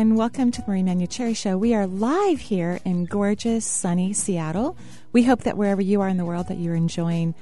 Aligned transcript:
And 0.00 0.16
welcome 0.16 0.50
to 0.52 0.62
the 0.62 0.66
Marie 0.66 0.82
Manuchehri 0.82 1.36
Show. 1.36 1.58
We 1.58 1.74
are 1.74 1.86
live 1.86 2.40
here 2.40 2.80
in 2.86 3.04
gorgeous, 3.04 3.66
sunny 3.66 4.14
Seattle. 4.14 4.78
We 5.12 5.24
hope 5.24 5.42
that 5.42 5.58
wherever 5.58 5.82
you 5.82 6.00
are 6.00 6.08
in 6.08 6.16
the 6.16 6.24
world 6.24 6.48
that 6.48 6.56
you're 6.56 6.74
enjoying 6.74 7.34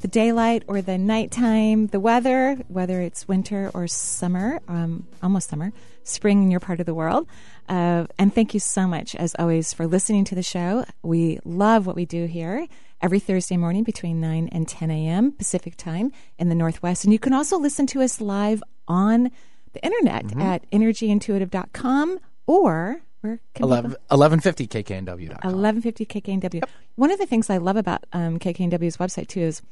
the 0.00 0.08
daylight 0.08 0.62
or 0.66 0.80
the 0.80 0.96
nighttime, 0.96 1.88
the 1.88 2.00
weather, 2.00 2.54
whether 2.68 3.02
it's 3.02 3.28
winter 3.28 3.70
or 3.74 3.86
summer, 3.86 4.62
um, 4.66 5.06
almost 5.22 5.50
summer, 5.50 5.74
spring 6.04 6.42
in 6.42 6.50
your 6.50 6.58
part 6.58 6.80
of 6.80 6.86
the 6.86 6.94
world. 6.94 7.28
Uh, 7.68 8.06
and 8.18 8.34
thank 8.34 8.54
you 8.54 8.60
so 8.60 8.86
much, 8.86 9.14
as 9.14 9.36
always, 9.38 9.74
for 9.74 9.86
listening 9.86 10.24
to 10.24 10.34
the 10.34 10.42
show. 10.42 10.86
We 11.02 11.38
love 11.44 11.86
what 11.86 11.96
we 11.96 12.06
do 12.06 12.24
here 12.24 12.66
every 13.02 13.20
Thursday 13.20 13.58
morning 13.58 13.84
between 13.84 14.22
9 14.22 14.48
and 14.52 14.66
10 14.66 14.90
a.m. 14.90 15.32
Pacific 15.32 15.76
time 15.76 16.12
in 16.38 16.48
the 16.48 16.54
Northwest. 16.54 17.04
And 17.04 17.12
you 17.12 17.18
can 17.18 17.34
also 17.34 17.58
listen 17.58 17.86
to 17.88 18.00
us 18.00 18.22
live 18.22 18.62
on 18.88 19.30
the 19.76 19.84
internet 19.84 20.24
mm-hmm. 20.26 20.40
at 20.40 20.68
energyintuitive.com 20.70 22.18
or 22.46 23.00
where 23.20 23.40
11, 23.56 23.90
1150 24.08 24.66
kknw.com. 24.68 25.28
1150 25.28 26.06
kknw. 26.06 26.54
Yep. 26.54 26.70
One 26.96 27.10
of 27.10 27.18
the 27.18 27.26
things 27.26 27.50
I 27.50 27.58
love 27.58 27.76
about 27.76 28.04
um, 28.12 28.38
KKNW's 28.38 28.96
website 28.96 29.28
too 29.28 29.40
is 29.40 29.62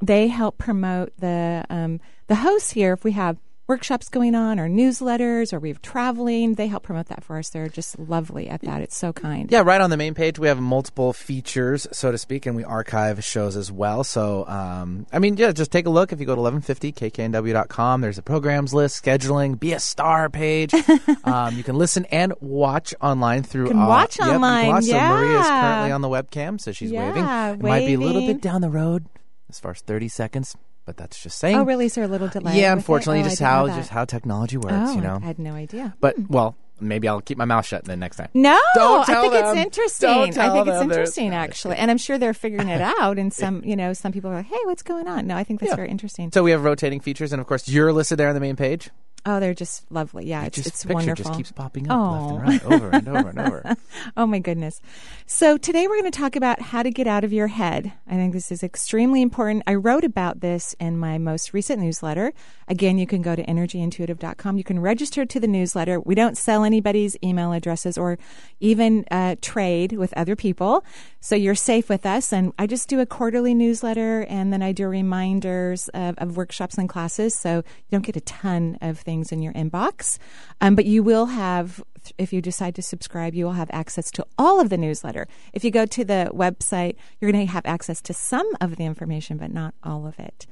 they 0.00 0.28
help 0.28 0.58
promote 0.58 1.12
the 1.18 1.64
um, 1.70 2.00
the 2.26 2.36
hosts 2.36 2.70
here. 2.70 2.92
If 2.92 3.04
we 3.04 3.12
have 3.12 3.36
workshops 3.66 4.08
going 4.08 4.34
on 4.34 4.60
or 4.60 4.68
newsletters 4.68 5.52
or 5.52 5.58
we're 5.58 5.74
traveling. 5.74 6.54
They 6.54 6.66
help 6.66 6.82
promote 6.82 7.06
that 7.06 7.24
for 7.24 7.38
us. 7.38 7.48
They're 7.50 7.68
just 7.68 7.98
lovely 7.98 8.48
at 8.48 8.60
that. 8.62 8.82
It's 8.82 8.96
so 8.96 9.12
kind. 9.12 9.50
Yeah, 9.50 9.62
right 9.64 9.80
on 9.80 9.90
the 9.90 9.96
main 9.96 10.14
page, 10.14 10.38
we 10.38 10.48
have 10.48 10.60
multiple 10.60 11.12
features, 11.12 11.86
so 11.92 12.12
to 12.12 12.18
speak, 12.18 12.46
and 12.46 12.56
we 12.56 12.64
archive 12.64 13.24
shows 13.24 13.56
as 13.56 13.72
well. 13.72 14.04
So, 14.04 14.46
um, 14.46 15.06
I 15.12 15.18
mean, 15.18 15.36
yeah, 15.36 15.52
just 15.52 15.72
take 15.72 15.86
a 15.86 15.90
look. 15.90 16.12
If 16.12 16.20
you 16.20 16.26
go 16.26 16.34
to 16.34 16.40
1150kknw.com, 16.40 18.00
there's 18.00 18.18
a 18.18 18.22
programs 18.22 18.74
list, 18.74 19.02
scheduling, 19.02 19.58
be 19.58 19.72
a 19.72 19.80
star 19.80 20.28
page. 20.28 20.74
um, 21.24 21.56
you 21.56 21.62
can 21.62 21.76
listen 21.76 22.04
and 22.06 22.34
watch 22.40 22.94
online 23.00 23.42
through. 23.42 23.64
You 23.64 23.70
can 23.70 23.86
watch 23.86 24.20
uh, 24.20 24.24
online. 24.24 24.66
Yep, 24.66 24.74
watch. 24.74 24.84
Yeah. 24.84 25.08
So 25.08 25.16
Maria 25.16 25.40
is 25.40 25.46
currently 25.46 25.92
on 25.92 26.00
the 26.00 26.08
webcam, 26.08 26.60
so 26.60 26.72
she's 26.72 26.90
yeah, 26.90 27.08
waving. 27.08 27.24
It 27.24 27.62
waving. 27.62 27.68
might 27.68 27.86
be 27.86 27.94
a 27.94 27.98
little 27.98 28.26
bit 28.26 28.40
down 28.40 28.60
the 28.60 28.70
road 28.70 29.06
as 29.48 29.58
far 29.60 29.72
as 29.72 29.80
30 29.80 30.08
seconds 30.08 30.56
but 30.84 30.96
that's 30.96 31.22
just 31.22 31.38
oh, 31.38 31.46
saying. 31.46 31.56
Oh, 31.56 31.64
really? 31.64 31.88
There 31.88 32.04
a 32.04 32.08
little 32.08 32.28
delay? 32.28 32.60
Yeah, 32.60 32.72
unfortunately, 32.72 33.20
oh, 33.20 33.24
just 33.24 33.40
how 33.40 33.66
just 33.68 33.90
how 33.90 34.04
technology 34.04 34.56
works. 34.56 34.72
Oh, 34.74 34.94
you 34.94 35.00
know, 35.00 35.18
I 35.22 35.26
had 35.26 35.38
no 35.38 35.52
idea. 35.52 35.94
But 36.00 36.16
hmm. 36.16 36.26
well, 36.28 36.56
maybe 36.80 37.08
I'll 37.08 37.20
keep 37.20 37.38
my 37.38 37.44
mouth 37.44 37.66
shut 37.66 37.84
then 37.84 38.00
next 38.00 38.16
time. 38.16 38.28
No, 38.34 38.58
I 38.76 39.04
think 39.04 39.32
them. 39.32 39.44
it's 39.44 39.58
interesting. 39.58 40.08
I 40.08 40.50
think 40.50 40.68
it's 40.68 40.82
interesting 40.82 41.34
actually, 41.34 41.76
and 41.76 41.90
I'm 41.90 41.98
sure 41.98 42.18
they're 42.18 42.34
figuring 42.34 42.68
it 42.68 42.80
out. 43.00 43.18
And 43.18 43.32
some, 43.32 43.62
you 43.64 43.76
know, 43.76 43.92
some 43.92 44.12
people 44.12 44.30
are 44.30 44.36
like, 44.36 44.46
"Hey, 44.46 44.60
what's 44.64 44.82
going 44.82 45.08
on?" 45.08 45.26
No, 45.26 45.36
I 45.36 45.44
think 45.44 45.60
that's 45.60 45.70
Yeah. 45.70 45.76
very 45.76 45.90
interesting. 45.90 46.30
So 46.32 46.42
we 46.42 46.50
have 46.50 46.64
rotating 46.64 47.00
features, 47.00 47.32
and 47.32 47.40
of 47.40 47.46
course, 47.46 47.68
you're 47.68 47.92
listed 47.92 48.18
there 48.18 48.28
on 48.28 48.34
the 48.34 48.40
main 48.40 48.56
page. 48.56 48.90
Oh, 49.26 49.40
they're 49.40 49.54
just 49.54 49.90
lovely. 49.90 50.26
Yeah, 50.26 50.44
it's 50.44 50.56
just 50.56 50.68
it's 50.68 50.82
picture 50.84 50.94
wonderful. 50.94 51.24
just 51.24 51.36
keeps 51.38 51.50
popping 51.52 51.90
up 51.90 51.98
Oh. 51.98 52.12
left 52.12 52.30
and 52.30 52.42
right, 52.42 52.64
over 52.64 52.90
and 52.90 53.08
over 53.08 53.28
and 53.30 53.38
over. 53.38 53.76
Oh 54.18 54.26
my 54.26 54.38
goodness. 54.38 54.80
So 55.26 55.56
today 55.56 55.86
we're 55.88 55.98
going 56.00 56.10
to 56.12 56.18
talk 56.18 56.36
about 56.36 56.60
how 56.60 56.82
to 56.82 56.90
get 56.90 57.06
out 57.06 57.24
of 57.24 57.32
your 57.32 57.46
head. 57.46 57.92
I 58.06 58.14
think 58.16 58.32
this 58.34 58.52
is 58.52 58.62
extremely 58.62 59.22
important. 59.22 59.62
I 59.66 59.74
wrote 59.76 60.04
about 60.04 60.40
this 60.40 60.74
in 60.78 60.98
my 60.98 61.16
most 61.16 61.54
recent 61.54 61.80
newsletter. 61.80 62.32
Again, 62.68 62.98
you 62.98 63.06
can 63.06 63.22
go 63.22 63.34
to 63.34 63.42
energyintuitive.com. 63.44 64.58
You 64.58 64.64
can 64.64 64.78
register 64.78 65.24
to 65.24 65.40
the 65.40 65.46
newsletter. 65.46 66.00
We 66.00 66.14
don't 66.14 66.36
sell 66.36 66.64
anybody's 66.64 67.16
email 67.24 67.52
addresses 67.52 67.96
or 67.96 68.18
even 68.60 69.04
uh, 69.10 69.36
trade 69.40 69.92
with 69.92 70.12
other 70.14 70.36
people. 70.36 70.84
So 71.20 71.34
you're 71.34 71.54
safe 71.54 71.88
with 71.88 72.04
us. 72.04 72.32
And 72.32 72.52
I 72.58 72.66
just 72.66 72.88
do 72.88 73.00
a 73.00 73.06
quarterly 73.06 73.54
newsletter 73.54 74.22
and 74.28 74.52
then 74.52 74.62
I 74.62 74.72
do 74.72 74.86
reminders 74.86 75.88
of, 75.94 76.16
of 76.18 76.36
workshops 76.36 76.76
and 76.76 76.88
classes. 76.88 77.34
So 77.34 77.56
you 77.58 77.90
don't 77.90 78.04
get 78.04 78.16
a 78.16 78.20
ton 78.20 78.76
of 78.82 78.98
things 78.98 79.13
in 79.22 79.42
your 79.42 79.52
inbox. 79.52 80.18
Um, 80.60 80.74
but 80.74 80.86
you 80.86 81.02
will 81.02 81.26
have 81.26 81.82
if 82.18 82.32
you 82.32 82.42
decide 82.42 82.74
to 82.74 82.82
subscribe, 82.82 83.34
you 83.34 83.44
will 83.44 83.52
have 83.52 83.70
access 83.72 84.10
to 84.12 84.26
all 84.36 84.60
of 84.60 84.68
the 84.68 84.76
newsletter. 84.76 85.26
If 85.52 85.64
you 85.64 85.70
go 85.70 85.86
to 85.86 86.04
the 86.04 86.30
website, 86.34 86.96
you're 87.18 87.32
going 87.32 87.46
to 87.46 87.52
have 87.52 87.64
access 87.66 88.00
to 88.02 88.12
some 88.12 88.46
of 88.60 88.76
the 88.76 88.84
information, 88.84 89.38
but 89.38 89.52
not 89.52 89.74
all 89.82 90.06
of 90.06 90.18
it. 90.18 90.46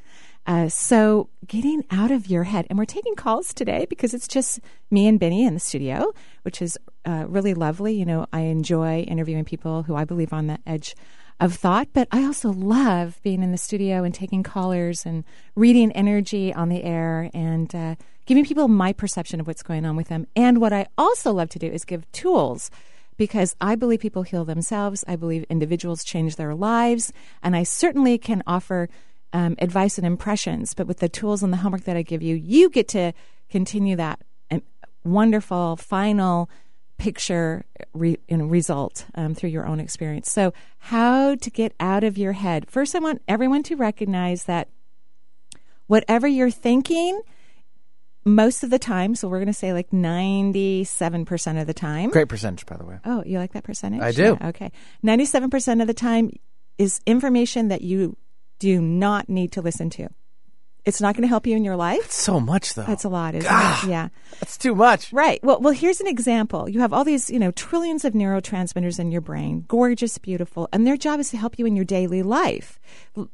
Uh, 0.44 0.68
so, 0.68 1.28
getting 1.46 1.84
out 1.90 2.10
of 2.10 2.26
your 2.26 2.44
head, 2.44 2.66
and 2.68 2.76
we're 2.76 2.84
taking 2.84 3.14
calls 3.14 3.54
today 3.54 3.86
because 3.88 4.12
it's 4.12 4.26
just 4.26 4.58
me 4.90 5.06
and 5.06 5.20
Benny 5.20 5.46
in 5.46 5.54
the 5.54 5.60
studio, 5.60 6.12
which 6.42 6.60
is 6.60 6.76
uh, 7.04 7.26
really 7.28 7.54
lovely. 7.54 7.94
You 7.94 8.04
know, 8.04 8.26
I 8.32 8.40
enjoy 8.40 9.02
interviewing 9.02 9.44
people 9.44 9.84
who 9.84 9.94
I 9.94 10.04
believe 10.04 10.32
on 10.32 10.48
the 10.48 10.58
edge 10.66 10.96
of 11.38 11.54
thought, 11.54 11.88
but 11.92 12.08
I 12.10 12.24
also 12.24 12.52
love 12.52 13.20
being 13.22 13.42
in 13.44 13.52
the 13.52 13.58
studio 13.58 14.02
and 14.02 14.12
taking 14.12 14.42
callers 14.42 15.06
and 15.06 15.22
reading 15.54 15.92
energy 15.92 16.52
on 16.52 16.68
the 16.70 16.82
air 16.82 17.30
and 17.32 17.72
uh, 17.72 17.94
giving 18.26 18.44
people 18.44 18.68
my 18.68 18.92
perception 18.92 19.40
of 19.40 19.46
what's 19.46 19.62
going 19.62 19.84
on 19.84 19.96
with 19.96 20.08
them. 20.08 20.26
And 20.36 20.60
what 20.60 20.72
I 20.72 20.86
also 20.96 21.32
love 21.32 21.48
to 21.50 21.58
do 21.58 21.66
is 21.66 21.84
give 21.84 22.10
tools 22.12 22.70
because 23.16 23.54
I 23.60 23.74
believe 23.74 24.00
people 24.00 24.22
heal 24.22 24.44
themselves. 24.44 25.04
I 25.06 25.16
believe 25.16 25.44
individuals 25.48 26.04
change 26.04 26.36
their 26.36 26.54
lives. 26.54 27.12
And 27.42 27.54
I 27.54 27.62
certainly 27.62 28.18
can 28.18 28.42
offer 28.46 28.88
um, 29.32 29.56
advice 29.58 29.98
and 29.98 30.06
impressions. 30.06 30.74
But 30.74 30.86
with 30.86 30.98
the 30.98 31.08
tools 31.08 31.42
and 31.42 31.52
the 31.52 31.58
homework 31.58 31.84
that 31.84 31.96
I 31.96 32.02
give 32.02 32.22
you, 32.22 32.34
you 32.34 32.70
get 32.70 32.88
to 32.88 33.12
continue 33.50 33.96
that 33.96 34.20
um, 34.50 34.62
wonderful 35.04 35.76
final 35.76 36.48
picture 36.98 37.64
re, 37.94 38.16
result 38.28 39.06
um, 39.14 39.34
through 39.34 39.50
your 39.50 39.66
own 39.66 39.80
experience. 39.80 40.30
So, 40.30 40.52
how 40.78 41.34
to 41.34 41.50
get 41.50 41.74
out 41.80 42.04
of 42.04 42.16
your 42.16 42.32
head? 42.32 42.70
First, 42.70 42.94
I 42.94 43.00
want 43.00 43.22
everyone 43.26 43.62
to 43.64 43.76
recognize 43.76 44.44
that 44.44 44.68
whatever 45.86 46.28
you're 46.28 46.50
thinking, 46.50 47.20
most 48.24 48.62
of 48.62 48.70
the 48.70 48.78
time, 48.78 49.14
so 49.14 49.28
we're 49.28 49.38
going 49.38 49.46
to 49.46 49.52
say 49.52 49.72
like 49.72 49.90
97% 49.90 51.60
of 51.60 51.66
the 51.66 51.74
time. 51.74 52.10
Great 52.10 52.28
percentage, 52.28 52.66
by 52.66 52.76
the 52.76 52.84
way. 52.84 52.98
Oh, 53.04 53.22
you 53.26 53.38
like 53.38 53.52
that 53.52 53.64
percentage? 53.64 54.00
I 54.00 54.12
do. 54.12 54.38
Yeah, 54.40 54.48
okay. 54.48 54.70
97% 55.04 55.80
of 55.80 55.86
the 55.86 55.94
time 55.94 56.30
is 56.78 57.00
information 57.06 57.68
that 57.68 57.82
you 57.82 58.16
do 58.58 58.80
not 58.80 59.28
need 59.28 59.52
to 59.52 59.62
listen 59.62 59.90
to. 59.90 60.08
It's 60.84 61.00
not 61.00 61.15
going 61.15 61.22
to 61.22 61.28
help 61.28 61.47
you 61.47 61.56
in 61.56 61.65
your 61.65 61.76
life. 61.76 62.00
That's 62.00 62.16
so 62.16 62.41
much, 62.41 62.75
though. 62.75 62.82
That's 62.82 63.04
a 63.04 63.09
lot, 63.09 63.37
isn't 63.37 63.48
Ah. 63.50 63.84
it? 63.87 63.88
Yeah. 63.91 64.09
That's 64.41 64.59
too 64.59 64.75
much. 64.75 65.12
Right. 65.12 65.38
Well, 65.44 65.60
well, 65.60 65.72
here's 65.72 66.00
an 66.00 66.09
example. 66.09 66.69
You 66.69 66.81
have 66.81 66.93
all 66.93 67.04
these, 67.04 67.31
you 67.31 67.38
know, 67.38 67.53
trillions 67.53 68.04
of 68.04 68.15
neurotransmitters 68.15 68.98
in 68.98 69.12
your 69.12 69.20
brain, 69.20 69.65
gorgeous, 69.69 70.19
beautiful, 70.19 70.69
and 70.72 70.84
their 70.84 70.97
job 70.97 71.20
is 71.20 71.31
to 71.31 71.37
help 71.37 71.56
you 71.59 71.66
in 71.66 71.76
your 71.76 71.84
daily 71.84 72.25
life. 72.25 72.81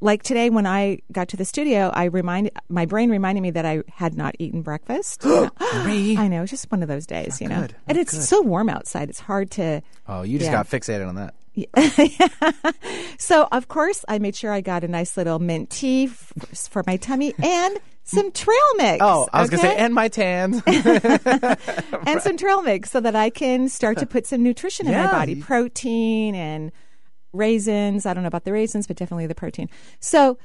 Like 0.00 0.22
today, 0.22 0.50
when 0.50 0.66
I 0.66 0.98
got 1.10 1.28
to 1.28 1.38
the 1.38 1.44
studio, 1.46 1.90
I 1.94 2.04
reminded 2.04 2.52
my 2.68 2.84
brain 2.84 3.08
reminded 3.10 3.40
me 3.40 3.50
that 3.52 3.64
I 3.64 3.82
had 3.94 4.14
not 4.14 4.34
eaten 4.38 4.60
breakfast. 4.60 5.22
I 5.24 6.28
know, 6.30 6.42
it's 6.42 6.50
just 6.50 6.70
one 6.70 6.82
of 6.82 6.88
those 6.88 7.06
days, 7.06 7.40
you 7.40 7.48
know. 7.48 7.62
good. 7.62 7.74
And 7.86 7.96
it's 7.96 8.12
good. 8.12 8.22
so 8.24 8.42
warm 8.42 8.68
outside; 8.68 9.08
it's 9.08 9.20
hard 9.20 9.50
to. 9.52 9.80
Oh, 10.06 10.20
you 10.22 10.38
just 10.38 10.50
Yeah. 10.50 10.58
got 10.58 10.68
fixated 10.68 11.08
on 11.08 11.14
that. 11.14 11.34
So, 13.18 13.48
of 13.50 13.68
course, 13.68 14.04
I 14.08 14.18
made 14.18 14.36
sure 14.36 14.52
I 14.52 14.60
got 14.60 14.84
a 14.84 14.88
nice 14.88 15.16
little 15.16 15.38
mint 15.38 15.70
tea 15.70 16.04
f- 16.04 16.32
for 16.70 16.84
my 16.86 16.96
tummy 16.96 17.34
and 17.42 17.78
some 18.04 18.30
trail 18.32 18.56
mix. 18.76 18.98
Oh, 19.02 19.28
I 19.32 19.40
was 19.40 19.50
going 19.50 19.60
to 19.60 19.66
say, 19.68 19.76
and 19.76 19.92
my 19.92 20.08
tans. 20.08 20.62
and 20.66 22.22
some 22.22 22.36
trail 22.36 22.62
mix 22.62 22.90
so 22.90 23.00
that 23.00 23.14
I 23.16 23.28
can 23.30 23.68
start 23.68 23.98
to 23.98 24.06
put 24.06 24.26
some 24.26 24.42
nutrition 24.42 24.86
in 24.86 24.92
my 24.94 25.10
body 25.10 25.34
protein 25.34 26.34
and 26.34 26.72
raisins. 27.32 28.06
I 28.06 28.14
don't 28.14 28.22
know 28.22 28.28
about 28.28 28.44
the 28.44 28.52
raisins, 28.52 28.86
but 28.86 28.96
definitely 28.96 29.26
the 29.26 29.34
protein. 29.34 29.68
So 30.00 30.38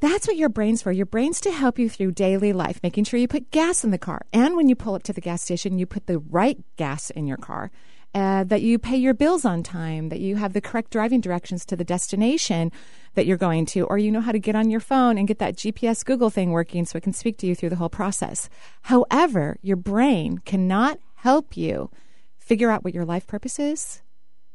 that's 0.00 0.26
what 0.26 0.36
your 0.36 0.48
brain's 0.48 0.82
for. 0.82 0.92
Your 0.92 1.06
brain's 1.06 1.40
to 1.42 1.50
help 1.50 1.78
you 1.78 1.88
through 1.88 2.12
daily 2.12 2.52
life, 2.52 2.80
making 2.82 3.04
sure 3.04 3.18
you 3.18 3.28
put 3.28 3.50
gas 3.50 3.84
in 3.84 3.90
the 3.90 3.98
car. 3.98 4.22
And 4.32 4.56
when 4.56 4.68
you 4.68 4.74
pull 4.76 4.94
up 4.94 5.02
to 5.04 5.12
the 5.12 5.20
gas 5.20 5.42
station, 5.42 5.78
you 5.78 5.86
put 5.86 6.06
the 6.06 6.18
right 6.18 6.58
gas 6.76 7.10
in 7.10 7.26
your 7.26 7.38
car. 7.38 7.70
Uh, 8.14 8.42
that 8.42 8.62
you 8.62 8.78
pay 8.78 8.96
your 8.96 9.12
bills 9.12 9.44
on 9.44 9.62
time, 9.62 10.08
that 10.08 10.18
you 10.18 10.36
have 10.36 10.54
the 10.54 10.62
correct 10.62 10.90
driving 10.90 11.20
directions 11.20 11.64
to 11.66 11.76
the 11.76 11.84
destination 11.84 12.72
that 13.14 13.26
you're 13.26 13.36
going 13.36 13.66
to, 13.66 13.82
or 13.82 13.98
you 13.98 14.10
know 14.10 14.22
how 14.22 14.32
to 14.32 14.38
get 14.38 14.56
on 14.56 14.70
your 14.70 14.80
phone 14.80 15.18
and 15.18 15.28
get 15.28 15.38
that 15.38 15.56
GPS 15.56 16.02
Google 16.04 16.30
thing 16.30 16.50
working 16.50 16.86
so 16.86 16.96
it 16.96 17.02
can 17.02 17.12
speak 17.12 17.36
to 17.36 17.46
you 17.46 17.54
through 17.54 17.68
the 17.68 17.76
whole 17.76 17.90
process. 17.90 18.48
However, 18.82 19.58
your 19.60 19.76
brain 19.76 20.38
cannot 20.38 20.98
help 21.16 21.56
you 21.56 21.90
figure 22.38 22.70
out 22.70 22.82
what 22.82 22.94
your 22.94 23.04
life 23.04 23.26
purpose 23.26 23.58
is, 23.58 24.00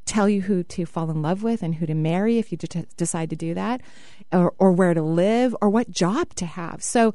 tell 0.06 0.28
you 0.28 0.42
who 0.42 0.64
to 0.64 0.86
fall 0.86 1.12
in 1.12 1.22
love 1.22 1.44
with 1.44 1.62
and 1.62 1.76
who 1.76 1.86
to 1.86 1.94
marry 1.94 2.40
if 2.40 2.52
you 2.52 2.58
de- 2.58 2.88
decide 2.98 3.30
to 3.30 3.36
do 3.36 3.54
that, 3.54 3.82
or, 4.32 4.54
or 4.58 4.72
where 4.72 4.96
to 4.96 5.02
live, 5.02 5.56
or 5.62 5.70
what 5.70 5.92
job 5.92 6.34
to 6.36 6.46
have. 6.46 6.82
So, 6.82 7.14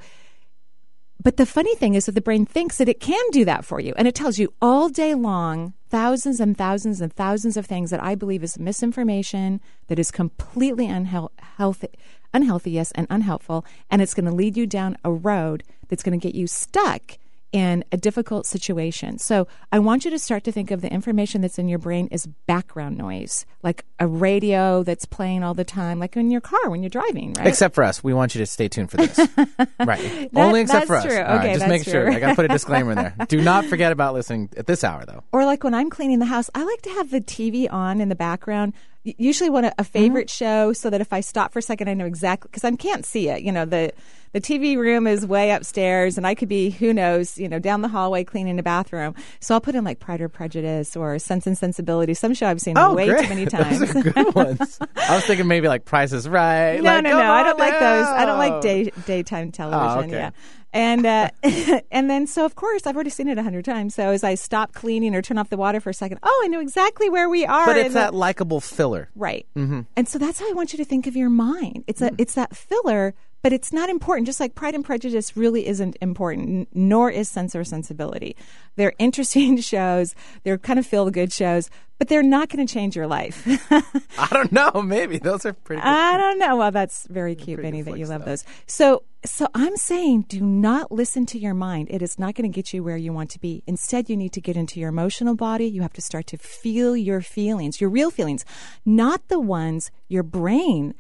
but 1.21 1.37
the 1.37 1.47
funny 1.47 1.75
thing 1.75 1.95
is 1.95 2.07
that 2.07 2.13
the 2.13 2.21
brain 2.21 2.47
thinks 2.47 2.79
that 2.79 2.89
it 2.89 3.01
can 3.01 3.23
do 3.33 3.45
that 3.45 3.65
for 3.65 3.81
you. 3.81 3.93
And 3.97 4.07
it 4.07 4.15
tells 4.15 4.39
you 4.39 4.53
all 4.63 4.89
day 4.89 5.15
long 5.15 5.75
thousands 5.91 6.39
and 6.39 6.57
thousands 6.57 7.01
and 7.01 7.13
thousands 7.13 7.57
of 7.57 7.67
things 7.67 7.91
that 7.91 8.03
I 8.03 8.15
believe 8.15 8.45
is 8.45 8.59
misinformation, 8.59 9.61
that 9.89 9.99
is 9.99 10.11
completely 10.11 10.87
unhealthy, 10.87 11.89
unhealthy, 12.33 12.71
yes, 12.73 12.93
and 12.93 13.07
unhelpful. 13.11 13.65
And 13.91 14.01
it's 14.01 14.15
going 14.15 14.27
to 14.27 14.33
lead 14.33 14.57
you 14.57 14.67
down 14.67 14.97
a 15.03 15.11
road 15.11 15.65
that's 15.89 16.03
going 16.03 16.19
to 16.19 16.25
get 16.25 16.37
you 16.37 16.47
stuck 16.47 17.19
in 17.53 17.85
a 17.93 17.97
difficult 17.97 18.47
situation. 18.47 19.19
So 19.19 19.49
I 19.73 19.79
want 19.79 20.05
you 20.05 20.11
to 20.11 20.19
start 20.19 20.45
to 20.45 20.53
think 20.53 20.71
of 20.71 20.83
the 20.83 20.93
information 20.93 21.41
that's 21.41 21.59
in 21.59 21.69
your 21.69 21.79
brain 21.79 22.09
as 22.13 22.27
background 22.47 22.99
noise, 22.99 23.47
like 23.63 23.85
a 23.99 24.07
radio 24.07 24.83
that's 24.83 25.07
playing 25.07 25.43
all 25.43 25.55
the 25.55 25.65
time, 25.65 25.99
like 25.99 26.17
in 26.17 26.31
your 26.31 26.41
car 26.41 26.69
when 26.69 26.83
you're 26.83 26.91
driving, 26.91 27.33
right? 27.35 27.47
Except 27.47 27.75
for 27.75 27.85
us. 27.85 28.05
We 28.05 28.13
want 28.13 28.35
you 28.35 28.41
to 28.41 28.47
stay 28.47 28.69
tuned 28.69 28.91
for 28.91 28.99
this. 28.99 29.19
right. 29.79 30.31
That, 30.31 30.31
Only 30.35 30.61
except 30.61 30.87
for 30.87 30.97
us. 30.97 31.05
True. 31.05 31.15
Okay, 31.15 31.25
right, 31.25 31.55
just 31.55 31.69
make 31.69 31.85
sure. 31.85 32.11
I 32.11 32.21
got 32.21 32.31
to 32.31 32.35
put 32.35 32.45
a 32.45 32.49
disclaimer 32.59 32.93
in 32.93 32.99
there. 32.99 33.15
Do 33.29 33.41
not 33.41 33.65
forget 33.65 33.93
about 33.93 34.15
listening 34.15 34.51
at 34.57 34.67
this 34.67 34.85
hour, 34.85 35.05
though. 35.07 35.25
Or 35.33 35.45
like 35.45 35.65
when 35.65 35.75
I'm 35.75 35.91
cleaning 35.91 36.19
the 36.19 36.27
house, 36.27 36.51
I 36.55 36.65
like 36.65 36.83
to 36.83 36.91
have 36.91 37.11
the 37.11 37.21
TV 37.21 37.73
on 37.73 38.01
in 38.01 38.09
the 38.09 38.15
background 38.15 38.75
usually 39.17 39.49
want 39.51 39.67
a, 39.67 39.75
a 39.79 39.85
favorite 39.85 40.29
mm-hmm. 40.29 40.45
show 40.45 40.73
so 40.73 40.91
that 40.91 41.01
if 41.01 41.13
I 41.13 41.21
stop 41.21 41.53
for 41.53 41.61
a 41.61 41.63
second, 41.63 41.89
I 41.89 41.95
know 41.95 42.05
exactly 42.05 42.49
because 42.51 42.65
I 42.65 42.75
can't 42.77 43.07
see 43.07 43.29
it. 43.29 43.43
You 43.43 43.53
know, 43.53 43.65
the 43.65 43.93
the 44.33 44.41
TV 44.41 44.77
room 44.77 45.07
is 45.07 45.27
way 45.27 45.51
upstairs, 45.51 46.17
and 46.17 46.27
I 46.27 46.35
could 46.35 46.49
be 46.49 46.71
who 46.71 46.93
knows, 46.93 47.39
you 47.39 47.49
know, 47.49 47.59
down 47.59 47.83
the 47.83 47.89
hallway 47.89 48.25
cleaning 48.25 48.59
a 48.59 48.63
bathroom. 48.63 49.15
So 49.41 49.55
I'll 49.55 49.61
put 49.61 49.75
in 49.75 49.85
like 49.85 49.99
Pride 49.99 50.21
or 50.21 50.29
Prejudice 50.29 50.97
or 50.97 51.19
Sense 51.19 51.47
and 51.47 51.57
Sensibility, 51.57 52.15
some 52.15 52.35
show 52.35 52.49
I've 52.49 52.61
seen 52.61 52.79
oh, 52.79 52.95
way 52.95 53.09
great. 53.09 53.23
too 53.23 53.29
many 53.29 53.47
times. 53.47 53.79
Those 53.93 53.97
are 53.97 54.11
good 54.11 54.35
ones. 54.35 54.79
I 54.97 55.15
was 55.15 55.25
thinking 55.25 55.47
maybe 55.47 55.69
like 55.69 55.85
Price 55.85 56.13
is 56.13 56.29
Right. 56.29 56.77
No, 56.77 56.95
like, 56.95 57.05
no, 57.05 57.19
no. 57.19 57.33
I 57.33 57.43
don't 57.43 57.59
now. 57.59 57.65
like 57.65 57.81
those. 57.81 58.07
I 58.07 58.25
don't 58.25 58.39
like 58.39 58.61
day 58.61 58.91
daytime 59.07 59.53
television. 59.53 59.99
Oh, 59.99 60.01
okay. 60.01 60.11
Yeah. 60.11 60.31
And 60.73 61.07
uh, 61.07 61.31
and 61.91 62.11
then 62.11 62.27
so 62.27 62.45
of 62.45 62.55
course 62.55 62.87
I've 62.87 62.95
already 62.95 63.11
seen 63.11 63.29
it 63.29 63.39
a 63.39 63.43
hundred 63.43 63.65
times. 63.65 63.95
So 63.95 64.11
as 64.11 64.23
I 64.23 64.35
stop 64.35 64.75
cleaning 64.75 65.15
or 65.15 65.23
turn 65.23 65.39
off 65.39 65.49
the 65.49 65.57
water 65.57 65.81
for 65.81 65.91
a 65.91 65.95
second, 65.95 66.19
oh, 66.23 66.43
I 66.45 66.49
know 66.49 66.61
exactly 66.61 67.09
where 67.09 67.29
we 67.29 67.47
are. 67.47 67.67
But 67.67 67.79
it's 67.79 67.95
that 67.95 68.15
likable 68.15 68.61
filler, 68.61 69.09
right? 69.15 69.47
Mm-hmm. 69.57 69.83
And 69.97 70.09
so 70.09 70.19
that's 70.19 70.41
how 70.41 70.49
I 70.49 70.53
want 70.53 70.73
you 70.73 70.77
to 70.79 70.85
think 70.85 71.07
of 71.07 71.17
your 71.17 71.31
mind. 71.31 71.85
It's 71.87 72.03
a 72.03 72.11
mm. 72.11 72.17
it's 72.19 72.35
that 72.35 72.55
filler, 72.55 73.15
but 73.43 73.53
it's 73.53 73.73
not 73.73 73.89
important. 73.89 74.27
Just 74.27 74.41
like 74.41 74.55
Pride 74.55 74.75
and 74.75 74.85
Prejudice 74.85 75.37
really 75.37 75.67
isn't 75.67 75.97
important, 76.01 76.69
nor 76.75 77.11
is 77.11 77.29
Sense 77.29 77.55
or 77.55 77.65
Sensibility. 77.65 78.37
They're 78.77 78.95
interesting 78.99 79.59
shows. 79.61 80.15
They're 80.43 80.59
kind 80.59 80.79
of 80.79 80.87
feel 80.87 81.11
good 81.11 81.33
shows, 81.33 81.71
but 81.99 82.09
they're 82.09 82.23
not 82.23 82.49
going 82.49 82.67
to 82.67 82.73
change 82.73 82.97
your 82.97 83.07
life. 83.07 83.47
I 84.19 84.29
don't 84.31 84.53
know. 84.53 84.83
Maybe 84.83 85.19
those 85.19 85.47
are 85.47 85.53
pretty. 85.53 85.83
Good. 85.83 85.89
I 85.89 86.17
don't 86.17 86.39
know. 86.39 86.57
Well, 86.57 86.71
that's 86.71 87.07
very 87.09 87.35
cute, 87.35 87.63
Benny, 87.63 87.83
that 87.83 87.99
you 87.99 88.07
love 88.07 88.25
those. 88.25 88.45
So, 88.67 89.03
so 89.25 89.49
I'm 89.55 89.77
saying, 89.77 90.27
do 90.29 90.41
not 90.41 90.93
listen 90.93 91.27
to 91.27 91.39
your 91.39 91.55
mind. 91.55 91.89
It 91.91 92.03
is 92.03 92.19
not 92.19 92.35
going 92.35 92.51
to 92.51 92.55
get 92.55 92.73
you 92.73 92.85
where 92.85 92.97
you 92.97 93.13
want 93.13 93.31
to 93.31 93.41
be. 93.41 93.63
Instead, 93.67 94.09
you 94.09 94.17
need 94.17 94.33
to 94.35 94.41
get 94.41 94.57
into 94.57 94.79
your 94.79 94.91
emotional 94.91 95.35
body. 95.35 95.67
You 95.67 95.83
have 95.83 95.93
to 95.95 96.03
start 96.03 96.27
to 96.29 96.39
feel 96.39 96.97
your 96.97 97.21
feelings, 97.21 97.81
your 97.81 97.91
real 97.91 98.11
feelings, 98.11 98.45
not 98.85 99.27
the 99.29 99.41
ones 99.41 99.91
your 100.09 100.23
brain 100.23 100.95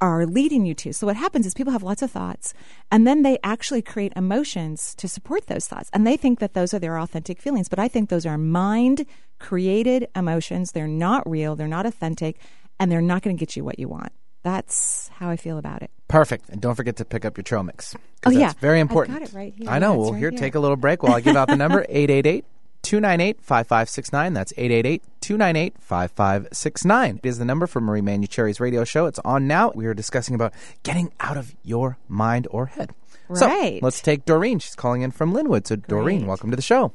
are 0.00 0.26
leading 0.26 0.64
you 0.64 0.74
to. 0.74 0.92
So 0.92 1.06
what 1.06 1.16
happens 1.16 1.46
is 1.46 1.54
people 1.54 1.72
have 1.72 1.82
lots 1.82 2.02
of 2.02 2.10
thoughts 2.10 2.54
and 2.90 3.06
then 3.06 3.22
they 3.22 3.38
actually 3.42 3.82
create 3.82 4.12
emotions 4.16 4.94
to 4.96 5.08
support 5.08 5.46
those 5.46 5.66
thoughts. 5.66 5.90
And 5.92 6.06
they 6.06 6.16
think 6.16 6.38
that 6.38 6.54
those 6.54 6.72
are 6.72 6.78
their 6.78 6.98
authentic 6.98 7.40
feelings, 7.40 7.68
but 7.68 7.78
I 7.78 7.88
think 7.88 8.08
those 8.08 8.26
are 8.26 8.38
mind 8.38 9.06
created 9.38 10.08
emotions. 10.14 10.72
They're 10.72 10.86
not 10.86 11.28
real, 11.28 11.56
they're 11.56 11.68
not 11.68 11.86
authentic, 11.86 12.38
and 12.78 12.90
they're 12.90 13.00
not 13.00 13.22
going 13.22 13.36
to 13.36 13.40
get 13.40 13.56
you 13.56 13.64
what 13.64 13.78
you 13.78 13.88
want. 13.88 14.12
That's 14.42 15.08
how 15.14 15.28
I 15.28 15.36
feel 15.36 15.58
about 15.58 15.82
it. 15.82 15.90
Perfect. 16.06 16.48
And 16.48 16.60
don't 16.60 16.74
forget 16.74 16.96
to 16.96 17.04
pick 17.04 17.24
up 17.24 17.36
your 17.36 17.42
trail 17.42 17.62
mix. 17.62 17.96
Oh, 18.24 18.30
yeah. 18.30 18.52
very 18.60 18.80
important. 18.80 19.16
I 19.16 19.20
got 19.20 19.28
it 19.28 19.34
right 19.34 19.54
here. 19.54 19.68
I 19.68 19.78
know. 19.78 19.92
Yeah, 19.92 19.98
well, 19.98 20.12
right 20.12 20.18
here, 20.18 20.30
here, 20.30 20.38
take 20.38 20.54
a 20.54 20.60
little 20.60 20.76
break 20.76 21.02
while 21.02 21.14
I 21.14 21.20
give 21.20 21.36
out 21.36 21.48
the 21.48 21.56
number 21.56 21.84
888 21.88 22.44
298 22.82 23.40
5569. 23.40 24.32
That's 24.32 24.52
888 24.56 25.02
298 25.20 25.74
5569. 25.80 27.20
It 27.22 27.28
is 27.28 27.38
the 27.38 27.44
number 27.44 27.66
for 27.66 27.80
Marie 27.80 28.00
Manuchehri's 28.00 28.60
radio 28.60 28.84
show. 28.84 29.06
It's 29.06 29.18
on 29.20 29.46
now. 29.46 29.72
We 29.74 29.86
are 29.86 29.94
discussing 29.94 30.34
about 30.34 30.52
getting 30.82 31.12
out 31.20 31.36
of 31.36 31.54
your 31.62 31.98
mind 32.08 32.48
or 32.50 32.66
head. 32.66 32.92
Right. 33.28 33.78
So 33.80 33.84
let's 33.84 34.00
take 34.00 34.24
Doreen. 34.24 34.58
She's 34.58 34.74
calling 34.74 35.02
in 35.02 35.10
from 35.10 35.34
Lynnwood. 35.34 35.66
So, 35.66 35.76
Doreen, 35.76 36.20
Great. 36.20 36.28
welcome 36.28 36.50
to 36.50 36.56
the 36.56 36.62
show. 36.62 36.92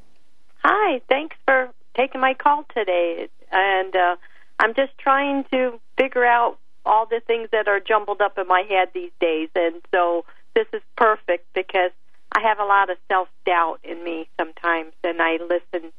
Hi, 0.63 1.01
thanks 1.09 1.35
for 1.45 1.69
taking 1.95 2.21
my 2.21 2.33
call 2.33 2.65
today. 2.75 3.27
And 3.51 3.95
uh, 3.95 4.15
I'm 4.59 4.73
just 4.73 4.97
trying 4.97 5.43
to 5.51 5.79
figure 5.97 6.25
out 6.25 6.57
all 6.85 7.05
the 7.05 7.21
things 7.25 7.49
that 7.51 7.67
are 7.67 7.79
jumbled 7.79 8.21
up 8.21 8.37
in 8.37 8.47
my 8.47 8.63
head 8.67 8.89
these 8.93 9.11
days. 9.19 9.49
And 9.55 9.75
so 9.91 10.25
this 10.55 10.67
is 10.73 10.81
perfect 10.97 11.45
because 11.53 11.91
I 12.33 12.41
have 12.41 12.59
a 12.59 12.65
lot 12.65 12.89
of 12.89 12.97
self 13.07 13.27
doubt 13.45 13.79
in 13.83 14.03
me 14.03 14.27
sometimes, 14.39 14.93
and 15.03 15.21
I 15.21 15.37
listen 15.37 15.91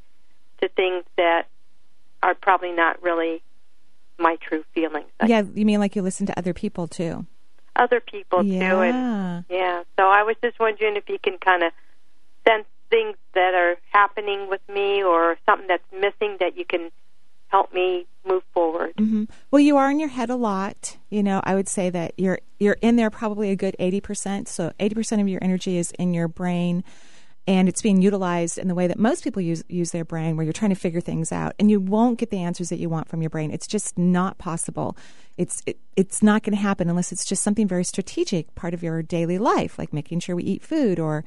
to 0.61 0.69
things 0.69 1.03
that 1.17 1.47
are 2.21 2.35
probably 2.35 2.71
not 2.71 3.01
really 3.01 3.41
my 4.17 4.37
true 4.41 4.63
feelings. 4.73 5.09
Yeah, 5.25 5.43
you 5.53 5.65
mean 5.65 5.79
like 5.79 5.95
you 5.95 6.01
listen 6.01 6.25
to 6.27 6.37
other 6.37 6.53
people 6.53 6.87
too? 6.87 7.25
Other 7.75 7.99
people 7.99 8.43
yeah. 8.43 8.69
too, 8.69 8.79
and 8.81 9.45
yeah. 9.49 9.83
So 9.97 10.07
I 10.07 10.23
was 10.23 10.35
just 10.41 10.59
wondering 10.59 10.95
if 10.95 11.07
you 11.09 11.19
can 11.19 11.37
kind 11.37 11.63
of 11.63 11.71
sense 12.47 12.65
things 12.89 13.17
that 13.33 13.53
are 13.53 13.75
happening 13.91 14.49
with 14.49 14.61
me 14.69 15.03
or 15.03 15.37
something 15.45 15.67
that's 15.67 15.83
missing 15.91 16.37
that 16.39 16.57
you 16.57 16.65
can 16.65 16.91
help 17.55 17.73
me 17.73 18.05
move 18.27 18.43
forward. 18.53 18.93
Mm-hmm. 18.97 19.25
Well, 19.49 19.61
you 19.61 19.77
are 19.77 19.89
in 19.89 19.99
your 19.99 20.09
head 20.09 20.29
a 20.29 20.35
lot. 20.35 20.97
You 21.09 21.23
know, 21.23 21.39
I 21.43 21.55
would 21.55 21.69
say 21.69 21.89
that 21.89 22.11
you're 22.17 22.39
you're 22.59 22.77
in 22.81 22.97
there 22.97 23.09
probably 23.09 23.49
a 23.51 23.55
good 23.55 23.75
eighty 23.79 24.01
percent. 24.01 24.49
So 24.49 24.73
eighty 24.79 24.95
percent 24.95 25.21
of 25.21 25.27
your 25.29 25.41
energy 25.41 25.77
is 25.77 25.91
in 25.91 26.13
your 26.13 26.27
brain, 26.27 26.83
and 27.47 27.69
it's 27.69 27.81
being 27.81 28.01
utilized 28.01 28.57
in 28.57 28.67
the 28.67 28.75
way 28.75 28.87
that 28.87 28.99
most 28.99 29.23
people 29.23 29.41
use 29.41 29.63
use 29.69 29.91
their 29.91 30.03
brain, 30.03 30.35
where 30.35 30.43
you're 30.43 30.59
trying 30.61 30.75
to 30.75 30.81
figure 30.85 30.99
things 30.99 31.31
out, 31.31 31.53
and 31.57 31.71
you 31.71 31.79
won't 31.79 32.19
get 32.19 32.29
the 32.29 32.41
answers 32.41 32.69
that 32.69 32.79
you 32.79 32.89
want 32.89 33.07
from 33.07 33.21
your 33.21 33.29
brain. 33.29 33.51
It's 33.51 33.67
just 33.67 33.97
not 33.97 34.37
possible. 34.37 34.97
It's 35.37 35.61
it, 35.65 35.77
it's 35.95 36.21
not 36.21 36.43
going 36.43 36.55
to 36.57 36.61
happen 36.69 36.89
unless 36.89 37.13
it's 37.13 37.25
just 37.25 37.41
something 37.41 37.69
very 37.69 37.85
strategic, 37.85 38.53
part 38.55 38.73
of 38.73 38.83
your 38.83 39.01
daily 39.01 39.37
life, 39.37 39.79
like 39.79 39.93
making 39.93 40.19
sure 40.19 40.35
we 40.35 40.43
eat 40.43 40.61
food 40.61 40.99
or 40.99 41.23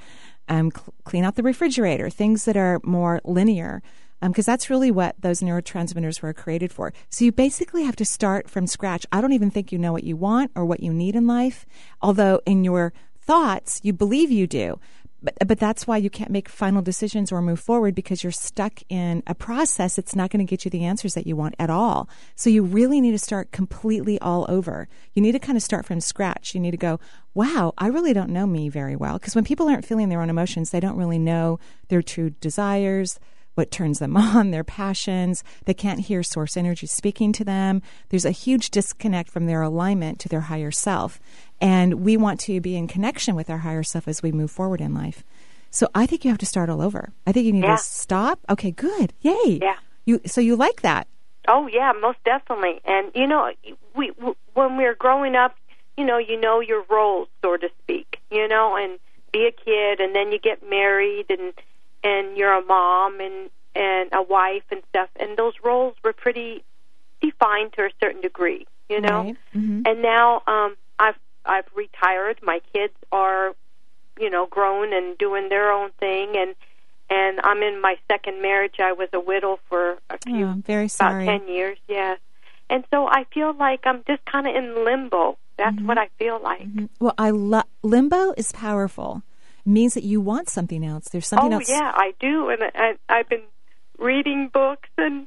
um, 0.48 0.70
cl- 0.70 0.92
clean 1.04 1.24
out 1.24 1.36
the 1.36 1.42
refrigerator, 1.42 2.10
things 2.10 2.44
that 2.44 2.56
are 2.56 2.80
more 2.82 3.20
linear 3.24 3.82
because 4.20 4.48
um, 4.48 4.52
that's 4.52 4.70
really 4.70 4.90
what 4.90 5.16
those 5.20 5.40
neurotransmitters 5.40 6.22
were 6.22 6.32
created 6.32 6.72
for. 6.72 6.92
So 7.08 7.24
you 7.24 7.32
basically 7.32 7.84
have 7.84 7.96
to 7.96 8.04
start 8.04 8.50
from 8.50 8.66
scratch. 8.66 9.06
I 9.12 9.20
don't 9.20 9.32
even 9.32 9.50
think 9.50 9.70
you 9.70 9.78
know 9.78 9.92
what 9.92 10.04
you 10.04 10.16
want 10.16 10.50
or 10.54 10.64
what 10.64 10.82
you 10.82 10.92
need 10.92 11.14
in 11.14 11.26
life, 11.26 11.66
although 12.02 12.40
in 12.44 12.64
your 12.64 12.92
thoughts 13.20 13.80
you 13.82 13.92
believe 13.92 14.30
you 14.30 14.46
do. 14.46 14.80
But, 15.20 15.34
but 15.46 15.58
that's 15.58 15.86
why 15.86 15.96
you 15.96 16.10
can't 16.10 16.30
make 16.30 16.48
final 16.48 16.80
decisions 16.80 17.32
or 17.32 17.42
move 17.42 17.58
forward 17.58 17.94
because 17.94 18.22
you're 18.22 18.30
stuck 18.30 18.80
in 18.88 19.22
a 19.26 19.34
process 19.34 19.96
that's 19.96 20.14
not 20.14 20.30
going 20.30 20.44
to 20.44 20.48
get 20.48 20.64
you 20.64 20.70
the 20.70 20.84
answers 20.84 21.14
that 21.14 21.26
you 21.26 21.34
want 21.34 21.56
at 21.58 21.70
all. 21.70 22.08
So 22.36 22.50
you 22.50 22.62
really 22.62 23.00
need 23.00 23.10
to 23.12 23.18
start 23.18 23.50
completely 23.50 24.20
all 24.20 24.46
over. 24.48 24.88
You 25.14 25.22
need 25.22 25.32
to 25.32 25.40
kind 25.40 25.56
of 25.56 25.62
start 25.62 25.86
from 25.86 26.00
scratch. 26.00 26.54
You 26.54 26.60
need 26.60 26.70
to 26.70 26.76
go, 26.76 27.00
wow, 27.34 27.74
I 27.78 27.88
really 27.88 28.12
don't 28.12 28.30
know 28.30 28.46
me 28.46 28.68
very 28.68 28.94
well. 28.94 29.18
Because 29.18 29.34
when 29.34 29.44
people 29.44 29.68
aren't 29.68 29.84
feeling 29.84 30.08
their 30.08 30.22
own 30.22 30.30
emotions, 30.30 30.70
they 30.70 30.80
don't 30.80 30.96
really 30.96 31.18
know 31.18 31.58
their 31.88 32.02
true 32.02 32.30
desires, 32.30 33.18
what 33.58 33.70
turns 33.70 33.98
them 33.98 34.16
on, 34.16 34.50
their 34.52 34.64
passions. 34.64 35.44
They 35.66 35.74
can't 35.74 36.00
hear 36.00 36.22
source 36.22 36.56
energy 36.56 36.86
speaking 36.86 37.32
to 37.34 37.44
them. 37.44 37.82
There's 38.08 38.24
a 38.24 38.30
huge 38.30 38.70
disconnect 38.70 39.28
from 39.30 39.44
their 39.46 39.60
alignment 39.60 40.18
to 40.20 40.28
their 40.28 40.42
higher 40.42 40.70
self. 40.70 41.20
And 41.60 41.94
we 42.04 42.16
want 42.16 42.40
to 42.40 42.60
be 42.60 42.76
in 42.76 42.86
connection 42.88 43.34
with 43.34 43.50
our 43.50 43.58
higher 43.58 43.82
self 43.82 44.08
as 44.08 44.22
we 44.22 44.32
move 44.32 44.50
forward 44.50 44.80
in 44.80 44.94
life. 44.94 45.24
So 45.70 45.88
I 45.94 46.06
think 46.06 46.24
you 46.24 46.30
have 46.30 46.38
to 46.38 46.46
start 46.46 46.70
all 46.70 46.80
over. 46.80 47.12
I 47.26 47.32
think 47.32 47.44
you 47.44 47.52
need 47.52 47.64
Yeah. 47.64 47.76
to 47.76 47.82
stop. 47.82 48.38
Okay, 48.48 48.70
good. 48.70 49.12
Yay. 49.20 49.58
Yeah. 49.60 49.74
You 50.06 50.20
so 50.24 50.40
you 50.40 50.56
like 50.56 50.80
that. 50.80 51.06
Oh 51.46 51.66
yeah, 51.66 51.92
most 52.00 52.18
definitely. 52.24 52.80
And 52.86 53.10
you 53.14 53.26
know, 53.26 53.50
we 53.94 54.12
w- 54.12 54.34
when 54.54 54.76
we 54.78 54.84
we're 54.84 54.94
growing 54.94 55.34
up, 55.34 55.56
you 55.98 56.06
know, 56.06 56.16
you 56.16 56.40
know 56.40 56.60
your 56.60 56.84
roles, 56.88 57.28
so 57.42 57.56
to 57.58 57.68
speak. 57.82 58.18
You 58.30 58.48
know, 58.48 58.76
and 58.76 58.98
be 59.32 59.46
a 59.46 59.52
kid, 59.52 60.00
and 60.00 60.14
then 60.16 60.32
you 60.32 60.38
get 60.38 60.62
married, 60.70 61.26
and 61.28 61.52
and 62.04 62.36
you're 62.36 62.52
a 62.52 62.64
mom 62.64 63.20
and 63.20 63.50
and 63.74 64.08
a 64.12 64.22
wife 64.22 64.64
and 64.70 64.82
stuff. 64.88 65.08
And 65.20 65.36
those 65.36 65.54
roles 65.62 65.94
were 66.02 66.12
pretty 66.12 66.64
defined 67.20 67.72
to 67.74 67.82
a 67.82 67.90
certain 68.00 68.20
degree. 68.20 68.66
You 68.88 69.00
know. 69.00 69.22
Right. 69.22 69.36
Mhm. 69.54 69.86
And 69.86 70.02
now 70.02 70.42
um, 70.46 70.76
I've 70.98 71.18
I've 71.44 71.66
retired. 71.74 72.40
My 72.42 72.60
kids 72.72 72.94
are, 73.12 73.54
you 74.18 74.30
know, 74.30 74.46
grown 74.46 74.92
and 74.92 75.16
doing 75.18 75.48
their 75.48 75.70
own 75.72 75.90
thing, 76.00 76.36
and 76.36 76.54
and 77.10 77.40
I'm 77.42 77.62
in 77.62 77.80
my 77.80 77.96
second 78.10 78.42
marriage. 78.42 78.76
I 78.80 78.92
was 78.92 79.08
a 79.12 79.20
widow 79.20 79.58
for 79.68 79.98
a 80.10 80.18
few 80.26 80.46
Oh, 80.46 80.62
very 80.66 80.84
about 80.86 80.90
sorry. 80.90 81.26
10 81.26 81.48
years, 81.48 81.78
yes. 81.88 82.18
And 82.68 82.84
so 82.90 83.06
I 83.08 83.24
feel 83.32 83.54
like 83.54 83.80
I'm 83.86 84.04
just 84.06 84.22
kind 84.26 84.46
of 84.46 84.54
in 84.54 84.84
limbo. 84.84 85.38
That's 85.56 85.74
Mm-hmm. 85.76 85.86
what 85.86 85.96
I 85.98 86.08
feel 86.18 86.38
like. 86.42 86.68
Well, 87.00 87.14
I 87.18 87.30
love 87.30 87.64
limbo 87.82 88.32
is 88.36 88.52
powerful. 88.52 89.22
Means 89.68 89.94
that 89.94 90.04
you 90.04 90.20
want 90.20 90.48
something 90.48 90.84
else. 90.84 91.08
There's 91.10 91.26
something 91.26 91.52
else. 91.52 91.68
Oh, 91.68 91.74
else. 91.74 91.80
yeah, 91.80 91.92
I 91.94 92.14
do. 92.18 92.48
And 92.48 92.62
I, 92.74 92.94
I've 93.08 93.28
been 93.28 93.42
reading 93.98 94.48
books 94.52 94.88
and 94.96 95.26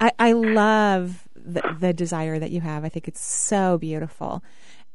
I, 0.00 0.12
I 0.18 0.32
love 0.32 1.28
the, 1.34 1.62
the 1.78 1.92
desire 1.92 2.38
that 2.38 2.50
you 2.50 2.60
have. 2.60 2.84
I 2.84 2.88
think 2.88 3.08
it's 3.08 3.24
so 3.24 3.78
beautiful. 3.78 4.42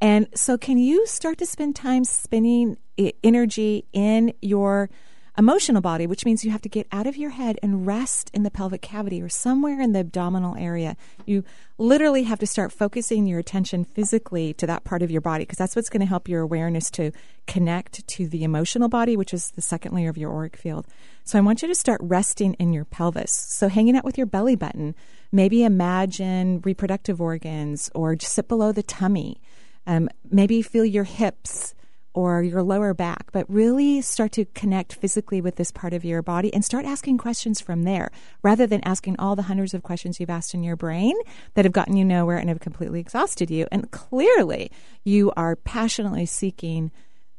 And 0.00 0.28
so, 0.34 0.58
can 0.58 0.78
you 0.78 1.06
start 1.06 1.38
to 1.38 1.46
spend 1.46 1.76
time 1.76 2.04
spending 2.04 2.76
energy 3.22 3.86
in 3.92 4.34
your 4.42 4.90
emotional 5.36 5.80
body, 5.80 6.06
which 6.06 6.24
means 6.24 6.44
you 6.44 6.50
have 6.50 6.62
to 6.62 6.68
get 6.68 6.86
out 6.92 7.06
of 7.06 7.16
your 7.16 7.30
head 7.30 7.58
and 7.62 7.86
rest 7.86 8.30
in 8.32 8.44
the 8.44 8.50
pelvic 8.50 8.82
cavity 8.82 9.20
or 9.20 9.28
somewhere 9.28 9.80
in 9.80 9.92
the 9.92 9.98
abdominal 9.98 10.54
area. 10.56 10.96
You 11.26 11.44
literally 11.76 12.22
have 12.24 12.38
to 12.38 12.46
start 12.46 12.72
focusing 12.72 13.26
your 13.26 13.40
attention 13.40 13.84
physically 13.84 14.54
to 14.54 14.66
that 14.66 14.84
part 14.84 15.02
of 15.02 15.10
your 15.10 15.20
body 15.20 15.42
because 15.42 15.58
that's 15.58 15.74
what's 15.74 15.88
going 15.88 16.00
to 16.00 16.06
help 16.06 16.28
your 16.28 16.40
awareness 16.40 16.90
to 16.92 17.10
connect 17.46 18.06
to 18.06 18.28
the 18.28 18.44
emotional 18.44 18.88
body, 18.88 19.16
which 19.16 19.34
is 19.34 19.50
the 19.50 19.62
second 19.62 19.92
layer 19.92 20.08
of 20.08 20.16
your 20.16 20.32
auric 20.32 20.56
field. 20.56 20.86
So 21.24 21.36
I 21.36 21.42
want 21.42 21.62
you 21.62 21.68
to 21.68 21.74
start 21.74 22.00
resting 22.02 22.54
in 22.54 22.72
your 22.72 22.84
pelvis. 22.84 23.32
So 23.32 23.68
hanging 23.68 23.96
out 23.96 24.04
with 24.04 24.16
your 24.16 24.26
belly 24.26 24.54
button, 24.54 24.94
maybe 25.32 25.64
imagine 25.64 26.60
reproductive 26.64 27.20
organs 27.20 27.90
or 27.94 28.14
just 28.14 28.34
sit 28.34 28.46
below 28.46 28.70
the 28.70 28.82
tummy. 28.82 29.40
Um, 29.86 30.08
maybe 30.30 30.62
feel 30.62 30.84
your 30.84 31.04
hips 31.04 31.74
or 32.14 32.42
your 32.42 32.62
lower 32.62 32.94
back, 32.94 33.30
but 33.32 33.44
really 33.50 34.00
start 34.00 34.32
to 34.32 34.44
connect 34.46 34.94
physically 34.94 35.40
with 35.40 35.56
this 35.56 35.72
part 35.72 35.92
of 35.92 36.04
your 36.04 36.22
body 36.22 36.52
and 36.54 36.64
start 36.64 36.84
asking 36.86 37.18
questions 37.18 37.60
from 37.60 37.82
there 37.82 38.10
rather 38.42 38.66
than 38.66 38.80
asking 38.84 39.16
all 39.18 39.34
the 39.36 39.42
hundreds 39.42 39.74
of 39.74 39.82
questions 39.82 40.18
you've 40.18 40.30
asked 40.30 40.54
in 40.54 40.62
your 40.62 40.76
brain 40.76 41.14
that 41.54 41.64
have 41.64 41.72
gotten 41.72 41.96
you 41.96 42.04
nowhere 42.04 42.38
and 42.38 42.48
have 42.48 42.60
completely 42.60 43.00
exhausted 43.00 43.50
you. 43.50 43.66
And 43.72 43.90
clearly, 43.90 44.70
you 45.02 45.32
are 45.36 45.56
passionately 45.56 46.26
seeking 46.26 46.92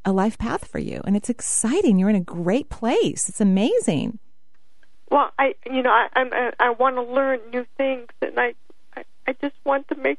a 0.04 0.12
life 0.12 0.38
path 0.38 0.66
for 0.66 0.78
you, 0.78 1.00
and 1.04 1.16
it's 1.16 1.30
exciting. 1.30 1.98
You're 1.98 2.10
in 2.10 2.16
a 2.16 2.20
great 2.20 2.68
place. 2.68 3.28
It's 3.28 3.40
amazing. 3.40 4.20
Well, 5.10 5.30
I, 5.38 5.54
you 5.64 5.82
know, 5.82 5.90
I, 5.90 6.08
I'm, 6.14 6.32
uh, 6.32 6.36
I, 6.60 6.66
I 6.66 6.70
want 6.70 6.96
to 6.96 7.02
learn 7.02 7.40
new 7.52 7.66
things, 7.76 8.08
and 8.22 8.38
I, 8.38 8.54
I, 8.96 9.04
I 9.26 9.32
just 9.40 9.54
want 9.64 9.88
to 9.88 9.96
make 9.96 10.18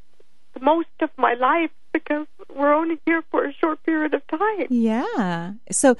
the 0.54 0.60
most 0.60 0.88
of 1.00 1.10
my 1.16 1.34
life 1.34 1.70
because 2.04 2.26
we're 2.54 2.74
only 2.74 2.98
here 3.06 3.22
for 3.30 3.44
a 3.44 3.52
short 3.52 3.82
period 3.84 4.14
of 4.14 4.26
time. 4.28 4.66
Yeah. 4.70 5.52
So 5.70 5.96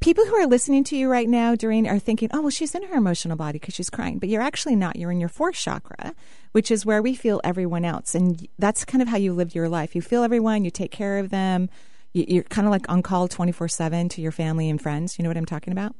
people 0.00 0.24
who 0.26 0.36
are 0.36 0.46
listening 0.46 0.84
to 0.84 0.96
you 0.96 1.10
right 1.10 1.28
now 1.28 1.54
during 1.54 1.88
are 1.88 1.98
thinking, 1.98 2.28
oh, 2.32 2.40
well, 2.40 2.50
she's 2.50 2.74
in 2.74 2.82
her 2.84 2.96
emotional 2.96 3.36
body 3.36 3.58
because 3.58 3.74
she's 3.74 3.90
crying. 3.90 4.18
But 4.18 4.28
you're 4.28 4.42
actually 4.42 4.76
not. 4.76 4.96
You're 4.96 5.10
in 5.10 5.20
your 5.20 5.28
fourth 5.28 5.56
chakra, 5.56 6.14
which 6.52 6.70
is 6.70 6.86
where 6.86 7.02
we 7.02 7.14
feel 7.14 7.40
everyone 7.44 7.84
else. 7.84 8.14
And 8.14 8.46
that's 8.58 8.84
kind 8.84 9.02
of 9.02 9.08
how 9.08 9.16
you 9.16 9.32
live 9.32 9.54
your 9.54 9.68
life. 9.68 9.94
You 9.94 10.02
feel 10.02 10.22
everyone, 10.22 10.64
you 10.64 10.70
take 10.70 10.92
care 10.92 11.18
of 11.18 11.30
them. 11.30 11.68
You're 12.12 12.44
kind 12.44 12.66
of 12.66 12.70
like 12.70 12.88
on 12.88 13.02
call 13.02 13.28
24 13.28 13.68
7 13.68 14.08
to 14.10 14.20
your 14.20 14.32
family 14.32 14.70
and 14.70 14.80
friends. 14.80 15.18
You 15.18 15.22
know 15.22 15.30
what 15.30 15.36
I'm 15.36 15.44
talking 15.44 15.72
about? 15.72 15.94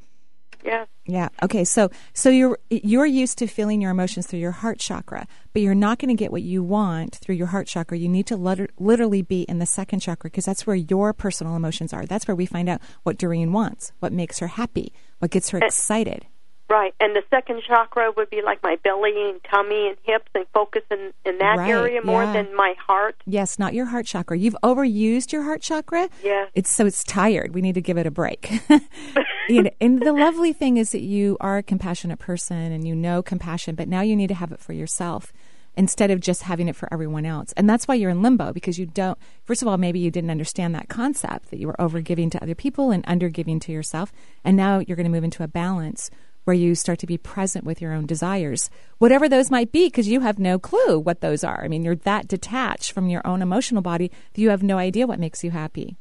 Yeah. 0.64 0.86
Yeah. 1.06 1.28
Okay. 1.42 1.64
So 1.64 1.90
so 2.12 2.28
you're 2.28 2.58
you're 2.68 3.06
used 3.06 3.38
to 3.38 3.46
feeling 3.46 3.80
your 3.80 3.90
emotions 3.90 4.26
through 4.26 4.40
your 4.40 4.52
heart 4.52 4.78
chakra, 4.78 5.26
but 5.52 5.62
you're 5.62 5.74
not 5.74 5.98
going 5.98 6.14
to 6.14 6.18
get 6.18 6.32
what 6.32 6.42
you 6.42 6.62
want 6.62 7.16
through 7.16 7.36
your 7.36 7.46
heart 7.48 7.66
chakra. 7.66 7.96
You 7.96 8.08
need 8.08 8.26
to 8.26 8.36
let, 8.36 8.70
literally 8.78 9.22
be 9.22 9.42
in 9.42 9.58
the 9.58 9.66
second 9.66 10.00
chakra 10.00 10.30
because 10.30 10.44
that's 10.44 10.66
where 10.66 10.76
your 10.76 11.12
personal 11.12 11.56
emotions 11.56 11.92
are. 11.92 12.04
That's 12.04 12.26
where 12.28 12.34
we 12.34 12.46
find 12.46 12.68
out 12.68 12.80
what 13.04 13.18
Doreen 13.18 13.52
wants, 13.52 13.92
what 14.00 14.12
makes 14.12 14.40
her 14.40 14.48
happy, 14.48 14.92
what 15.18 15.30
gets 15.30 15.50
her 15.50 15.62
eh. 15.62 15.66
excited. 15.66 16.26
Right, 16.68 16.94
and 17.00 17.16
the 17.16 17.22
second 17.30 17.62
chakra 17.66 18.12
would 18.16 18.28
be 18.28 18.42
like 18.44 18.62
my 18.62 18.76
belly 18.84 19.30
and 19.30 19.40
tummy 19.50 19.88
and 19.88 19.96
hips, 20.02 20.30
and 20.34 20.46
focus 20.52 20.82
in, 20.90 21.12
in 21.24 21.38
that 21.38 21.58
right, 21.58 21.70
area 21.70 22.00
more 22.04 22.24
yeah. 22.24 22.32
than 22.34 22.54
my 22.54 22.74
heart. 22.78 23.16
Yes, 23.26 23.58
not 23.58 23.72
your 23.72 23.86
heart 23.86 24.04
chakra. 24.04 24.36
You've 24.36 24.56
overused 24.62 25.32
your 25.32 25.44
heart 25.44 25.62
chakra. 25.62 26.10
Yeah, 26.22 26.46
it's 26.54 26.70
so 26.70 26.84
it's 26.84 27.02
tired. 27.04 27.54
We 27.54 27.62
need 27.62 27.74
to 27.74 27.80
give 27.80 27.96
it 27.96 28.06
a 28.06 28.10
break. 28.10 28.60
know, 29.48 29.70
and 29.80 30.02
the 30.02 30.12
lovely 30.12 30.52
thing 30.52 30.76
is 30.76 30.92
that 30.92 31.00
you 31.00 31.36
are 31.40 31.56
a 31.56 31.62
compassionate 31.62 32.18
person 32.18 32.70
and 32.72 32.86
you 32.86 32.94
know 32.94 33.22
compassion, 33.22 33.74
but 33.74 33.88
now 33.88 34.02
you 34.02 34.14
need 34.14 34.28
to 34.28 34.34
have 34.34 34.52
it 34.52 34.60
for 34.60 34.74
yourself 34.74 35.32
instead 35.78 36.10
of 36.10 36.18
just 36.20 36.42
having 36.42 36.66
it 36.66 36.74
for 36.74 36.92
everyone 36.92 37.24
else. 37.24 37.52
And 37.56 37.70
that's 37.70 37.86
why 37.86 37.94
you're 37.94 38.10
in 38.10 38.20
limbo 38.20 38.52
because 38.52 38.78
you 38.78 38.86
don't, 38.86 39.16
first 39.44 39.62
of 39.62 39.68
all, 39.68 39.78
maybe 39.78 40.00
you 40.00 40.10
didn't 40.10 40.30
understand 40.30 40.74
that 40.74 40.88
concept 40.88 41.50
that 41.50 41.58
you 41.58 41.68
were 41.68 41.80
over 41.80 42.00
giving 42.00 42.30
to 42.30 42.42
other 42.42 42.56
people 42.56 42.90
and 42.90 43.04
under 43.06 43.28
giving 43.28 43.60
to 43.60 43.72
yourself. 43.72 44.12
And 44.44 44.56
now 44.56 44.80
you're 44.80 44.96
going 44.96 45.04
to 45.04 45.10
move 45.10 45.24
into 45.24 45.44
a 45.44 45.48
balance 45.48 46.10
where 46.48 46.54
you 46.54 46.74
start 46.74 46.98
to 46.98 47.06
be 47.06 47.18
present 47.18 47.66
with 47.66 47.82
your 47.82 47.92
own 47.92 48.06
desires, 48.06 48.70
whatever 48.96 49.28
those 49.28 49.50
might 49.50 49.70
be, 49.70 49.88
because 49.88 50.08
you 50.08 50.20
have 50.20 50.38
no 50.38 50.58
clue 50.58 50.98
what 50.98 51.20
those 51.20 51.44
are. 51.44 51.62
I 51.62 51.68
mean, 51.68 51.84
you're 51.84 51.94
that 51.94 52.26
detached 52.26 52.92
from 52.92 53.10
your 53.10 53.20
own 53.26 53.42
emotional 53.42 53.82
body 53.82 54.10
that 54.32 54.40
you 54.40 54.48
have 54.48 54.62
no 54.62 54.78
idea 54.78 55.06
what 55.06 55.20
makes 55.20 55.44
you 55.44 55.50
happy. 55.50 55.98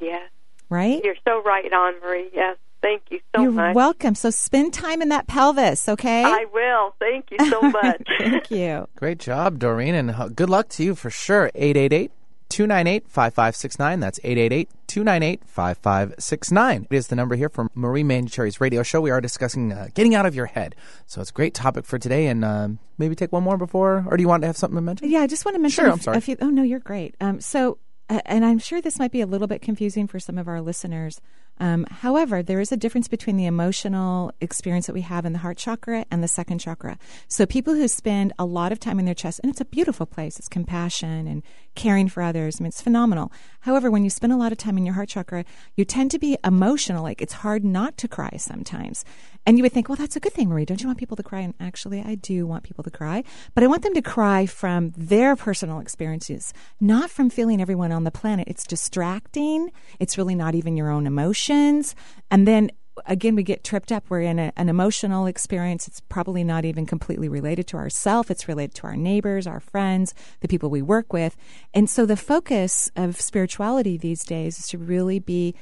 Yeah. 0.00 0.22
Right? 0.70 1.04
You're 1.04 1.16
so 1.22 1.42
right 1.42 1.70
on, 1.70 2.00
Marie. 2.00 2.30
Yes. 2.32 2.56
Thank 2.80 3.02
you 3.10 3.20
so 3.34 3.50
much. 3.50 3.64
You're 3.64 3.74
welcome. 3.74 4.14
So 4.14 4.30
spend 4.30 4.72
time 4.72 5.02
in 5.02 5.10
that 5.10 5.26
pelvis, 5.26 5.86
okay? 5.86 6.24
I 6.24 6.46
will. 6.50 6.94
Thank 6.98 7.30
you 7.30 7.50
so 7.50 7.60
much. 7.70 8.08
Thank 8.18 8.50
you. 8.50 8.88
Great 8.96 9.18
job, 9.18 9.58
Doreen, 9.58 9.94
and 9.94 10.34
good 10.34 10.48
luck 10.48 10.70
to 10.70 10.82
you 10.82 10.94
for 10.94 11.10
sure. 11.10 11.50
888 11.54 12.10
298 12.48 13.08
5569. 13.08 14.00
That's 14.00 14.20
888 14.22 14.68
298 14.86 15.42
5569. 15.48 16.86
It 16.90 16.94
is 16.96 17.08
the 17.08 17.16
number 17.16 17.34
here 17.36 17.48
from 17.48 17.70
Marie 17.74 18.04
Manuchehri's 18.04 18.60
radio 18.60 18.82
show. 18.82 19.00
We 19.00 19.10
are 19.10 19.20
discussing 19.20 19.72
uh, 19.72 19.88
getting 19.94 20.14
out 20.14 20.26
of 20.26 20.34
your 20.34 20.46
head. 20.46 20.74
So 21.06 21.20
it's 21.20 21.30
a 21.30 21.32
great 21.32 21.54
topic 21.54 21.84
for 21.84 21.98
today. 21.98 22.26
And 22.26 22.44
um, 22.44 22.78
maybe 22.98 23.14
take 23.14 23.32
one 23.32 23.42
more 23.42 23.56
before, 23.56 24.04
or 24.08 24.16
do 24.16 24.22
you 24.22 24.28
want 24.28 24.42
to 24.42 24.46
have 24.46 24.56
something 24.56 24.76
to 24.76 24.82
mention? 24.82 25.10
Yeah, 25.10 25.20
I 25.20 25.26
just 25.26 25.44
want 25.44 25.54
to 25.56 25.60
mention 25.60 25.82
Sure, 25.84 25.90
a 25.90 25.92
I'm 25.92 26.00
sorry. 26.00 26.16
a 26.18 26.20
few. 26.20 26.36
Oh, 26.40 26.50
no, 26.50 26.62
you're 26.62 26.78
great. 26.80 27.14
Um, 27.20 27.40
so, 27.40 27.78
uh, 28.08 28.20
and 28.26 28.44
I'm 28.44 28.58
sure 28.58 28.80
this 28.80 28.98
might 28.98 29.12
be 29.12 29.20
a 29.20 29.26
little 29.26 29.46
bit 29.48 29.62
confusing 29.62 30.06
for 30.06 30.20
some 30.20 30.38
of 30.38 30.46
our 30.48 30.60
listeners. 30.60 31.20
Um, 31.60 31.86
however, 31.88 32.42
there 32.42 32.60
is 32.60 32.72
a 32.72 32.76
difference 32.76 33.08
between 33.08 33.36
the 33.36 33.46
emotional 33.46 34.32
experience 34.40 34.86
that 34.86 34.92
we 34.92 35.02
have 35.02 35.24
in 35.24 35.32
the 35.32 35.38
heart 35.38 35.56
chakra 35.56 36.04
and 36.10 36.22
the 36.22 36.28
second 36.28 36.58
chakra. 36.58 36.98
So, 37.28 37.46
people 37.46 37.74
who 37.74 37.86
spend 37.86 38.32
a 38.38 38.44
lot 38.44 38.72
of 38.72 38.80
time 38.80 38.98
in 38.98 39.04
their 39.04 39.14
chest, 39.14 39.40
and 39.42 39.50
it's 39.50 39.60
a 39.60 39.64
beautiful 39.64 40.06
place, 40.06 40.38
it's 40.38 40.48
compassion 40.48 41.26
and 41.26 41.42
caring 41.74 42.08
for 42.08 42.22
others. 42.22 42.60
I 42.60 42.62
mean, 42.62 42.68
it's 42.68 42.82
phenomenal. 42.82 43.32
However, 43.60 43.90
when 43.90 44.04
you 44.04 44.10
spend 44.10 44.32
a 44.32 44.36
lot 44.36 44.52
of 44.52 44.58
time 44.58 44.76
in 44.78 44.84
your 44.84 44.94
heart 44.94 45.08
chakra, 45.08 45.44
you 45.76 45.84
tend 45.84 46.10
to 46.10 46.18
be 46.18 46.36
emotional. 46.44 47.02
Like, 47.02 47.22
it's 47.22 47.34
hard 47.34 47.64
not 47.64 47.96
to 47.98 48.08
cry 48.08 48.36
sometimes. 48.36 49.04
And 49.46 49.58
you 49.58 49.62
would 49.62 49.72
think, 49.72 49.88
well, 49.88 49.96
that's 49.96 50.16
a 50.16 50.20
good 50.20 50.32
thing, 50.32 50.48
Marie. 50.48 50.64
Don't 50.64 50.80
you 50.80 50.86
want 50.86 50.98
people 50.98 51.16
to 51.16 51.22
cry? 51.22 51.40
And 51.40 51.54
actually, 51.60 52.02
I 52.02 52.14
do 52.14 52.46
want 52.46 52.64
people 52.64 52.84
to 52.84 52.90
cry, 52.90 53.24
but 53.54 53.62
I 53.62 53.66
want 53.66 53.82
them 53.82 53.94
to 53.94 54.02
cry 54.02 54.46
from 54.46 54.92
their 54.96 55.36
personal 55.36 55.80
experiences, 55.80 56.52
not 56.80 57.10
from 57.10 57.30
feeling 57.30 57.60
everyone 57.60 57.92
on 57.92 58.04
the 58.04 58.10
planet. 58.10 58.48
It's 58.48 58.64
distracting. 58.64 59.70
It's 60.00 60.16
really 60.16 60.34
not 60.34 60.54
even 60.54 60.76
your 60.76 60.90
own 60.90 61.06
emotions. 61.06 61.94
And 62.30 62.48
then 62.48 62.70
again, 63.06 63.34
we 63.34 63.42
get 63.42 63.64
tripped 63.64 63.92
up. 63.92 64.04
We're 64.08 64.22
in 64.22 64.38
a, 64.38 64.52
an 64.56 64.68
emotional 64.68 65.26
experience. 65.26 65.88
It's 65.88 66.00
probably 66.00 66.44
not 66.44 66.64
even 66.64 66.86
completely 66.86 67.28
related 67.28 67.66
to 67.68 67.76
ourself. 67.76 68.30
It's 68.30 68.48
related 68.48 68.74
to 68.76 68.86
our 68.86 68.96
neighbors, 68.96 69.46
our 69.46 69.60
friends, 69.60 70.14
the 70.40 70.48
people 70.48 70.70
we 70.70 70.82
work 70.82 71.12
with. 71.12 71.36
And 71.72 71.88
so 71.90 72.06
the 72.06 72.16
focus 72.16 72.90
of 72.96 73.20
spirituality 73.20 73.96
these 73.96 74.24
days 74.24 74.58
is 74.58 74.68
to 74.68 74.78
really 74.78 75.18
be 75.18 75.54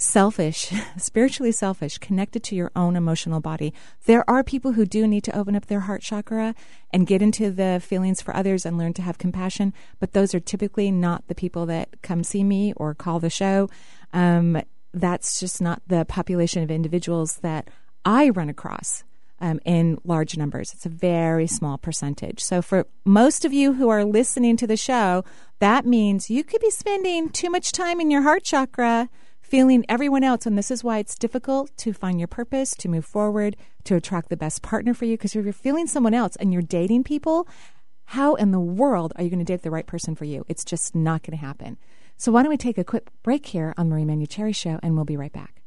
selfish, 0.00 0.72
spiritually 0.96 1.52
selfish, 1.52 1.98
connected 1.98 2.42
to 2.44 2.56
your 2.56 2.72
own 2.74 2.96
emotional 2.96 3.40
body. 3.40 3.72
There 4.06 4.28
are 4.28 4.42
people 4.42 4.72
who 4.72 4.86
do 4.86 5.06
need 5.06 5.24
to 5.24 5.38
open 5.38 5.54
up 5.54 5.66
their 5.66 5.80
heart 5.80 6.02
chakra 6.02 6.54
and 6.92 7.06
get 7.06 7.22
into 7.22 7.50
the 7.50 7.80
feelings 7.84 8.20
for 8.20 8.34
others 8.34 8.64
and 8.64 8.78
learn 8.78 8.94
to 8.94 9.02
have 9.02 9.18
compassion, 9.18 9.72
but 9.98 10.12
those 10.12 10.34
are 10.34 10.40
typically 10.40 10.90
not 10.90 11.26
the 11.28 11.34
people 11.34 11.66
that 11.66 12.00
come 12.02 12.24
see 12.24 12.42
me 12.42 12.72
or 12.76 12.94
call 12.94 13.20
the 13.20 13.30
show. 13.30 13.68
Um, 14.12 14.60
that's 14.92 15.38
just 15.38 15.60
not 15.60 15.82
the 15.86 16.04
population 16.04 16.62
of 16.62 16.70
individuals 16.70 17.36
that 17.36 17.68
I 18.04 18.30
run 18.30 18.48
across. 18.48 19.04
Um, 19.42 19.58
in 19.64 19.96
large 20.04 20.36
numbers. 20.36 20.74
It's 20.74 20.84
a 20.84 20.90
very 20.90 21.46
small 21.46 21.78
percentage. 21.78 22.44
So, 22.44 22.60
for 22.60 22.86
most 23.06 23.46
of 23.46 23.54
you 23.54 23.72
who 23.72 23.88
are 23.88 24.04
listening 24.04 24.58
to 24.58 24.66
the 24.66 24.76
show, 24.76 25.24
that 25.60 25.86
means 25.86 26.28
you 26.28 26.44
could 26.44 26.60
be 26.60 26.68
spending 26.68 27.30
too 27.30 27.48
much 27.48 27.72
time 27.72 28.02
in 28.02 28.10
your 28.10 28.20
heart 28.20 28.44
chakra 28.44 29.08
feeling 29.50 29.84
everyone 29.88 30.22
else. 30.22 30.46
And 30.46 30.56
this 30.56 30.70
is 30.70 30.84
why 30.84 30.98
it's 30.98 31.18
difficult 31.18 31.76
to 31.78 31.92
find 31.92 32.20
your 32.20 32.28
purpose, 32.28 32.74
to 32.76 32.88
move 32.88 33.04
forward, 33.04 33.56
to 33.84 33.96
attract 33.96 34.28
the 34.28 34.36
best 34.36 34.62
partner 34.62 34.94
for 34.94 35.04
you. 35.04 35.14
Because 35.14 35.34
if 35.34 35.44
you're 35.44 35.52
feeling 35.52 35.88
someone 35.88 36.14
else 36.14 36.36
and 36.36 36.52
you're 36.52 36.62
dating 36.62 37.02
people, 37.04 37.48
how 38.04 38.36
in 38.36 38.52
the 38.52 38.60
world 38.60 39.12
are 39.16 39.24
you 39.24 39.28
going 39.30 39.40
to 39.40 39.44
date 39.44 39.62
the 39.62 39.70
right 39.70 39.86
person 39.86 40.14
for 40.14 40.24
you? 40.24 40.44
It's 40.48 40.64
just 40.64 40.94
not 40.94 41.24
going 41.24 41.36
to 41.36 41.44
happen. 41.44 41.78
So 42.16 42.30
why 42.30 42.42
don't 42.42 42.50
we 42.50 42.56
take 42.56 42.78
a 42.78 42.84
quick 42.84 43.08
break 43.22 43.46
here 43.46 43.74
on 43.76 43.88
Marie 43.88 44.04
Manuchehri 44.04 44.54
Show, 44.54 44.78
and 44.82 44.94
we'll 44.94 45.04
be 45.04 45.16
right 45.16 45.32
back. 45.32 45.62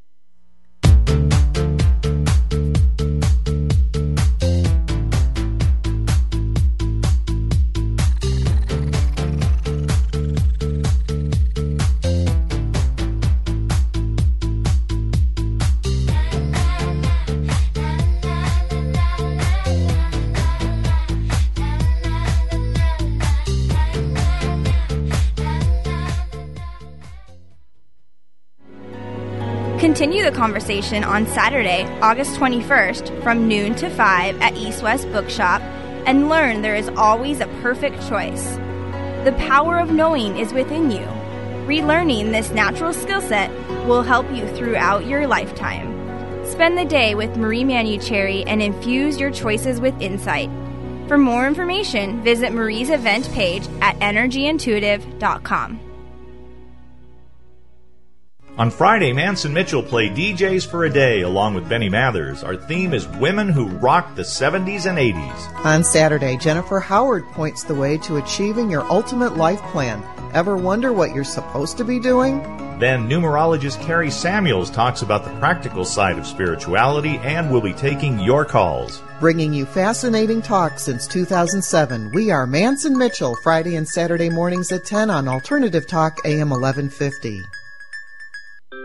Continue 29.94 30.24
the 30.24 30.32
conversation 30.32 31.04
on 31.04 31.28
Saturday, 31.28 31.84
August 32.02 32.40
21st 32.40 33.22
from 33.22 33.48
noon 33.48 33.76
to 33.76 33.92
5 33.92 34.42
at 34.42 34.58
East 34.58 34.82
West 34.82 35.08
Bookshop 35.12 35.62
and 36.08 36.30
learn 36.30 36.64
there 36.64 36.76
is 36.76 36.90
always 36.98 37.40
a 37.40 37.48
perfect 37.62 37.98
choice. 38.10 38.56
The 39.24 39.36
power 39.38 39.78
of 39.78 39.92
knowing 39.92 40.40
is 40.40 40.52
within 40.52 40.90
you. 40.90 41.06
Relearning 41.68 42.32
this 42.32 42.50
natural 42.50 42.92
skill 42.92 43.22
set 43.22 43.52
will 43.86 44.02
help 44.02 44.26
you 44.32 44.48
throughout 44.56 45.06
your 45.06 45.28
lifetime. 45.28 45.94
Spend 46.48 46.76
the 46.76 46.86
day 46.86 47.14
with 47.14 47.38
Marie 47.38 47.64
Manuchehri 47.64 48.46
and 48.48 48.64
infuse 48.64 49.20
your 49.20 49.30
choices 49.30 49.80
with 49.80 49.94
insight. 50.02 50.50
For 51.08 51.20
more 51.20 51.46
information, 51.46 52.24
visit 52.24 52.52
Marie's 52.52 52.90
event 52.90 53.32
page 53.32 53.68
at 53.80 53.96
energyintuitive.com. 54.00 55.93
On 58.56 58.70
Friday, 58.70 59.14
Manson 59.14 59.52
Mitchell 59.52 59.82
play 59.82 60.10
DJs 60.10 60.70
for 60.70 60.86
a 60.86 60.90
Day 60.90 61.22
along 61.22 61.56
with 61.56 61.68
Benny 61.68 61.90
Mathers. 61.90 62.44
Our 62.44 62.56
theme 62.56 62.94
is 62.94 63.08
Women 63.08 63.50
Who 63.50 63.66
Rocked 63.66 64.16
the 64.16 64.22
70s 64.22 64.86
and 64.86 65.00
80s. 65.00 65.66
On 65.66 65.84
Saturday, 65.84 66.38
Jennifer 66.38 66.80
Howard 66.80 67.26
points 67.32 67.64
the 67.64 67.74
way 67.74 67.98
to 67.98 68.18
achieving 68.18 68.70
your 68.70 68.84
ultimate 68.92 69.38
life 69.38 69.62
plan. 69.72 70.04
Ever 70.36 70.56
wonder 70.56 70.94
what 70.94 71.16
you're 71.16 71.24
supposed 71.24 71.78
to 71.78 71.84
be 71.84 72.00
doing? 72.00 72.44
Then, 72.78 73.10
numerologist 73.10 73.82
Carrie 73.82 74.12
Samuels 74.12 74.70
talks 74.70 75.02
about 75.02 75.24
the 75.26 75.36
practical 75.40 75.84
side 75.84 76.20
of 76.20 76.28
spirituality 76.28 77.18
and 77.24 77.50
will 77.50 77.62
be 77.62 77.74
taking 77.74 78.20
your 78.20 78.46
calls. 78.46 79.02
Bringing 79.20 79.52
you 79.52 79.66
fascinating 79.66 80.44
talk 80.44 80.78
since 80.78 81.08
2007, 81.08 82.12
we 82.12 82.30
are 82.30 82.46
Manson 82.46 82.96
Mitchell, 83.00 83.36
Friday 83.42 83.78
and 83.78 83.88
Saturday 83.88 84.30
mornings 84.30 84.72
at 84.72 84.86
10 84.86 85.10
on 85.10 85.28
Alternative 85.28 85.88
Talk 85.88 86.20
AM 86.24 86.52
1150. 86.52 87.42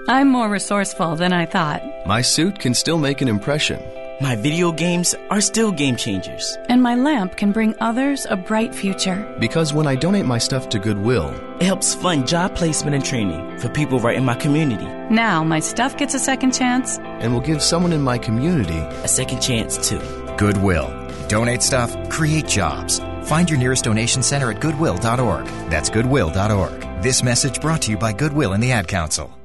I'm 0.09 0.31
more 0.31 0.49
resourceful 0.49 1.17
than 1.17 1.35
I 1.35 1.45
thought. 1.45 1.83
My 2.07 2.23
suit 2.23 2.59
can 2.59 2.73
still 2.73 2.97
make 2.97 3.21
an 3.21 3.29
impression. 3.29 3.79
My 4.23 4.37
video 4.37 4.73
games 4.73 5.15
are 5.29 5.43
still 5.43 5.71
game 5.71 5.97
changers. 5.97 6.57
And 6.71 6.83
my 6.83 6.95
lamp 6.95 7.37
can 7.37 7.53
bring 7.53 7.75
others 7.81 8.27
a 8.31 8.35
bright 8.35 8.75
future. 8.75 9.37
Because 9.38 9.75
when 9.75 9.87
I 9.87 9.97
donate 9.97 10.25
my 10.25 10.38
stuff 10.38 10.71
to 10.71 10.79
Goodwill, 10.79 11.29
it 11.61 11.65
helps 11.65 11.95
fund 11.95 12.27
job 12.27 12.57
placement 12.57 12.97
and 12.97 13.05
training 13.05 13.59
for 13.59 13.69
people 13.69 14.00
right 14.00 14.17
in 14.17 14.25
my 14.25 14.35
community. 14.35 14.87
Now 15.15 15.45
my 15.45 15.61
stuff 15.61 15.99
gets 15.99 16.15
a 16.15 16.19
second 16.19 16.55
chance. 16.55 16.99
And 17.21 17.35
will 17.35 17.43
give 17.43 17.62
someone 17.62 17.93
in 17.93 18.00
my 18.00 18.17
community 18.17 18.79
a 19.05 19.09
second 19.09 19.43
chance 19.43 19.77
too. 19.87 20.00
Goodwill. 20.38 20.88
Donate 21.29 21.62
stuff, 21.62 21.95
create 22.09 22.49
jobs. 22.49 23.00
Find 23.25 23.50
your 23.50 23.59
nearest 23.59 23.85
donation 23.85 24.23
center 24.23 24.50
at 24.50 24.62
goodwill.org. 24.62 25.45
That's 25.69 25.91
goodwill.org. 25.91 27.03
This 27.03 27.23
message 27.23 27.61
brought 27.61 27.83
to 27.83 27.91
you 27.91 27.99
by 27.99 28.15
Goodwill 28.15 28.55
and 28.55 28.62
the 28.62 28.73
Ad 28.73 28.88
Council. 28.88 29.38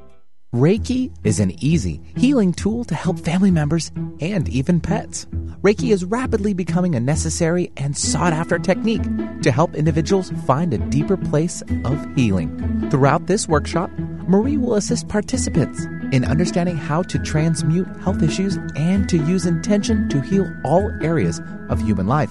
Reiki 0.53 1.11
is 1.23 1.39
an 1.39 1.51
easy, 1.63 1.99
healing 2.15 2.53
tool 2.53 2.83
to 2.83 2.93
help 2.93 3.17
family 3.17 3.49
members 3.49 3.91
and 4.21 4.47
even 4.47 4.79
pets. 4.79 5.25
Reiki 5.63 5.91
is 5.91 6.05
rapidly 6.05 6.53
becoming 6.53 6.93
a 6.93 6.99
necessary 6.99 7.71
and 7.75 7.97
sought 7.97 8.33
after 8.33 8.59
technique 8.59 9.01
to 9.41 9.51
help 9.51 9.73
individuals 9.73 10.29
find 10.45 10.71
a 10.71 10.77
deeper 10.77 11.17
place 11.17 11.63
of 11.85 12.05
healing. 12.15 12.87
Throughout 12.91 13.25
this 13.25 13.47
workshop, 13.47 13.89
Marie 14.27 14.57
will 14.57 14.75
assist 14.75 15.07
participants 15.07 15.85
in 16.11 16.23
understanding 16.23 16.77
how 16.77 17.01
to 17.01 17.17
transmute 17.17 17.87
health 18.01 18.21
issues 18.21 18.57
and 18.75 19.09
to 19.09 19.17
use 19.17 19.47
intention 19.47 20.07
to 20.09 20.21
heal 20.21 20.47
all 20.63 20.91
areas 21.01 21.41
of 21.69 21.81
human 21.81 22.05
life. 22.05 22.29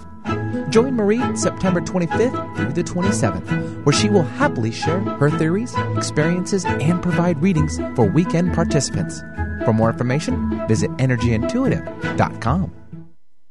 Join 0.71 0.95
Marie 0.95 1.37
September 1.37 1.81
25th 1.81 2.57
through 2.57 2.73
the 2.73 2.83
27th, 2.83 3.85
where 3.85 3.93
she 3.93 4.09
will 4.09 4.23
happily 4.23 4.73
share 4.73 5.01
her 5.01 5.31
theories, 5.31 5.75
experiences, 5.97 6.65
and 6.65 7.03
provide 7.03 7.41
readings 7.43 7.79
for 7.95 8.05
weekend 8.05 8.55
participants. 8.55 9.21
For 9.65 9.73
more 9.73 9.91
information, 9.91 10.67
visit 10.67 10.91
energyintuitive.com. 10.93 12.73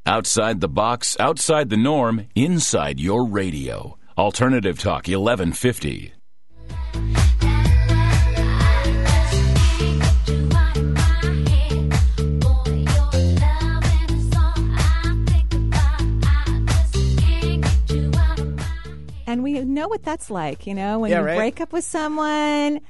Outside 0.05 0.61
the 0.61 0.67
box, 0.67 1.15
outside 1.19 1.69
the 1.69 1.77
norm, 1.77 2.27
inside 2.35 2.99
your 2.99 3.27
radio. 3.27 3.97
Alternative 4.17 4.77
Talk 4.77 5.07
1150. 5.07 6.13
And 19.31 19.43
we 19.43 19.61
know 19.61 19.87
what 19.87 20.03
that's 20.03 20.29
like, 20.29 20.67
you 20.67 20.73
know, 20.73 20.99
when 20.99 21.09
Yeah, 21.11 21.19
you 21.19 21.25
right? 21.25 21.37
break 21.37 21.61
up 21.61 21.71
with 21.71 21.85
someone 21.85 22.81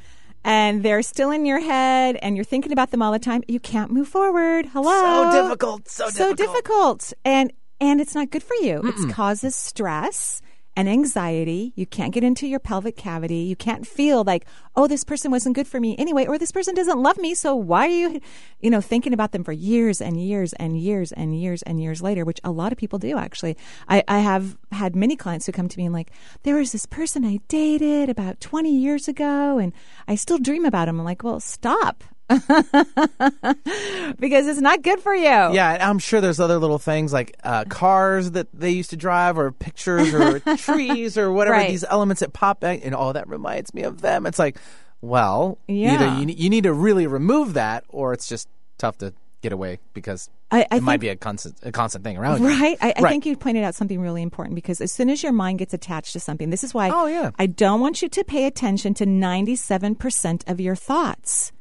and 0.44 0.82
they're 0.82 1.04
still 1.04 1.30
in 1.30 1.46
your 1.46 1.60
head 1.60 2.18
and 2.24 2.36
you're 2.36 2.44
thinking 2.46 2.72
about 2.72 2.90
them 2.90 3.02
all 3.04 3.12
the 3.12 3.20
time, 3.20 3.44
you 3.48 3.60
can't 3.60 3.92
move 3.92 4.08
forward. 4.08 4.66
Hello. 4.74 4.90
So 4.90 5.32
difficult, 5.44 5.88
so 5.88 6.10
So 6.10 6.34
difficult. 6.34 6.38
difficult. 6.40 7.14
And 7.24 7.54
and 7.80 8.02
it's 8.02 8.16
not 8.16 8.32
good 8.32 8.42
for 8.44 8.56
you. 8.56 8.82
It 8.84 9.14
causes 9.14 9.56
stress 9.56 10.42
and 10.76 10.88
anxiety. 10.88 11.74
You 11.76 11.86
can't 11.86 12.14
get 12.14 12.24
into 12.24 12.48
your 12.48 12.60
pelvic 12.60 12.96
cavity. 12.96 13.40
You 13.40 13.56
can't 13.56 13.86
feel 13.86 14.24
like, 14.24 14.46
oh, 14.76 14.88
this 14.88 15.04
person 15.04 15.32
wasn't 15.32 15.56
good 15.56 15.68
for 15.68 15.80
me 15.80 15.96
anyway, 15.98 16.26
or 16.26 16.38
this 16.38 16.52
person 16.52 16.74
doesn't 16.74 17.02
love 17.02 17.18
me. 17.18 17.34
So 17.34 17.56
why 17.56 17.88
are 17.88 17.90
you, 17.90 18.22
you 18.62 18.70
know, 18.70 18.82
thinking 18.82 19.14
about 19.14 19.32
them 19.32 19.44
for 19.44 19.52
years 19.52 20.02
and 20.02 20.22
years 20.22 20.54
and 20.54 20.80
years 20.80 21.12
and 21.12 21.40
years 21.40 21.62
and 21.64 21.82
years 21.82 22.02
later, 22.02 22.24
which 22.24 22.40
a 22.44 22.52
lot 22.52 22.72
of 22.72 22.78
people 22.78 23.00
do 23.00 23.18
actually. 23.18 23.58
I, 23.90 24.04
I 24.08 24.20
have 24.20 24.58
had 24.72 24.96
many 24.96 25.16
clients 25.16 25.46
who 25.46 25.52
come 25.52 25.68
to 25.68 25.78
me 25.78 25.86
and 25.86 25.94
like, 25.94 26.12
there 26.44 26.56
was 26.56 26.72
this 26.72 26.86
person 26.86 27.26
I 27.26 27.40
dated 27.48 28.10
about 28.10 28.40
20 28.40 28.74
years 28.74 29.08
ago 29.08 29.58
and 29.58 29.74
I 30.08 30.16
still 30.16 30.38
dream 30.38 30.66
about 30.66 30.88
him. 30.88 31.00
I'm 31.00 31.06
like, 31.06 31.24
well, 31.24 31.40
stop. 31.40 32.04
because 34.20 34.48
it's 34.48 34.60
not 34.62 34.82
good 34.82 35.00
for 35.00 35.14
you. 35.14 35.24
Yeah, 35.24 35.78
I'm 35.90 36.00
sure 36.00 36.22
there's 36.22 36.40
other 36.40 36.58
little 36.58 36.80
things 36.80 37.12
like 37.14 37.36
uh, 37.44 37.66
cars 37.66 38.32
that 38.32 38.48
they 38.54 38.72
used 38.72 38.90
to 38.92 38.98
drive, 38.98 39.38
or 39.38 39.52
pictures, 39.52 40.14
or 40.14 40.40
trees, 40.58 41.18
or 41.18 41.32
whatever. 41.32 41.56
Right. 41.58 41.70
These 41.70 41.84
elements 41.86 42.20
that 42.22 42.34
pop 42.34 42.60
back, 42.60 42.82
and 42.84 42.96
oh, 42.96 43.14
that 43.14 43.28
reminds 43.28 43.74
me 43.74 43.84
of 43.84 44.02
them. 44.02 44.26
It's 44.26 44.40
like, 44.40 44.58
well, 45.02 45.58
Yeah. 45.68 45.94
either 45.94 46.08
you, 46.22 46.36
you 46.38 46.50
need 46.50 46.64
to 46.64 46.74
really 46.74 47.08
remove 47.08 47.54
that, 47.56 47.84
or 47.90 48.14
it's 48.14 48.28
just 48.28 48.48
tough 48.78 48.98
to 49.00 49.14
get 49.42 49.52
away 49.52 49.80
because 49.96 50.30
I, 50.52 50.68
I 50.70 50.78
it 50.78 50.84
might 50.84 51.00
be 51.00 51.10
a 51.10 51.16
constant, 51.16 51.56
a 51.64 51.72
constant 51.72 52.04
thing 52.04 52.16
around. 52.16 52.44
Right. 52.44 52.78
I, 52.80 52.94
I 52.96 53.02
Right. 53.02 53.10
think 53.10 53.26
you 53.26 53.36
pointed 53.36 53.64
out 53.64 53.74
something 53.74 54.00
really 54.00 54.22
important 54.22 54.54
because 54.54 54.80
as 54.82 54.94
soon 54.94 55.10
as 55.10 55.24
your 55.24 55.32
mind 55.32 55.58
gets 55.58 55.74
attached 55.74 56.14
to 56.14 56.20
something, 56.20 56.52
this 56.52 56.64
is 56.64 56.76
why 56.76 56.92
Oh, 56.94 57.08
yeah. 57.08 57.32
I 57.40 57.48
don't 57.48 57.80
want 57.80 58.04
you 58.04 58.10
to 58.10 58.24
pay 58.24 58.46
attention 58.46 58.94
to 58.96 59.06
97% 59.06 60.48
of 60.48 60.60
your 60.60 60.76
thoughts. 60.76 61.52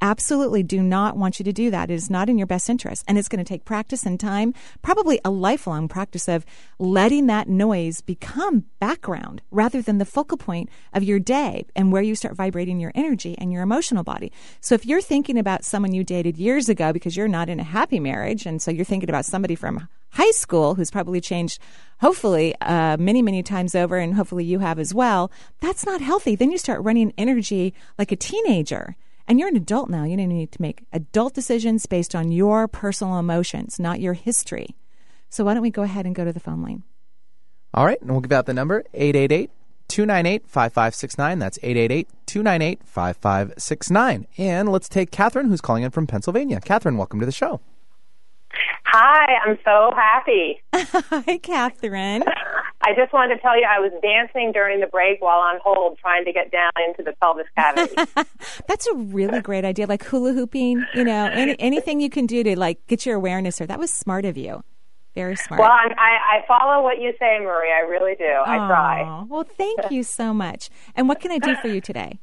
Absolutely 0.00 0.62
do 0.62 0.80
not 0.80 1.16
want 1.16 1.38
you 1.38 1.44
to 1.44 1.52
do 1.52 1.70
that. 1.70 1.90
It 1.90 1.94
is 1.94 2.08
not 2.08 2.28
in 2.28 2.38
your 2.38 2.46
best 2.46 2.70
interest. 2.70 3.04
And 3.08 3.18
it's 3.18 3.28
going 3.28 3.44
to 3.44 3.48
take 3.48 3.64
practice 3.64 4.06
and 4.06 4.18
time, 4.18 4.54
probably 4.80 5.20
a 5.24 5.30
lifelong 5.30 5.88
practice 5.88 6.28
of 6.28 6.46
letting 6.78 7.26
that 7.26 7.48
noise 7.48 8.00
become 8.00 8.66
background 8.78 9.42
rather 9.50 9.82
than 9.82 9.98
the 9.98 10.04
focal 10.04 10.38
point 10.38 10.68
of 10.92 11.02
your 11.02 11.18
day 11.18 11.66
and 11.74 11.92
where 11.92 12.02
you 12.02 12.14
start 12.14 12.36
vibrating 12.36 12.78
your 12.78 12.92
energy 12.94 13.36
and 13.38 13.52
your 13.52 13.62
emotional 13.62 14.04
body. 14.04 14.32
So 14.60 14.74
if 14.74 14.86
you're 14.86 15.00
thinking 15.00 15.36
about 15.36 15.64
someone 15.64 15.92
you 15.92 16.04
dated 16.04 16.36
years 16.36 16.68
ago 16.68 16.92
because 16.92 17.16
you're 17.16 17.26
not 17.26 17.48
in 17.48 17.58
a 17.58 17.64
happy 17.64 17.98
marriage, 17.98 18.46
and 18.46 18.62
so 18.62 18.70
you're 18.70 18.84
thinking 18.84 19.08
about 19.08 19.24
somebody 19.24 19.56
from 19.56 19.88
high 20.10 20.30
school 20.30 20.74
who's 20.74 20.90
probably 20.90 21.20
changed, 21.20 21.60
hopefully, 22.00 22.54
uh, 22.60 22.96
many, 22.98 23.20
many 23.20 23.42
times 23.42 23.74
over, 23.74 23.96
and 23.96 24.14
hopefully 24.14 24.44
you 24.44 24.60
have 24.60 24.78
as 24.78 24.94
well, 24.94 25.30
that's 25.60 25.84
not 25.84 26.00
healthy. 26.00 26.36
Then 26.36 26.50
you 26.50 26.58
start 26.58 26.82
running 26.82 27.12
energy 27.18 27.74
like 27.98 28.12
a 28.12 28.16
teenager. 28.16 28.96
And 29.28 29.38
you're 29.38 29.48
an 29.48 29.56
adult 29.56 29.90
now. 29.90 30.04
You 30.04 30.16
need 30.16 30.52
to 30.52 30.62
make 30.62 30.86
adult 30.90 31.34
decisions 31.34 31.84
based 31.84 32.14
on 32.14 32.32
your 32.32 32.66
personal 32.66 33.18
emotions, 33.18 33.78
not 33.78 34.00
your 34.00 34.14
history. 34.14 34.74
So 35.28 35.44
why 35.44 35.52
don't 35.52 35.62
we 35.62 35.70
go 35.70 35.82
ahead 35.82 36.06
and 36.06 36.14
go 36.14 36.24
to 36.24 36.32
the 36.32 36.40
phone 36.40 36.62
line? 36.62 36.82
All 37.74 37.84
right, 37.84 38.00
and 38.00 38.10
we'll 38.10 38.22
give 38.22 38.32
out 38.32 38.46
the 38.46 38.54
number 38.54 38.84
888 38.94 39.50
298 39.88 40.48
5569. 40.48 41.38
That's 41.38 41.58
888 41.62 42.08
298 42.24 42.80
5569. 42.84 44.26
And 44.38 44.70
let's 44.70 44.88
take 44.88 45.10
Catherine, 45.10 45.48
who's 45.48 45.60
calling 45.60 45.82
in 45.82 45.90
from 45.90 46.06
Pennsylvania. 46.06 46.60
Catherine, 46.64 46.96
welcome 46.96 47.20
to 47.20 47.26
the 47.26 47.32
show. 47.32 47.60
Hi, 48.90 49.34
I'm 49.44 49.58
so 49.64 49.92
happy. 49.94 50.62
Hi, 50.74 51.38
Catherine. 51.38 52.22
I 52.80 52.94
just 52.96 53.12
wanted 53.12 53.34
to 53.34 53.40
tell 53.42 53.54
you 53.58 53.66
I 53.68 53.80
was 53.80 53.92
dancing 54.00 54.50
during 54.52 54.80
the 54.80 54.86
break 54.86 55.20
while 55.20 55.40
on 55.40 55.58
hold 55.62 55.98
trying 55.98 56.24
to 56.24 56.32
get 56.32 56.50
down 56.50 56.70
into 56.86 57.02
the 57.02 57.12
pelvis 57.20 57.46
cavity. 57.54 57.94
That's 58.66 58.86
a 58.86 58.94
really 58.94 59.42
great 59.42 59.66
idea, 59.66 59.86
like 59.86 60.02
hula 60.04 60.32
hooping. 60.32 60.86
You 60.94 61.04
know, 61.04 61.26
any, 61.26 61.54
anything 61.60 62.00
you 62.00 62.08
can 62.08 62.24
do 62.24 62.42
to 62.44 62.58
like 62.58 62.78
get 62.86 63.04
your 63.04 63.16
awareness 63.16 63.58
there. 63.58 63.66
That 63.66 63.78
was 63.78 63.90
smart 63.92 64.24
of 64.24 64.38
you. 64.38 64.62
Very 65.14 65.36
smart. 65.36 65.60
well, 65.60 65.70
I'm, 65.70 65.90
I, 65.98 66.38
I 66.38 66.46
follow 66.46 66.82
what 66.82 66.98
you 66.98 67.12
say, 67.18 67.40
Marie. 67.40 67.72
I 67.72 67.80
really 67.80 68.14
do. 68.14 68.24
I 68.24 68.56
try. 68.56 69.24
Well, 69.28 69.44
thank 69.44 69.90
you 69.90 70.02
so 70.02 70.32
much. 70.32 70.70
And 70.94 71.08
what 71.08 71.20
can 71.20 71.30
I 71.30 71.38
do 71.38 71.56
for 71.56 71.68
you 71.68 71.82
today? 71.82 72.20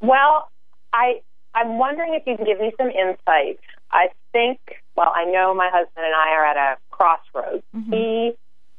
Well, 0.00 0.50
I 0.92 1.20
I'm 1.54 1.78
wondering 1.78 2.14
if 2.14 2.22
you 2.26 2.36
can 2.36 2.46
give 2.46 2.60
me 2.60 2.72
some 2.78 2.88
insight. 2.88 3.58
I 3.90 4.08
think, 4.32 4.58
well, 4.98 5.12
I 5.14 5.26
know 5.26 5.54
my 5.54 5.70
husband 5.72 6.04
and 6.04 6.14
I 6.14 6.30
are 6.32 6.44
at 6.44 6.56
a 6.56 6.76
crossroads. 6.90 7.62
He 7.88 8.32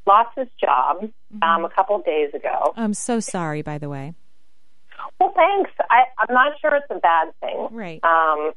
lost 0.06 0.38
his 0.38 0.50
job 0.60 1.10
um, 1.42 1.64
a 1.64 1.70
couple 1.70 1.96
of 1.96 2.04
days 2.04 2.34
ago. 2.34 2.74
I'm 2.76 2.94
so 2.94 3.22
sorry, 3.22 3.62
by 3.62 3.78
the 3.78 3.88
way. 3.88 4.16
Well, 5.18 5.32
thanks. 5.34 5.72
I, 5.90 6.04
I'm 6.18 6.34
not 6.34 6.60
sure 6.60 6.76
it's 6.76 6.88
a 6.90 7.00
bad 7.00 7.30
thing. 7.40 7.70
Right. 7.72 8.04
Um, 8.04 8.52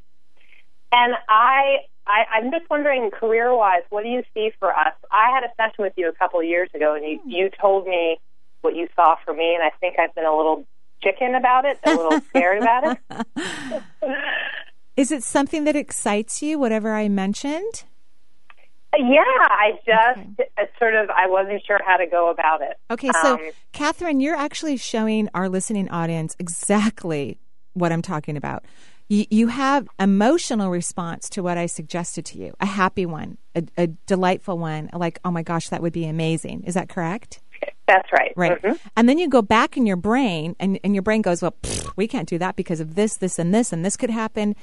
and 0.91 1.13
I, 1.29 1.77
I, 2.05 2.25
I'm 2.33 2.51
just 2.51 2.69
wondering, 2.69 3.09
career-wise, 3.11 3.83
what 3.91 4.03
do 4.03 4.09
you 4.09 4.23
see 4.33 4.51
for 4.59 4.75
us? 4.75 4.93
I 5.09 5.31
had 5.33 5.43
a 5.45 5.53
session 5.55 5.85
with 5.85 5.93
you 5.95 6.09
a 6.09 6.13
couple 6.13 6.41
of 6.41 6.45
years 6.45 6.69
ago, 6.75 6.95
and 6.95 7.05
you, 7.05 7.21
you 7.25 7.49
told 7.61 7.87
me 7.87 8.19
what 8.59 8.75
you 8.75 8.89
saw 8.93 9.15
for 9.23 9.33
me, 9.33 9.55
and 9.55 9.63
I 9.63 9.71
think 9.79 9.97
I've 9.99 10.13
been 10.15 10.25
a 10.25 10.35
little 10.35 10.65
chicken 11.01 11.33
about 11.33 11.63
it, 11.63 11.79
a 11.85 11.91
little 11.91 12.19
scared 12.29 12.61
about 12.61 12.97
it. 12.97 13.83
Is 14.95 15.11
it 15.11 15.23
something 15.23 15.63
that 15.63 15.75
excites 15.75 16.41
you, 16.41 16.59
whatever 16.59 16.93
I 16.93 17.09
mentioned? 17.09 17.83
Yeah, 18.97 19.23
I 19.23 19.71
just 19.85 20.19
okay. 20.39 20.69
sort 20.77 20.93
of 20.93 21.09
I 21.09 21.27
wasn't 21.27 21.63
sure 21.65 21.79
how 21.83 21.97
to 21.97 22.05
go 22.05 22.29
about 22.29 22.61
it. 22.61 22.77
Okay, 22.91 23.09
so 23.23 23.35
um, 23.35 23.49
Catherine, 23.71 24.19
you're 24.19 24.35
actually 24.35 24.77
showing 24.77 25.29
our 25.33 25.49
listening 25.49 25.89
audience 25.89 26.35
exactly 26.37 27.39
what 27.73 27.91
I'm 27.91 28.03
talking 28.03 28.37
about. 28.37 28.65
You, 29.09 29.25
you 29.31 29.47
have 29.47 29.87
emotional 29.99 30.69
response 30.69 31.27
to 31.29 31.41
what 31.41 31.57
I 31.57 31.65
suggested 31.65 32.25
to 32.27 32.37
you, 32.37 32.53
a 32.59 32.67
happy 32.67 33.07
one, 33.07 33.39
a, 33.55 33.63
a 33.77 33.87
delightful 33.87 34.59
one, 34.59 34.91
like 34.93 35.17
oh 35.25 35.31
my 35.31 35.41
gosh, 35.41 35.69
that 35.69 35.81
would 35.81 35.93
be 35.93 36.05
amazing. 36.05 36.63
Is 36.65 36.75
that 36.75 36.87
correct? 36.87 37.41
That's 37.87 38.11
right. 38.11 38.33
Right. 38.35 38.61
Mm-hmm. 38.61 38.87
And 38.95 39.09
then 39.09 39.17
you 39.17 39.27
go 39.27 39.41
back 39.41 39.75
in 39.75 39.85
your 39.85 39.97
brain, 39.97 40.55
and, 40.59 40.79
and 40.83 40.95
your 40.95 41.01
brain 41.01 41.21
goes, 41.21 41.41
well, 41.41 41.55
pfft, 41.61 41.91
we 41.95 42.07
can't 42.07 42.29
do 42.29 42.37
that 42.37 42.55
because 42.55 42.79
of 42.79 42.95
this, 42.95 43.17
this, 43.17 43.37
and 43.39 43.53
this, 43.53 43.73
and 43.73 43.83
this 43.83 43.97
could 43.97 44.09
happen. 44.09 44.55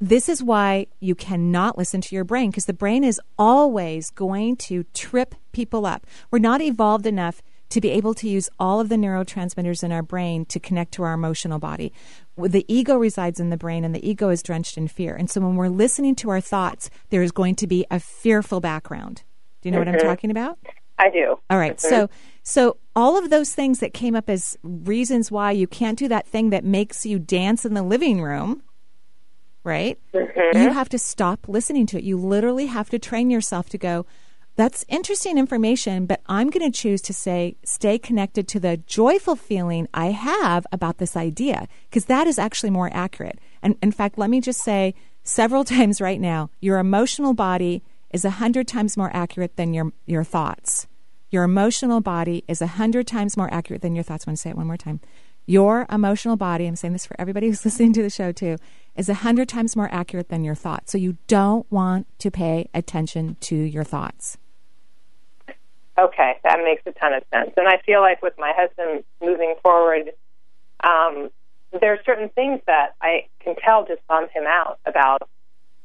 This 0.00 0.28
is 0.28 0.42
why 0.42 0.86
you 0.98 1.14
cannot 1.14 1.78
listen 1.78 2.00
to 2.00 2.14
your 2.14 2.24
brain 2.24 2.50
because 2.50 2.66
the 2.66 2.72
brain 2.72 3.04
is 3.04 3.20
always 3.38 4.10
going 4.10 4.56
to 4.56 4.84
trip 4.94 5.34
people 5.52 5.86
up. 5.86 6.06
We're 6.30 6.40
not 6.40 6.60
evolved 6.60 7.06
enough 7.06 7.40
to 7.68 7.80
be 7.80 7.90
able 7.90 8.12
to 8.12 8.28
use 8.28 8.50
all 8.58 8.80
of 8.80 8.88
the 8.88 8.96
neurotransmitters 8.96 9.82
in 9.82 9.92
our 9.92 10.02
brain 10.02 10.44
to 10.46 10.60
connect 10.60 10.92
to 10.92 11.04
our 11.04 11.14
emotional 11.14 11.58
body. 11.58 11.92
The 12.36 12.66
ego 12.68 12.96
resides 12.96 13.40
in 13.40 13.50
the 13.50 13.56
brain, 13.56 13.84
and 13.84 13.94
the 13.94 14.06
ego 14.06 14.28
is 14.28 14.42
drenched 14.42 14.76
in 14.76 14.88
fear. 14.88 15.14
And 15.14 15.30
so 15.30 15.40
when 15.40 15.56
we're 15.56 15.68
listening 15.68 16.14
to 16.16 16.30
our 16.30 16.40
thoughts, 16.40 16.90
there 17.10 17.22
is 17.22 17.32
going 17.32 17.54
to 17.56 17.66
be 17.66 17.86
a 17.90 18.00
fearful 18.00 18.60
background. 18.60 19.22
Do 19.60 19.68
you 19.68 19.70
know 19.70 19.78
mm-hmm. 19.78 19.88
what 19.90 19.94
I'm 19.94 20.00
mm-hmm. 20.00 20.08
talking 20.08 20.30
about? 20.30 20.58
I 20.98 21.10
do. 21.10 21.38
All 21.50 21.58
right. 21.58 21.80
So 21.80 22.08
so 22.42 22.76
all 22.94 23.16
of 23.16 23.30
those 23.30 23.54
things 23.54 23.80
that 23.80 23.94
came 23.94 24.14
up 24.14 24.28
as 24.28 24.58
reasons 24.62 25.30
why 25.30 25.52
you 25.52 25.66
can't 25.66 25.98
do 25.98 26.08
that 26.08 26.26
thing 26.26 26.50
that 26.50 26.64
makes 26.64 27.06
you 27.06 27.18
dance 27.18 27.64
in 27.64 27.74
the 27.74 27.82
living 27.82 28.20
room 28.20 28.62
right? 29.64 29.98
Mm-hmm. 30.12 30.58
You 30.58 30.70
have 30.70 30.88
to 30.90 30.98
stop 30.98 31.48
listening 31.48 31.86
to 31.86 31.98
it. 31.98 32.04
You 32.04 32.16
literally 32.16 32.66
have 32.66 32.90
to 32.90 32.98
train 32.98 33.30
yourself 33.30 33.68
to 33.70 33.78
go, 33.78 34.06
that's 34.54 34.84
interesting 34.88 35.38
information, 35.38 36.04
but 36.04 36.20
I'm 36.26 36.50
going 36.50 36.70
to 36.70 36.76
choose 36.76 37.00
to 37.02 37.14
say, 37.14 37.56
stay 37.64 37.98
connected 37.98 38.46
to 38.48 38.60
the 38.60 38.76
joyful 38.76 39.34
feeling 39.34 39.88
I 39.94 40.06
have 40.06 40.66
about 40.70 40.98
this 40.98 41.16
idea, 41.16 41.68
because 41.88 42.04
that 42.06 42.26
is 42.26 42.38
actually 42.38 42.70
more 42.70 42.90
accurate. 42.92 43.38
And 43.62 43.76
in 43.82 43.92
fact, 43.92 44.18
let 44.18 44.28
me 44.28 44.40
just 44.40 44.62
say 44.62 44.94
several 45.22 45.64
times 45.76 46.00
right 46.00 46.20
now, 46.20 46.50
your 46.60 46.78
emotional 46.78 47.32
body 47.32 47.82
is 48.12 48.24
a 48.24 48.30
hundred 48.30 48.68
times 48.68 48.96
more 48.96 49.10
accurate 49.14 49.56
than 49.56 49.74
your, 49.74 49.92
your 50.06 50.24
thoughts. 50.24 50.86
Your 51.30 51.44
emotional 51.44 52.00
body 52.00 52.44
is 52.46 52.60
a 52.60 52.66
hundred 52.66 53.06
times 53.06 53.36
more 53.36 53.52
accurate 53.52 53.80
than 53.82 53.94
your 53.94 54.04
thoughts. 54.04 54.26
I 54.26 54.30
want 54.30 54.38
to 54.38 54.42
say 54.42 54.50
it 54.50 54.56
one 54.56 54.66
more 54.66 54.76
time. 54.76 55.00
Your 55.46 55.86
emotional 55.90 56.36
body, 56.36 56.66
I'm 56.66 56.76
saying 56.76 56.92
this 56.92 57.06
for 57.06 57.16
everybody 57.18 57.48
who's 57.48 57.64
listening 57.64 57.92
to 57.94 58.02
the 58.02 58.10
show 58.10 58.32
too, 58.32 58.58
is 58.96 59.08
a 59.08 59.14
hundred 59.14 59.48
times 59.48 59.74
more 59.74 59.88
accurate 59.92 60.28
than 60.28 60.44
your 60.44 60.54
thoughts. 60.54 60.92
So 60.92 60.98
you 60.98 61.16
don't 61.26 61.70
want 61.72 62.06
to 62.18 62.30
pay 62.30 62.68
attention 62.74 63.36
to 63.40 63.56
your 63.56 63.84
thoughts. 63.84 64.36
Okay, 65.98 66.34
that 66.42 66.58
makes 66.64 66.82
a 66.86 66.92
ton 66.92 67.12
of 67.12 67.22
sense. 67.32 67.52
And 67.56 67.68
I 67.68 67.78
feel 67.84 68.00
like 68.00 68.22
with 68.22 68.34
my 68.38 68.52
husband 68.56 69.04
moving 69.20 69.54
forward, 69.62 70.12
um, 70.82 71.30
there 71.80 71.92
are 71.92 71.98
certain 72.04 72.28
things 72.30 72.60
that 72.66 72.94
I 73.00 73.26
can 73.40 73.54
tell 73.56 73.86
just 73.86 74.06
bum 74.06 74.28
him 74.34 74.44
out 74.46 74.78
about 74.86 75.28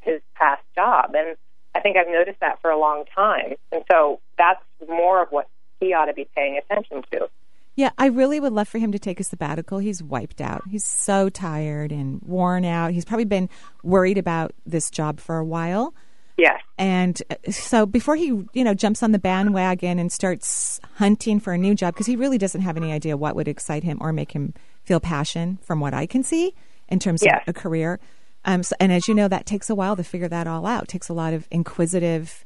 his 0.01 0.21
past 0.35 0.63
job. 0.75 1.11
And 1.15 1.37
I 1.77 1.81
think 1.81 1.95
I've 1.95 2.07
noticed 2.07 2.39
that 2.41 2.59
for 2.61 2.71
a 2.71 2.79
long 2.79 3.03
time. 3.13 3.53
And 3.71 3.83
so 3.91 4.19
that's 4.37 4.61
more 4.89 5.21
of 5.21 5.29
what 5.29 5.47
he 5.79 5.93
ought 5.93 6.05
to 6.05 6.13
be 6.13 6.27
paying 6.35 6.57
attention 6.57 7.03
to. 7.11 7.29
Yeah, 7.75 7.91
I 7.99 8.07
really 8.07 8.39
would 8.39 8.53
love 8.53 8.67
for 8.67 8.79
him 8.79 8.91
to 8.91 8.97
take 8.97 9.19
a 9.19 9.23
sabbatical. 9.23 9.77
He's 9.77 10.01
wiped 10.01 10.41
out. 10.41 10.63
He's 10.67 10.83
so 10.83 11.29
tired 11.29 11.91
and 11.91 12.19
worn 12.23 12.65
out. 12.65 12.91
He's 12.91 13.05
probably 13.05 13.25
been 13.25 13.49
worried 13.83 14.17
about 14.17 14.53
this 14.65 14.89
job 14.89 15.19
for 15.19 15.37
a 15.37 15.45
while. 15.45 15.93
Yes. 16.37 16.59
And 16.79 17.21
uh, 17.29 17.51
so 17.51 17.85
before 17.85 18.15
he, 18.15 18.25
you 18.53 18.63
know, 18.63 18.73
jumps 18.73 19.03
on 19.03 19.11
the 19.11 19.19
bandwagon 19.19 19.99
and 19.99 20.11
starts 20.11 20.79
hunting 20.95 21.39
for 21.39 21.53
a 21.53 21.57
new 21.57 21.75
job, 21.75 21.93
because 21.93 22.07
he 22.07 22.15
really 22.15 22.39
doesn't 22.39 22.61
have 22.61 22.77
any 22.77 22.91
idea 22.91 23.15
what 23.15 23.35
would 23.35 23.47
excite 23.47 23.83
him 23.83 23.99
or 24.01 24.11
make 24.11 24.31
him 24.31 24.55
feel 24.83 24.99
passion, 24.99 25.59
from 25.61 25.79
what 25.79 25.93
I 25.93 26.07
can 26.07 26.23
see, 26.23 26.55
in 26.87 26.97
terms 26.97 27.21
yes. 27.23 27.43
of 27.45 27.55
a 27.55 27.59
career. 27.59 27.99
Um, 28.47 28.63
so, 28.63 28.75
and 28.79 28.91
as 28.91 29.07
you 29.07 29.13
know, 29.13 29.27
that 29.27 29.45
takes 29.45 29.69
a 29.69 29.75
while 29.75 29.95
to 29.97 30.03
figure 30.03 30.29
that 30.29 30.47
all 30.47 30.65
out. 30.65 30.83
It 30.83 30.89
takes 30.89 31.09
a 31.09 31.13
lot 31.13 31.33
of 31.33 31.47
inquisitive 31.51 32.45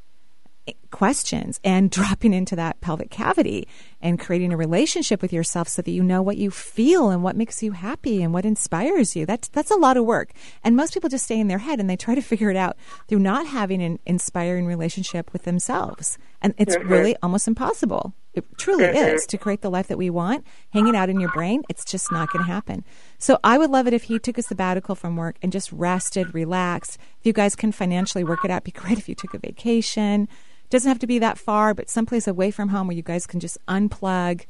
questions 0.90 1.60
and 1.64 1.90
dropping 1.98 2.34
into 2.34 2.56
that 2.56 2.82
pelvic 2.82 3.10
cavity 3.10 3.68
and 4.02 4.20
creating 4.20 4.52
a 4.52 4.58
relationship 4.58 5.22
with 5.22 5.32
yourself 5.32 5.68
so 5.68 5.82
that 5.82 5.92
you 5.92 6.04
know 6.04 6.22
what 6.22 6.38
you 6.38 6.52
feel 6.52 7.10
and 7.10 7.24
what 7.24 7.36
makes 7.36 7.64
you 7.64 7.72
happy 7.72 8.22
and 8.22 8.34
what 8.34 8.46
inspires 8.46 9.16
you. 9.16 9.26
That's 9.26 9.48
that's 9.48 9.72
a 9.72 9.76
lot 9.76 9.96
of 9.96 10.06
work. 10.06 10.32
And 10.64 10.76
most 10.76 10.94
people 10.94 11.10
just 11.10 11.26
stay 11.26 11.40
in 11.40 11.48
their 11.48 11.60
head 11.60 11.80
and 11.80 11.90
they 11.90 11.98
try 11.98 12.16
to 12.16 12.22
figure 12.32 12.50
it 12.50 12.58
out 12.58 12.78
through 13.08 13.20
not 13.20 13.48
having 13.48 13.82
an 13.82 14.00
inspiring 14.06 14.66
relationship 14.66 15.32
with 15.32 15.44
themselves. 15.44 16.18
And 16.42 16.54
it's 16.58 16.76
mm-hmm. 16.76 16.92
really 16.92 17.16
almost 17.22 17.48
impossible. 17.48 18.14
It 18.34 18.46
truly 18.58 18.86
mm-hmm. 18.86 19.15
is 19.15 19.26
to 19.28 19.38
create 19.38 19.62
the 19.62 19.70
life 19.70 19.88
that 19.88 19.98
we 19.98 20.10
want. 20.10 20.46
Hanging 20.72 20.96
out 20.96 21.10
in 21.10 21.20
your 21.20 21.32
brain, 21.32 21.63
it's 21.70 21.84
just 21.84 22.12
not 22.12 22.32
going 22.32 22.46
to 22.46 22.52
happen. 22.52 22.86
So 23.17 23.39
I 23.44 23.58
would 23.58 23.70
love 23.70 23.88
it 23.88 23.94
if 23.94 24.04
he 24.04 24.20
took 24.20 24.38
a 24.38 24.41
sabbatical 24.41 24.96
from 24.96 25.17
work 25.17 25.36
and 25.41 25.52
just 25.52 25.72
rested, 25.72 26.34
relaxed. 26.34 26.98
If 27.20 27.26
you 27.26 27.34
guys 27.34 27.56
can 27.56 27.72
financially 27.72 28.24
work 28.24 28.46
it 28.46 28.52
out, 28.52 28.63
be 28.63 28.72
great 28.72 28.98
if 28.98 29.10
you 29.10 29.15
took 29.15 29.34
a 29.34 29.39
vacation 29.39 30.28
doesn't 30.72 30.89
have 30.89 31.00
to 31.00 31.08
be 31.08 31.20
that 31.20 31.38
far, 31.38 31.74
but 31.74 31.89
someplace 31.89 32.28
away 32.28 32.50
from 32.50 32.70
home 32.70 32.88
where 32.88 32.96
you 32.96 33.04
guys 33.04 33.28
can 33.28 33.39
just 33.39 33.58
unplug, 33.67 34.46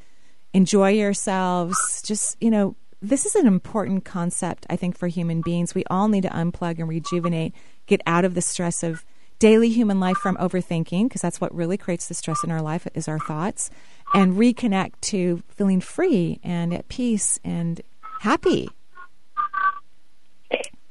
enjoy 0.53 0.91
yourselves. 0.91 2.01
Just, 2.05 2.37
you 2.39 2.49
know, 2.49 2.75
this 3.01 3.25
is 3.25 3.35
an 3.35 3.47
important 3.47 4.05
concept, 4.05 4.65
I 4.69 4.75
think, 4.75 4.97
for 4.97 5.07
human 5.07 5.41
beings. 5.41 5.75
We 5.75 5.83
all 5.89 6.07
need 6.07 6.21
to 6.21 6.29
unplug 6.29 6.79
and 6.79 6.87
rejuvenate, 6.87 7.53
get 7.87 8.01
out 8.05 8.23
of 8.23 8.35
the 8.35 8.41
stress 8.41 8.83
of 8.83 9.03
daily 9.41 9.69
human 9.69 9.99
life 9.99 10.17
from 10.17 10.37
overthinking, 10.37 11.05
because 11.05 11.19
that's 11.19 11.41
what 11.41 11.53
really 11.53 11.75
creates 11.75 12.07
the 12.07 12.13
stress 12.13 12.43
in 12.43 12.51
our 12.51 12.61
life 12.61 12.87
is 12.93 13.07
our 13.07 13.17
thoughts, 13.17 13.71
and 14.13 14.35
reconnect 14.35 14.93
to 15.01 15.41
feeling 15.49 15.81
free 15.81 16.39
and 16.43 16.71
at 16.71 16.87
peace 16.89 17.39
and 17.43 17.81
happy. 18.19 18.69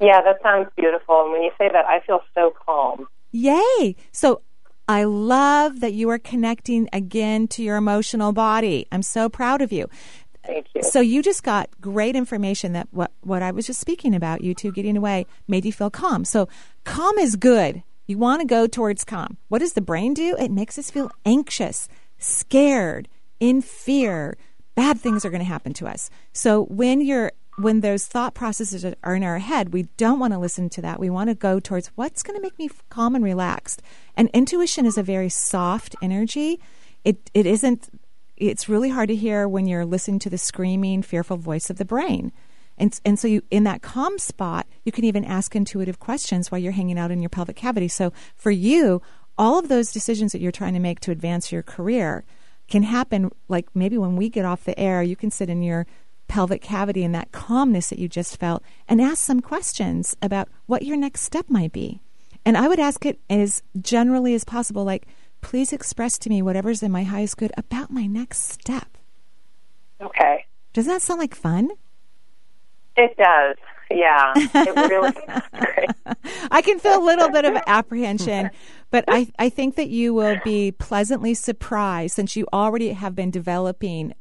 Yeah, 0.01 0.21
that 0.23 0.43
sounds 0.43 0.69
beautiful. 0.77 1.23
And 1.23 1.33
when 1.33 1.43
you 1.43 1.53
say 1.59 1.69
that, 1.73 1.85
I 1.87 2.01
feel 2.01 2.21
so 2.35 2.53
calm. 2.67 3.07
Yay! 3.31 3.95
So 4.11 4.43
I 4.89 5.05
love 5.05 5.79
that 5.79 5.93
you 5.93 6.11
are 6.11 6.19
connecting 6.19 6.89
again 6.93 7.47
to 7.49 7.63
your 7.63 7.77
emotional 7.77 8.33
body. 8.33 8.89
I'm 8.91 9.03
so 9.03 9.29
proud 9.29 9.63
of 9.63 9.71
you. 9.71 9.89
Thank 10.45 10.67
you. 10.75 10.83
So 10.83 11.01
you 11.01 11.23
just 11.23 11.45
got 11.45 11.69
great 11.81 12.17
information 12.17 12.73
that 12.73 12.89
what 12.91 13.13
what 13.21 13.43
I 13.43 13.53
was 13.53 13.67
just 13.67 13.79
speaking 13.79 14.13
about, 14.13 14.41
you 14.41 14.55
two 14.55 14.73
getting 14.73 14.97
away, 14.97 15.27
made 15.47 15.65
you 15.65 15.73
feel 15.73 15.91
calm. 15.91 16.25
So 16.25 16.49
calm 16.85 17.17
is 17.19 17.37
good. 17.37 17.85
You 18.11 18.19
want 18.19 18.41
to 18.41 18.45
go 18.45 18.67
towards 18.67 19.05
calm. 19.05 19.37
What 19.47 19.61
does 19.61 19.75
the 19.75 19.81
brain 19.81 20.15
do? 20.15 20.35
It 20.37 20.51
makes 20.51 20.77
us 20.81 20.91
feel 20.91 21.13
anxious, 21.25 21.87
scared, 22.19 23.07
in 23.39 23.63
fear. 23.63 24.37
Bad 24.75 24.99
things 24.99 25.25
are 25.25 25.31
going 25.31 25.43
to 25.43 25.45
happen 25.45 25.73
to 25.75 25.87
us. 25.87 26.11
So 26.33 26.65
when 26.65 27.01
you're 27.03 27.31
when 27.57 27.83
those 27.83 28.07
thought 28.07 28.35
processes 28.35 28.85
are 29.05 29.15
in 29.15 29.23
our 29.23 29.39
head, 29.39 29.73
we 29.73 29.85
don't 29.97 30.19
want 30.19 30.33
to 30.33 30.41
listen 30.41 30.69
to 30.71 30.83
that. 30.83 30.99
We 30.99 31.09
want 31.09 31.31
to 31.31 31.37
go 31.37 31.61
towards 31.61 31.93
what's 31.95 32.25
going 32.25 32.37
to 32.37 32.43
make 32.43 32.59
me 32.59 32.69
calm 32.89 33.15
and 33.15 33.23
relaxed. 33.23 33.81
And 34.17 34.29
intuition 34.35 34.87
is 34.87 34.99
a 34.99 35.05
very 35.05 35.29
soft 35.29 35.95
energy. 36.03 36.59
It 37.05 37.31
it 37.33 37.47
isn't. 37.47 37.91
It's 38.37 38.69
really 38.69 38.89
hard 38.89 39.09
to 39.11 39.15
hear 39.15 39.47
when 39.47 39.69
you're 39.69 39.87
listening 39.87 40.19
to 40.21 40.31
the 40.31 40.39
screaming, 40.39 41.03
fearful 41.03 41.37
voice 41.37 41.71
of 41.71 41.77
the 41.77 41.85
brain. 41.85 42.33
And, 42.81 42.99
and 43.05 43.19
so 43.19 43.29
you 43.29 43.43
in 43.51 43.65
that 43.65 43.83
calm 43.83 44.19
spot, 44.19 44.67
you 44.85 44.91
can 44.91 45.05
even 45.05 45.25
ask 45.25 45.55
intuitive 45.55 46.01
questions 46.01 46.51
while 46.51 46.59
you're 46.59 46.73
hanging 46.73 46.99
out 46.99 47.11
in 47.11 47.21
your 47.21 47.29
pelvic 47.29 47.57
cavity. 47.57 47.89
So 47.89 48.13
for 48.35 48.51
you, 48.51 49.03
all 49.37 49.59
of 49.59 49.69
those 49.69 49.93
decisions 49.93 50.33
that 50.33 50.41
you're 50.41 50.51
trying 50.51 50.73
to 50.73 50.81
make 50.81 50.99
to 51.01 51.11
advance 51.11 51.53
your 51.53 51.63
career 51.63 52.25
can 52.69 52.83
happen 52.83 53.31
like 53.49 53.69
maybe 53.75 53.99
when 53.99 54.17
we 54.17 54.31
get 54.31 54.47
off 54.47 54.65
the 54.65 54.79
air, 54.81 55.03
you 55.03 55.15
can 55.15 55.31
sit 55.31 55.51
in 55.51 55.63
your 55.63 55.87
pelvic 56.27 56.63
cavity 56.63 57.05
and 57.05 57.15
that 57.15 57.33
calmness 57.33 57.91
that 57.91 57.99
you 57.99 58.09
just 58.09 58.39
felt 58.39 58.63
and 58.89 59.01
ask 59.01 59.19
some 59.19 59.41
questions 59.41 60.17
about 60.23 60.49
what 60.67 60.83
your 60.83 60.97
next 60.97 61.21
step 61.21 61.47
might 61.49 61.73
be. 61.73 62.01
And 62.47 62.57
I 62.57 62.67
would 62.67 62.81
ask 62.81 63.05
it 63.05 63.21
as 63.29 63.63
generally 63.83 64.35
as 64.35 64.45
possible, 64.45 64.85
like, 64.85 65.07
please 65.43 65.73
express 65.73 66.17
to 66.19 66.31
me 66.31 66.41
whatever's 66.41 66.83
in 66.83 66.91
my 66.91 67.03
highest 67.03 67.37
good 67.37 67.53
about 67.59 67.91
my 67.91 68.07
next 68.07 68.39
step. 68.51 68.97
Okay. 70.01 70.47
Doesn't 70.73 70.91
that 70.91 71.03
sound 71.03 71.21
like 71.21 71.35
fun? 71.35 71.69
It 73.01 73.17
does. 73.17 73.57
Yeah, 73.91 74.33
it 74.37 74.91
really. 74.91 75.13
I 76.51 76.63
can 76.63 76.79
feel 76.79 77.03
a 77.03 77.05
little 77.05 77.31
bit 77.31 77.45
of 77.45 77.61
apprehension, 77.67 78.51
but 78.91 79.05
I, 79.09 79.29
I 79.39 79.49
think 79.49 79.75
that 79.77 79.89
you 79.89 80.15
will 80.15 80.39
be 80.45 80.71
pleasantly 80.71 81.35
surprised 81.35 82.15
since 82.15 82.37
you 82.37 82.47
already 82.53 82.93
have 82.93 83.17
been 83.17 83.31
developing 83.31 84.15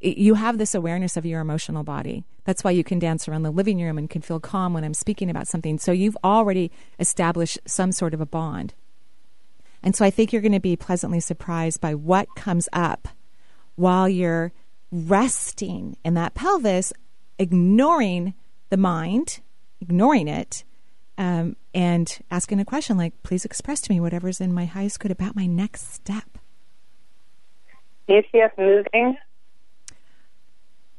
you 0.00 0.34
have 0.34 0.58
this 0.58 0.74
awareness 0.74 1.16
of 1.16 1.24
your 1.24 1.40
emotional 1.40 1.82
body. 1.82 2.24
That's 2.44 2.62
why 2.62 2.72
you 2.72 2.84
can 2.84 2.98
dance 2.98 3.26
around 3.26 3.42
the 3.42 3.50
living 3.50 3.80
room 3.80 3.96
and 3.96 4.10
can 4.10 4.20
feel 4.20 4.40
calm 4.40 4.74
when 4.74 4.84
I'm 4.84 4.92
speaking 4.94 5.30
about 5.30 5.48
something. 5.48 5.78
So 5.78 5.92
you've 5.92 6.16
already 6.22 6.70
established 6.98 7.58
some 7.66 7.90
sort 7.90 8.12
of 8.12 8.20
a 8.20 8.26
bond. 8.26 8.74
And 9.82 9.96
so 9.96 10.04
I 10.04 10.10
think 10.10 10.32
you're 10.32 10.42
going 10.42 10.52
to 10.52 10.60
be 10.60 10.76
pleasantly 10.76 11.20
surprised 11.20 11.80
by 11.80 11.94
what 11.94 12.28
comes 12.36 12.68
up 12.72 13.08
while 13.76 14.08
you're 14.08 14.52
resting 14.90 15.96
in 16.04 16.14
that 16.14 16.34
pelvis 16.34 16.92
ignoring 17.38 18.34
the 18.70 18.76
mind, 18.76 19.40
ignoring 19.80 20.28
it, 20.28 20.64
um, 21.16 21.56
and 21.72 22.18
asking 22.30 22.60
a 22.60 22.64
question 22.64 22.96
like, 22.96 23.22
please 23.22 23.44
express 23.44 23.80
to 23.82 23.92
me 23.92 24.00
whatever's 24.00 24.40
in 24.40 24.52
my 24.52 24.64
highest 24.64 25.00
good 25.00 25.10
about 25.10 25.36
my 25.36 25.46
next 25.46 25.92
step. 25.92 26.38
Do 28.06 28.14
you 28.14 28.22
see 28.30 28.42
us 28.42 28.50
moving? 28.58 29.16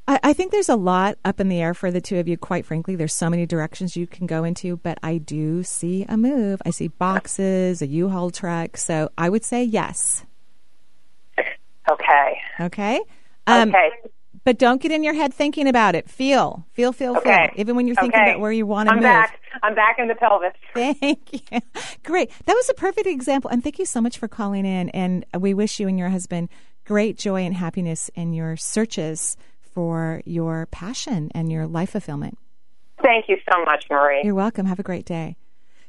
I, 0.08 0.20
I 0.24 0.34
think 0.34 0.52
there's 0.52 0.70
a 0.70 0.76
lot 0.76 1.18
up 1.26 1.40
in 1.40 1.50
the 1.50 1.62
air 1.62 1.74
for 1.74 1.92
the 1.92 2.02
two 2.02 2.18
of 2.18 2.28
you, 2.28 2.38
quite 2.38 2.66
frankly. 2.66 2.96
There's 2.96 3.14
so 3.14 3.30
many 3.30 3.46
directions 3.46 3.96
you 3.96 4.08
can 4.08 4.28
go 4.28 4.44
into, 4.44 4.78
but 4.78 4.98
I 5.04 5.18
do 5.18 5.64
see 5.64 6.06
a 6.08 6.18
move. 6.18 6.62
I 6.66 6.70
see 6.70 6.88
boxes, 6.88 7.82
a 7.82 7.88
U 7.88 8.10
Haul 8.10 8.30
truck. 8.32 8.78
So 8.78 9.10
I 9.18 9.30
would 9.30 9.44
say 9.44 9.64
yes. 9.64 10.26
Okay. 11.90 12.38
Okay. 12.60 13.02
Um, 13.48 13.70
okay. 13.70 13.90
But 14.46 14.60
don't 14.60 14.80
get 14.80 14.92
in 14.92 15.04
your 15.04 15.16
head 15.16 15.34
thinking 15.34 15.68
about 15.68 15.96
it. 15.96 16.08
Feel, 16.08 16.68
feel, 16.72 16.94
feel, 16.94 17.18
Okay. 17.18 17.50
feel. 17.52 17.60
Even 17.60 17.76
when 17.76 17.88
you're 17.88 17.96
thinking 17.96 18.20
Okay. 18.20 18.30
about 18.30 18.40
where 18.40 18.52
you 18.52 18.68
want 18.68 18.88
to 18.90 18.94
go. 18.94 18.98
I'm 18.98 19.04
move. 19.04 19.12
back. 19.12 19.40
I'm 19.64 19.76
back 19.76 19.98
in 19.98 20.08
the 20.08 20.14
pelvis. 20.14 20.54
Thank 20.74 21.34
you. 21.34 21.60
Great. 22.04 22.32
That 22.46 22.54
was 22.54 22.70
a 22.70 22.76
perfect 22.76 23.08
example. 23.08 23.50
And 23.50 23.64
thank 23.64 23.80
you 23.80 23.86
so 23.86 24.00
much 24.02 24.20
for 24.20 24.28
calling 24.28 24.66
in. 24.66 24.90
And 24.90 25.26
we 25.38 25.56
wish 25.56 25.80
you 25.80 25.88
and 25.88 25.98
your 25.98 26.10
husband 26.10 26.50
great 26.86 27.18
joy 27.18 27.42
and 27.42 27.56
happiness 27.56 28.12
in 28.14 28.32
your 28.34 28.56
searches 28.56 29.36
for 29.74 30.22
your 30.26 30.68
passion 30.68 31.32
and 31.34 31.52
your 31.52 31.66
life 31.66 31.90
fulfillment. 31.92 32.38
Thank 33.02 33.28
you 33.28 33.38
so 33.52 33.64
much, 33.66 33.86
Marie. 33.90 34.22
You're 34.24 34.36
welcome. 34.36 34.68
Have 34.68 34.80
a 34.80 34.84
great 34.84 35.06
day. 35.06 35.36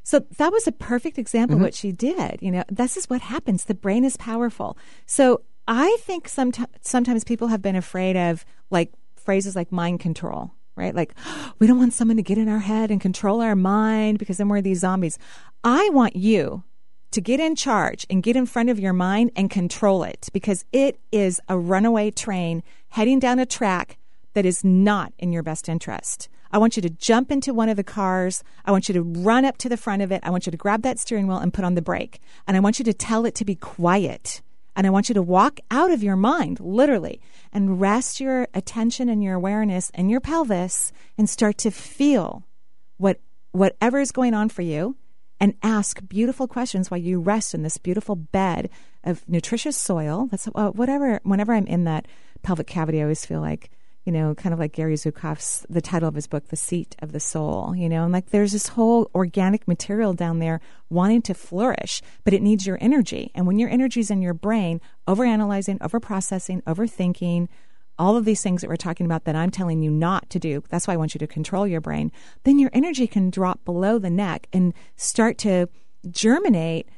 So 0.03 0.21
that 0.39 0.53
was 0.53 0.67
a 0.67 0.73
perfect 0.73 1.19
example 1.19 1.55
of 1.55 1.59
mm-hmm. 1.59 1.65
what 1.65 1.75
she 1.75 1.93
did. 1.93 2.41
You 2.41 2.53
know, 2.53 2.65
this 2.71 2.97
is 2.97 3.11
what 3.11 3.21
happens. 3.21 3.65
The 3.65 3.75
brain 3.75 4.05
is 4.05 4.17
powerful. 4.17 4.79
So 5.05 5.43
I 5.69 5.97
think 6.01 6.29
sometimes 6.29 6.69
sometimes 6.83 7.25
people 7.25 7.49
have 7.49 7.63
been 7.63 7.77
afraid 7.77 8.17
of 8.17 8.45
like 8.71 8.93
phrases 9.17 9.57
like 9.57 9.73
mind 9.73 10.01
control, 10.01 10.53
right? 10.77 10.95
Like 10.95 11.15
we 11.59 11.67
don't 11.67 11.79
want 11.79 11.93
someone 11.93 12.17
to 12.17 12.23
get 12.23 12.39
in 12.39 12.49
our 12.49 12.61
head 12.61 12.91
and 12.91 13.01
control 13.01 13.41
our 13.41 13.57
mind 13.57 14.19
because 14.19 14.39
then 14.39 14.49
we're 14.49 14.63
these 14.63 14.81
zombies. 14.81 15.19
I 15.65 15.89
want 15.91 16.17
you 16.17 16.65
to 17.11 17.21
get 17.21 17.41
in 17.41 17.57
charge 17.57 18.07
and 18.11 18.23
get 18.23 18.37
in 18.37 18.47
front 18.47 18.69
of 18.69 18.79
your 18.79 18.93
mind 18.93 19.31
and 19.37 19.51
control 19.51 20.03
it 20.03 20.29
because 20.33 20.65
it 20.73 21.01
is 21.13 21.41
a 21.49 21.59
runaway 21.59 22.11
train 22.11 22.63
heading 22.91 23.19
down 23.19 23.39
a 23.39 23.47
track 23.47 23.99
that 24.35 24.45
is 24.45 24.63
not 24.63 25.13
in 25.19 25.33
your 25.33 25.43
best 25.43 25.69
interest. 25.69 26.29
I 26.53 26.59
want 26.59 26.77
you 26.77 26.83
to 26.83 26.91
jump 26.91 27.33
into 27.33 27.53
one 27.53 27.69
of 27.69 27.77
the 27.77 27.85
cars. 27.85 28.45
I 28.65 28.71
want 28.71 28.89
you 28.89 28.93
to 28.95 29.03
run 29.03 29.45
up 29.45 29.57
to 29.59 29.69
the 29.69 29.77
front 29.77 30.03
of 30.03 30.13
it. 30.13 30.21
I 30.23 30.31
want 30.31 30.47
you 30.47 30.51
to 30.51 30.59
grab 30.59 30.83
that 30.83 30.99
steering 30.99 31.27
wheel 31.27 31.39
and 31.39 31.53
put 31.53 31.65
on 31.65 31.75
the 31.75 31.83
brake. 31.83 32.21
And 32.47 32.57
I 32.57 32.61
want 32.61 32.79
you 32.79 32.85
to 32.85 32.93
tell 32.93 33.25
it 33.25 33.35
to 33.37 33.45
be 33.45 33.55
quiet. 33.55 34.43
And 34.77 34.87
I 34.87 34.91
want 34.91 35.09
you 35.09 35.15
to 35.15 35.23
walk 35.23 35.59
out 35.71 35.91
of 35.91 36.03
your 36.03 36.17
mind, 36.17 36.61
literally, 36.61 37.21
and 37.51 37.81
rest 37.81 38.21
your 38.21 38.47
attention 38.53 39.09
and 39.09 39.25
your 39.25 39.35
awareness 39.35 39.91
in 39.91 40.11
your 40.11 40.21
pelvis 40.21 40.93
and 41.17 41.29
start 41.29 41.57
to 41.59 41.71
feel 41.71 42.47
what 42.99 43.19
whatever 43.53 43.99
is 43.99 44.13
going 44.13 44.35
on 44.35 44.51
for 44.51 44.61
you 44.61 44.97
and 45.41 45.55
ask 45.63 46.07
beautiful 46.07 46.47
questions 46.47 46.91
while 46.91 47.01
you 47.01 47.21
rest 47.21 47.55
in 47.55 47.63
this 47.63 47.79
beautiful 47.79 48.17
bed 48.17 48.69
of 49.03 49.27
nutritious 49.27 49.77
soil. 49.77 50.29
That's 50.31 50.49
uh, 50.55 50.71
whatever. 50.71 51.21
Whenever 51.23 51.55
I'm 51.55 51.67
in 51.67 51.85
that 51.85 52.07
pelvic 52.43 52.67
cavity, 52.67 53.01
I 53.01 53.03
always 53.03 53.25
feel 53.25 53.41
like 53.41 53.71
you 54.07 54.13
know, 54.13 54.35
kind 54.35 54.53
of 54.53 54.59
like 54.59 54.73
Gary 54.73 54.95
Zukav's 54.95 55.67
the 55.69 55.83
title 55.83 56.09
of 56.09 56.15
his 56.15 56.27
book, 56.27 56.49
"The 56.49 56.57
Seat 56.57 56.97
of 57.01 57.13
the 57.13 57.21
Soul." 57.21 57.75
You 57.77 57.89
know, 57.89 58.05
and 58.05 58.13
like 58.13 58.31
there's 58.31 58.53
this 58.53 58.69
whole 58.69 59.11
organic 59.15 59.69
material 59.69 60.15
down 60.15 60.39
there 60.39 60.61
wanting 60.89 61.23
to 61.23 61.35
flourish, 61.35 62.01
but 62.25 62.33
it 62.33 62.41
needs 62.41 62.67
your 62.67 62.79
energy. 62.81 63.33
And 63.35 63.47
when 63.47 63.59
your 63.59 63.69
energy's 63.69 64.11
in 64.11 64.23
your 64.23 64.33
brain, 64.33 64.81
overanalyzing, 65.07 65.79
overprocessing, 65.81 66.63
overthinking. 66.63 67.49
All 67.99 68.15
of 68.15 68.27
these 68.27 68.43
things 68.43 68.61
that 68.61 68.69
we're 68.69 68.77
talking 68.77 69.07
about 69.07 69.25
that 69.25 69.35
I'm 69.35 69.51
telling 69.51 69.83
you 69.83 69.91
not 69.91 70.29
to 70.29 70.39
do, 70.39 70.63
that's 70.69 70.87
why 70.87 70.93
I 70.93 70.99
want 70.99 71.15
you 71.15 71.19
to 71.19 71.27
control 71.27 71.67
your 71.67 71.81
brain. 71.81 72.13
Then 72.45 72.59
your 72.59 72.69
energy 72.75 73.07
can 73.07 73.31
drop 73.31 73.65
below 73.65 73.99
the 73.99 74.11
neck 74.11 74.49
and 74.53 74.75
start 74.97 75.39
to 75.39 75.71
germinate 76.11 76.91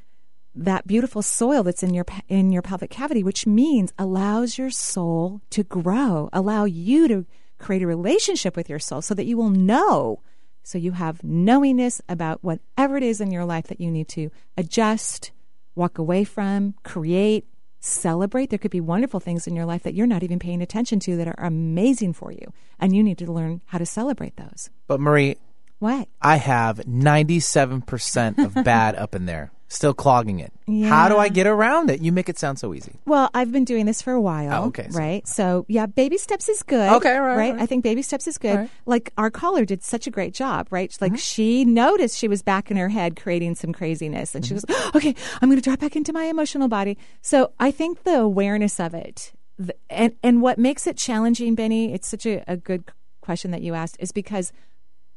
that 0.54 0.86
beautiful 0.86 1.22
soil 1.22 1.62
that's 1.62 1.82
in 1.82 1.94
your 1.94 2.04
in 2.28 2.50
your 2.50 2.62
pelvic 2.62 2.90
cavity 2.90 3.22
which 3.22 3.46
means 3.46 3.92
allows 3.98 4.58
your 4.58 4.70
soul 4.70 5.40
to 5.50 5.62
grow 5.62 6.28
allow 6.32 6.64
you 6.64 7.06
to 7.06 7.26
create 7.58 7.82
a 7.82 7.86
relationship 7.86 8.56
with 8.56 8.68
your 8.68 8.78
soul 8.78 9.02
so 9.02 9.14
that 9.14 9.26
you 9.26 9.36
will 9.36 9.50
know 9.50 10.20
so 10.62 10.78
you 10.78 10.92
have 10.92 11.22
knowingness 11.24 12.00
about 12.08 12.42
whatever 12.42 12.96
it 12.96 13.02
is 13.02 13.20
in 13.20 13.30
your 13.30 13.44
life 13.44 13.68
that 13.68 13.80
you 13.80 13.90
need 13.90 14.08
to 14.08 14.30
adjust 14.56 15.30
walk 15.74 15.98
away 15.98 16.24
from 16.24 16.74
create 16.82 17.46
celebrate. 17.80 18.50
There 18.50 18.58
could 18.58 18.70
be 18.70 18.80
wonderful 18.80 19.20
things 19.20 19.46
in 19.46 19.54
your 19.54 19.64
life 19.64 19.82
that 19.84 19.94
you're 19.94 20.06
not 20.06 20.22
even 20.22 20.38
paying 20.38 20.62
attention 20.62 21.00
to 21.00 21.16
that 21.16 21.28
are 21.28 21.44
amazing 21.44 22.12
for 22.12 22.32
you 22.32 22.52
and 22.78 22.94
you 22.94 23.02
need 23.02 23.18
to 23.18 23.32
learn 23.32 23.62
how 23.66 23.78
to 23.78 23.86
celebrate 23.86 24.36
those. 24.36 24.70
But 24.86 25.00
Marie, 25.00 25.36
what? 25.78 26.08
I 26.20 26.36
have 26.36 26.78
97% 26.78 28.44
of 28.44 28.54
bad 28.64 28.96
up 28.96 29.14
in 29.14 29.26
there, 29.26 29.52
still 29.70 29.92
clogging 29.94 30.40
it. 30.40 30.52
How 30.88 31.08
do 31.10 31.16
I 31.18 31.28
get 31.28 31.46
around 31.46 31.90
it? 31.90 32.00
You 32.00 32.10
make 32.10 32.28
it 32.28 32.38
sound 32.38 32.58
so 32.58 32.72
easy. 32.74 32.92
Well, 33.06 33.28
I've 33.34 33.52
been 33.52 33.64
doing 33.64 33.84
this 33.86 34.00
for 34.02 34.12
a 34.12 34.20
while. 34.20 34.64
Oh, 34.64 34.66
okay, 34.68 34.88
so- 34.90 34.98
right. 34.98 35.26
So 35.28 35.64
yeah, 35.68 35.86
baby 35.86 36.16
steps 36.18 36.48
is 36.48 36.62
good. 36.62 36.90
Okay, 36.94 37.16
right, 37.18 37.36
right. 37.36 37.52
right. 37.54 37.62
I 37.62 37.66
think 37.66 37.84
baby 37.84 38.00
steps 38.02 38.26
is 38.26 38.38
good. 38.38 38.56
Right. 38.56 38.70
Like 38.86 39.12
our 39.18 39.30
caller 39.30 39.64
did 39.64 39.82
such 39.84 40.06
a 40.06 40.10
great 40.10 40.32
job, 40.34 40.68
right? 40.70 40.94
Like 41.00 41.12
Mm-hmm. 41.12 41.16
she 41.18 41.64
noticed 41.64 42.16
she 42.18 42.28
was 42.28 42.42
back 42.42 42.70
in 42.70 42.76
her 42.78 42.88
head 42.88 43.16
creating 43.20 43.54
some 43.56 43.72
craziness, 43.72 44.34
and 44.34 44.44
she 44.44 44.54
Mm-hmm. 44.54 44.72
was 44.72 44.86
okay. 44.96 45.14
I'm 45.42 45.48
going 45.50 45.60
to 45.60 45.64
drop 45.64 45.80
back 45.80 45.96
into 45.96 46.12
my 46.12 46.24
emotional 46.24 46.68
body. 46.68 46.96
So 47.20 47.52
I 47.60 47.70
think 47.70 48.04
the 48.04 48.18
awareness 48.20 48.80
of 48.80 48.94
it, 48.94 49.32
the, 49.58 49.74
and 49.90 50.14
and 50.22 50.40
what 50.42 50.58
makes 50.58 50.86
it 50.86 50.96
challenging, 50.96 51.54
Benny, 51.54 51.92
it's 51.92 52.08
such 52.08 52.24
a, 52.26 52.42
a 52.50 52.56
good 52.56 52.84
question 53.20 53.50
that 53.50 53.60
you 53.62 53.74
asked, 53.74 53.96
is 54.00 54.12
because 54.12 54.52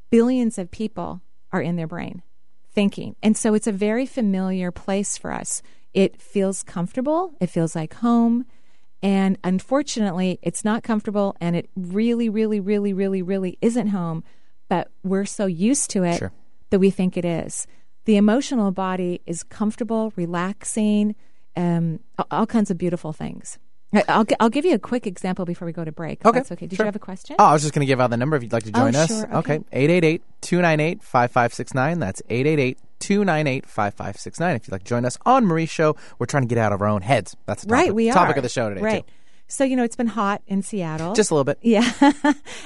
billions 0.09 0.57
of 0.57 0.69
people 0.71 1.21
are 1.53 1.61
in 1.61 1.75
their 1.77 1.87
brain 1.87 2.21
thinking. 2.73 3.15
And 3.21 3.35
so 3.35 3.53
it's 3.53 3.67
a 3.67 3.71
very 3.71 4.05
familiar 4.05 4.71
place 4.71 5.17
for 5.17 5.31
us. 5.31 5.61
It 5.93 6.21
feels 6.21 6.63
comfortable, 6.63 7.33
it 7.39 7.47
feels 7.47 7.75
like 7.75 7.95
home. 7.95 8.45
And 9.03 9.37
unfortunately, 9.43 10.39
it's 10.41 10.63
not 10.63 10.83
comfortable 10.83 11.35
and 11.41 11.55
it 11.55 11.69
really, 11.75 12.29
really, 12.29 12.59
really, 12.59 12.93
really, 12.93 13.21
really 13.21 13.57
isn't 13.61 13.87
home. 13.87 14.23
But 14.69 14.89
we're 15.03 15.25
so 15.25 15.47
used 15.47 15.89
to 15.91 16.03
it 16.03 16.17
Sure. 16.19 16.31
that 16.69 16.79
we 16.79 16.91
think 16.91 17.17
it 17.17 17.25
is. 17.25 17.67
The 18.05 18.15
emotional 18.17 18.71
body 18.71 19.21
is 19.25 19.43
comfortable, 19.43 20.13
relaxing, 20.15 21.15
um, 21.55 21.99
all- 22.17 22.27
all 22.31 22.45
kinds 22.47 22.71
of 22.71 22.77
beautiful 22.77 23.11
things. 23.11 23.57
I'll, 24.07 24.23
gi- 24.23 24.35
I'll 24.39 24.49
give 24.49 24.63
you 24.65 24.73
a 24.73 24.79
quick 24.79 25.05
example 25.05 25.45
before 25.45 25.65
we 25.65 25.71
go 25.73 25.83
to 25.83 25.91
break. 25.91 26.25
Okay, 26.25 26.39
That's 26.39 26.51
okay. 26.51 26.67
Did 26.67 26.77
sure. 26.77 26.85
you 26.85 26.87
have 26.87 26.95
a 26.95 26.99
question? 26.99 27.35
Oh, 27.39 27.45
I 27.45 27.53
was 27.53 27.61
just 27.61 27.73
going 27.73 27.85
to 27.85 27.87
give 27.91 27.99
out 27.99 28.09
the 28.09 28.17
number 28.17 28.35
if 28.37 28.43
you'd 28.43 28.53
like 28.53 28.63
to 28.63 28.71
join 28.71 28.95
Oh, 28.95 28.99
us. 28.99 29.07
sure, 29.09 29.35
okay. 29.37 29.55
888 29.71 30.21
298 30.41 31.03
5569. 31.03 31.99
That's 31.99 32.21
888 32.29 32.77
298 32.99 33.65
5569. 33.65 34.55
If 34.55 34.67
you'd 34.67 34.71
like 34.71 34.83
to 34.83 34.87
join 34.89 35.05
us 35.05 35.17
on 35.25 35.45
Marie's 35.45 35.69
show, 35.69 35.95
we're 36.19 36.25
trying 36.25 36.43
to 36.43 36.47
get 36.47 36.57
out 36.57 36.71
of 36.71 36.81
our 36.81 36.87
own 36.87 37.01
heads. 37.01 37.35
That's 37.45 37.63
the 37.63 37.69
topic, 37.69 37.85
Right, 37.87 37.93
we 37.95 38.09
are. 38.09 38.13
topic 38.13 38.37
of 38.37 38.43
the 38.43 38.49
show 38.49 38.69
today, 38.69 38.81
Right. 38.81 39.05
too. 39.07 39.13
So, 39.47 39.65
you 39.65 39.75
know, 39.75 39.83
it's 39.83 39.97
been 39.97 40.07
hot 40.07 40.41
in 40.47 40.61
Seattle. 40.61 41.13
Just 41.13 41.29
a 41.29 41.35
little 41.35 41.43
bit. 41.43 41.57
Yeah. 41.63 41.83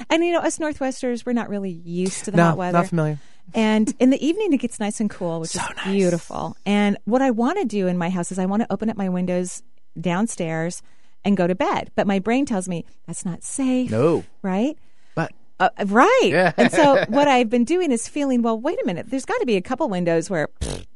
and, 0.08 0.24
you 0.24 0.32
know, 0.32 0.38
us 0.40 0.58
Northwesters, 0.60 1.26
we're 1.26 1.32
not 1.32 1.48
really 1.48 1.70
used 1.70 2.26
to 2.26 2.30
the 2.30 2.36
No, 2.36 2.44
hot 2.44 2.56
weather. 2.58 2.78
not 2.78 2.86
familiar. 2.88 3.18
And 3.54 3.92
in 3.98 4.10
the 4.10 4.24
evening, 4.24 4.52
it 4.52 4.58
gets 4.58 4.78
nice 4.78 5.00
and 5.00 5.10
cool, 5.10 5.40
which 5.40 5.56
is 5.56 5.62
beautiful. 5.84 6.56
And 6.64 6.96
what 7.04 7.22
I 7.22 7.32
want 7.32 7.58
to 7.58 7.64
do 7.64 7.88
in 7.88 7.98
my 7.98 8.10
house 8.10 8.30
is 8.30 8.38
I 8.38 8.46
want 8.46 8.62
to 8.62 8.72
open 8.72 8.88
up 8.90 8.96
my 8.96 9.08
windows 9.08 9.62
downstairs 10.00 10.82
and 11.26 11.36
go 11.36 11.46
to 11.46 11.54
bed. 11.54 11.90
But 11.94 12.06
my 12.06 12.18
brain 12.18 12.46
tells 12.46 12.68
me 12.68 12.84
that's 13.06 13.24
not 13.24 13.42
safe. 13.42 13.90
No. 13.90 14.24
Right? 14.42 14.78
But 15.14 15.32
Uh, 15.60 15.68
right. 15.86 16.28
Yeah. 16.30 16.52
and 16.56 16.70
so 16.72 17.04
what 17.08 17.28
I've 17.28 17.50
been 17.50 17.64
doing 17.64 17.90
is 17.92 18.08
feeling, 18.08 18.40
well, 18.42 18.58
wait 18.58 18.78
a 18.82 18.86
minute. 18.86 19.10
There's 19.10 19.24
got 19.26 19.38
to 19.40 19.46
be 19.46 19.56
a 19.56 19.62
couple 19.62 19.88
windows 19.88 20.30
where 20.30 20.48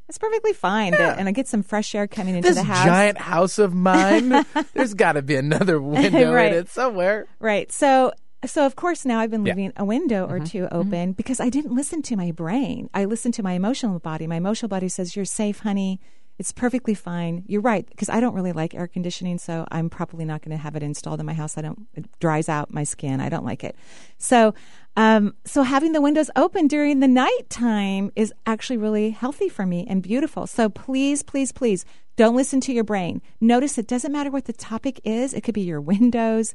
it's 0.09 0.19
perfectly 0.19 0.53
fine. 0.53 0.93
that- 0.93 1.19
and 1.19 1.29
I 1.29 1.33
get 1.33 1.49
some 1.49 1.63
fresh 1.63 1.95
air 1.95 2.07
coming 2.07 2.35
into 2.37 2.49
this 2.49 2.57
the 2.59 2.65
house. 2.65 2.85
giant 2.87 3.19
house 3.19 3.59
of 3.59 3.75
mine, 3.75 4.45
there's 4.75 4.95
got 4.95 5.13
to 5.13 5.23
be 5.23 5.37
another 5.37 5.81
window 5.97 6.33
Right. 6.33 6.53
in 6.53 6.59
it 6.61 6.69
somewhere. 6.69 7.27
Right. 7.39 7.71
So 7.73 8.13
so 8.47 8.65
of 8.65 8.75
course 8.75 9.05
now 9.05 9.19
I've 9.21 9.31
been 9.31 9.45
Yeah. 9.45 9.53
Mm-hmm. 9.53 9.59
leaving 9.61 9.73
a 9.77 9.85
window 9.85 10.27
or 10.27 10.41
two 10.41 10.67
open 10.73 11.13
because 11.13 11.41
I 11.41 11.49
didn't 11.51 11.75
listen 11.75 12.01
to 12.03 12.17
my 12.17 12.31
brain. 12.33 12.89
I 12.95 13.05
listened 13.05 13.35
to 13.35 13.43
my 13.43 13.53
emotional 13.53 13.99
body. 13.99 14.27
My 14.27 14.37
emotional 14.37 14.69
body 14.69 14.89
says 14.89 15.15
you're 15.15 15.27
safe, 15.27 15.61
honey. 15.61 16.01
It's 16.41 16.53
perfectly 16.53 16.95
fine. 16.95 17.45
You're 17.47 17.61
right 17.61 17.87
because 17.87 18.09
I 18.09 18.19
don't 18.19 18.35
really 18.35 18.53
like 18.53 18.75
air 18.75 18.87
conditioning, 18.87 19.37
so 19.37 19.67
I'm 19.71 19.91
probably 19.91 20.25
not 20.25 20.41
going 20.41 20.57
to 20.57 20.63
have 20.63 20.75
it 20.75 20.83
installed 20.83 21.21
in 21.21 21.27
my 21.27 21.35
house. 21.35 21.59
I 21.59 21.61
don't. 21.61 21.87
It 21.95 22.07
dries 22.19 22.49
out 22.49 22.73
my 22.73 22.83
skin. 22.83 23.21
I 23.21 23.29
don't 23.29 23.45
like 23.45 23.63
it. 23.63 23.77
So, 24.17 24.55
um, 24.97 25.35
so 25.45 25.63
having 25.65 25.93
the 25.93 26.01
windows 26.01 26.31
open 26.37 26.67
during 26.67 27.01
the 27.01 27.09
nighttime 27.09 28.11
is 28.17 28.33
actually 28.47 28.79
really 28.79 29.11
healthy 29.11 29.51
for 29.51 29.67
me 29.67 29.87
and 29.87 30.03
beautiful. 30.03 30.47
So 30.47 30.71
please, 30.71 31.23
please, 31.23 31.53
please 31.53 31.85
don't 32.17 32.35
listen 32.35 32.63
to 32.63 32.73
your 32.73 32.85
brain. 32.85 33.21
Notice 33.39 33.77
it 33.77 33.87
doesn't 33.87 34.11
matter 34.11 34.31
what 34.31 34.47
the 34.47 34.55
topic 34.55 34.99
is. 35.05 35.35
It 35.35 35.43
could 35.43 35.55
be 35.55 35.61
your 35.61 35.83
windows 35.83 36.55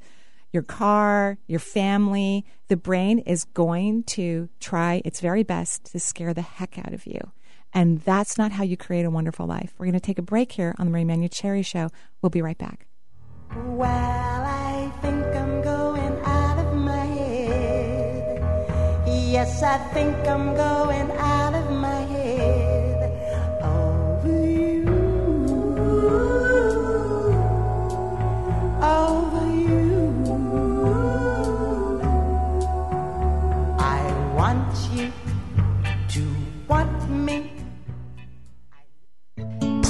your 0.56 0.64
car, 0.64 1.38
your 1.48 1.60
family, 1.60 2.46
the 2.70 2.78
brain 2.78 3.20
is 3.20 3.44
going 3.44 4.04
to 4.04 4.48
try 4.62 5.02
its 5.04 5.20
very 5.20 5.44
best 5.44 5.92
to 5.92 6.00
scare 6.00 6.34
the 6.34 6.42
heck 6.42 6.80
out 6.80 6.94
of 6.94 7.06
you. 7.06 7.20
And 7.76 8.00
that's 8.02 8.38
not 8.38 8.54
how 8.54 8.64
you 8.64 8.78
create 8.78 9.06
a 9.06 9.10
wonderful 9.10 9.46
life. 9.46 9.74
We're 9.78 9.86
going 9.86 9.94
to 9.94 10.00
take 10.00 10.18
a 10.18 10.24
break 10.24 10.54
here 10.54 10.74
on 10.80 10.88
the 10.88 10.92
Marie 10.92 11.04
Manuchehri 11.04 11.66
Show. 11.66 11.90
We'll 12.22 12.30
be 12.30 12.42
right 12.42 12.58
back. 12.58 12.88
Well, 13.54 13.86
I 13.86 14.92
think 15.02 15.26
I'm 15.26 15.62
going 15.62 16.18
out 16.24 16.58
of 16.58 16.74
my 16.74 17.06
head. 17.06 18.42
Yes, 19.08 19.62
I 19.62 19.78
think 19.94 20.16
I'm 20.26 20.56
going 20.56 21.12
out 21.12 21.54
of 21.54 21.70
my 21.72 22.00
head 22.02 22.75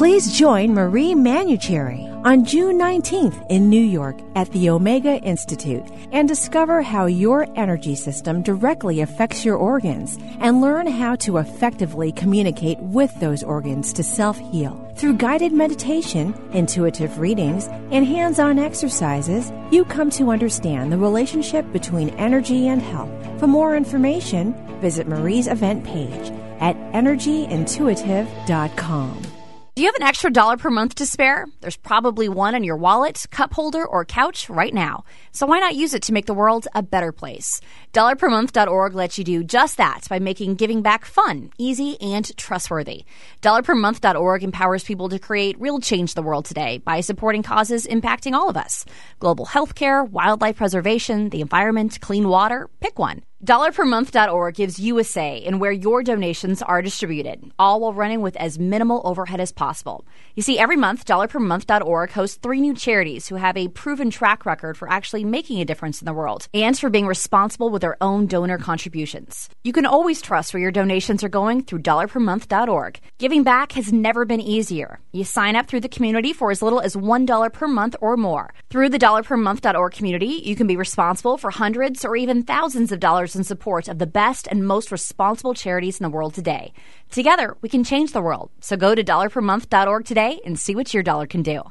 Please 0.05 0.37
join 0.37 0.69
Marie 0.71 1.15
Manuchehri 1.15 2.05
on 2.23 2.45
June 2.45 2.77
19th 2.77 3.43
in 3.49 3.71
New 3.71 3.81
York 3.81 4.15
at 4.35 4.47
the 4.51 4.69
Omega 4.69 5.19
Institute 5.21 5.83
and 6.11 6.27
discover 6.27 6.83
how 6.83 7.07
your 7.07 7.47
energy 7.55 7.95
system 7.95 8.43
directly 8.43 9.01
affects 9.01 9.43
your 9.43 9.55
organs 9.55 10.19
and 10.41 10.61
learn 10.61 10.85
how 10.85 11.15
to 11.15 11.37
effectively 11.37 12.11
communicate 12.11 12.77
with 12.81 13.19
those 13.19 13.41
organs 13.41 13.91
to 13.93 14.03
self 14.03 14.37
heal. 14.37 14.79
Through 14.95 15.15
guided 15.15 15.53
meditation, 15.53 16.35
intuitive 16.51 17.17
readings, 17.17 17.65
and 17.89 18.05
hands 18.05 18.37
on 18.37 18.59
exercises, 18.59 19.51
you 19.71 19.85
come 19.85 20.11
to 20.11 20.29
understand 20.29 20.91
the 20.91 20.99
relationship 20.99 21.65
between 21.73 22.09
energy 22.09 22.67
and 22.67 22.79
health. 22.79 23.09
For 23.39 23.47
more 23.47 23.75
information, 23.75 24.53
visit 24.81 25.07
Marie's 25.07 25.47
event 25.47 25.83
page 25.83 26.31
at 26.59 26.77
energyintuitive.com. 26.93 29.34
Do 29.75 29.81
you 29.81 29.89
have 29.89 29.95
an 29.95 30.07
extra 30.07 30.31
dollar 30.31 30.55
per 30.55 30.69
month 30.69 30.95
to 30.95 31.05
spare? 31.05 31.47
There's 31.59 31.75
probably 31.75 32.29
one 32.29 32.55
in 32.55 32.63
your 32.63 32.77
wallet, 32.77 33.25
cup 33.29 33.53
holder, 33.53 33.85
or 33.85 34.05
couch 34.05 34.49
right 34.49 34.73
now. 34.73 35.03
So 35.33 35.45
why 35.45 35.59
not 35.59 35.75
use 35.75 35.93
it 35.93 36.01
to 36.03 36.13
make 36.13 36.27
the 36.27 36.33
world 36.33 36.65
a 36.73 36.81
better 36.81 37.11
place? 37.11 37.59
DollarPerMonth.org 37.95 38.93
lets 38.93 39.17
you 39.17 39.23
do 39.23 39.41
just 39.41 39.77
that 39.77 40.01
by 40.09 40.19
making 40.19 40.55
giving 40.55 40.81
back 40.81 41.05
fun, 41.05 41.51
easy, 41.57 41.95
and 42.01 42.29
trustworthy. 42.35 43.05
DollarPerMonth.org 43.41 44.43
empowers 44.43 44.83
people 44.83 45.07
to 45.07 45.17
create 45.17 45.57
real 45.61 45.79
change 45.79 46.13
the 46.13 46.21
world 46.21 46.43
today 46.43 46.79
by 46.79 46.99
supporting 46.99 47.41
causes 47.41 47.87
impacting 47.87 48.33
all 48.33 48.49
of 48.49 48.57
us. 48.57 48.83
Global 49.21 49.45
healthcare, 49.45 50.05
wildlife 50.09 50.57
preservation, 50.57 51.29
the 51.29 51.39
environment, 51.39 52.01
clean 52.01 52.27
water, 52.27 52.69
pick 52.81 52.99
one. 52.99 53.21
DollarPerMonth.org 53.45 54.55
gives 54.55 54.79
you 54.79 54.97
a 54.97 55.03
say 55.03 55.37
in 55.37 55.59
where 55.59 55.71
your 55.71 56.01
donations 56.01 56.63
are 56.63 56.81
distributed, 56.81 57.51
all 57.59 57.79
while 57.79 57.93
running 57.93 58.21
with 58.21 58.35
as 58.37 58.57
minimal 58.57 59.03
overhead 59.05 59.39
as 59.39 59.51
possible. 59.51 60.03
You 60.33 60.41
see, 60.41 60.57
every 60.57 60.77
month, 60.77 61.05
DollarPerMonth.org 61.05 62.11
hosts 62.11 62.39
three 62.41 62.59
new 62.59 62.73
charities 62.73 63.27
who 63.27 63.35
have 63.35 63.55
a 63.55 63.67
proven 63.67 64.09
track 64.09 64.47
record 64.47 64.77
for 64.77 64.89
actually 64.89 65.25
making 65.25 65.61
a 65.61 65.65
difference 65.65 66.01
in 66.01 66.05
the 66.05 66.13
world 66.13 66.47
and 66.55 66.77
for 66.77 66.89
being 66.89 67.05
responsible 67.05 67.69
with 67.69 67.83
their 67.85 68.01
own 68.01 68.25
donor 68.25 68.57
contributions. 68.57 69.47
You 69.63 69.71
can 69.71 69.85
always 69.85 70.19
trust 70.19 70.51
where 70.51 70.61
your 70.61 70.71
donations 70.71 71.23
are 71.23 71.29
going 71.29 71.61
through 71.61 71.83
DollarPerMonth.org. 71.83 72.99
Giving 73.19 73.43
back 73.43 73.73
has 73.73 73.93
never 73.93 74.25
been 74.25 74.41
easier. 74.41 74.99
You 75.11 75.23
sign 75.23 75.55
up 75.55 75.67
through 75.67 75.81
the 75.81 75.95
community 75.97 76.33
for 76.33 76.49
as 76.49 76.63
little 76.63 76.81
as 76.81 76.95
$1 76.95 77.53
per 77.53 77.67
month 77.67 77.95
or 78.01 78.17
more. 78.17 78.55
Through 78.71 78.89
the 78.89 78.97
DollarPerMonth.org 78.97 79.93
community, 79.93 80.41
you 80.43 80.55
can 80.55 80.65
be 80.65 80.75
responsible 80.75 81.37
for 81.37 81.51
hundreds 81.51 82.03
or 82.03 82.15
even 82.15 82.41
thousands 82.41 82.91
of 82.91 82.99
dollars 82.99 83.35
in 83.35 83.43
support 83.43 83.87
of 83.87 83.99
the 83.99 84.07
best 84.07 84.47
and 84.47 84.67
most 84.67 84.91
responsible 84.91 85.53
charities 85.53 85.99
in 85.99 86.05
the 86.05 86.15
world 86.15 86.33
today. 86.33 86.73
Together, 87.11 87.55
we 87.61 87.69
can 87.69 87.83
change 87.83 88.13
the 88.13 88.21
world. 88.21 88.49
So 88.61 88.77
go 88.77 88.95
to 88.95 89.03
dollarpermonth.org 89.03 90.05
today 90.05 90.39
and 90.43 90.59
see 90.59 90.73
what 90.73 90.91
your 90.91 91.03
dollar 91.03 91.27
can 91.27 91.43
do. 91.43 91.61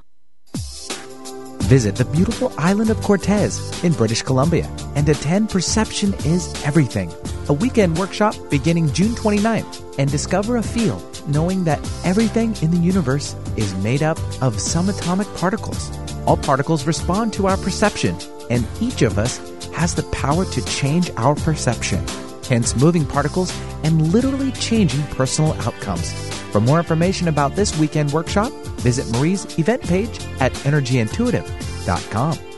Visit 1.64 1.96
the 1.96 2.04
beautiful 2.04 2.52
island 2.58 2.90
of 2.90 2.98
Cortes 2.98 3.82
in 3.82 3.94
British 3.94 4.20
Columbia 4.20 4.70
and 4.96 5.08
attend 5.08 5.48
Perception 5.48 6.12
is 6.26 6.52
Everything, 6.62 7.10
a 7.48 7.54
weekend 7.54 7.96
workshop 7.96 8.34
beginning 8.50 8.92
June 8.92 9.12
29th, 9.12 9.98
and 9.98 10.10
discover 10.10 10.58
a 10.58 10.62
field 10.62 11.02
knowing 11.26 11.64
that 11.64 11.80
everything 12.04 12.54
in 12.60 12.70
the 12.70 12.76
universe 12.76 13.34
is 13.56 13.74
made 13.76 14.02
up 14.02 14.18
of 14.42 14.56
subatomic 14.56 15.34
particles. 15.38 15.90
All 16.26 16.36
particles 16.36 16.86
respond 16.86 17.32
to 17.32 17.46
our 17.46 17.56
perception, 17.56 18.14
and 18.50 18.66
each 18.82 19.00
of 19.00 19.18
us 19.18 19.38
has 19.70 19.94
the 19.94 20.02
power 20.12 20.44
to 20.44 20.64
change 20.66 21.10
our 21.16 21.34
perception, 21.34 22.04
hence 22.46 22.76
moving 22.76 23.06
particles 23.06 23.52
and 23.82 24.12
literally 24.12 24.52
changing 24.52 25.02
personal 25.08 25.54
outcomes. 25.62 26.12
For 26.52 26.60
more 26.60 26.78
information 26.78 27.28
about 27.28 27.56
this 27.56 27.76
weekend 27.78 28.12
workshop, 28.12 28.52
visit 28.80 29.10
Marie's 29.10 29.58
event 29.58 29.82
page 29.82 30.20
at 30.40 30.52
energyintuitive.com. 30.52 32.53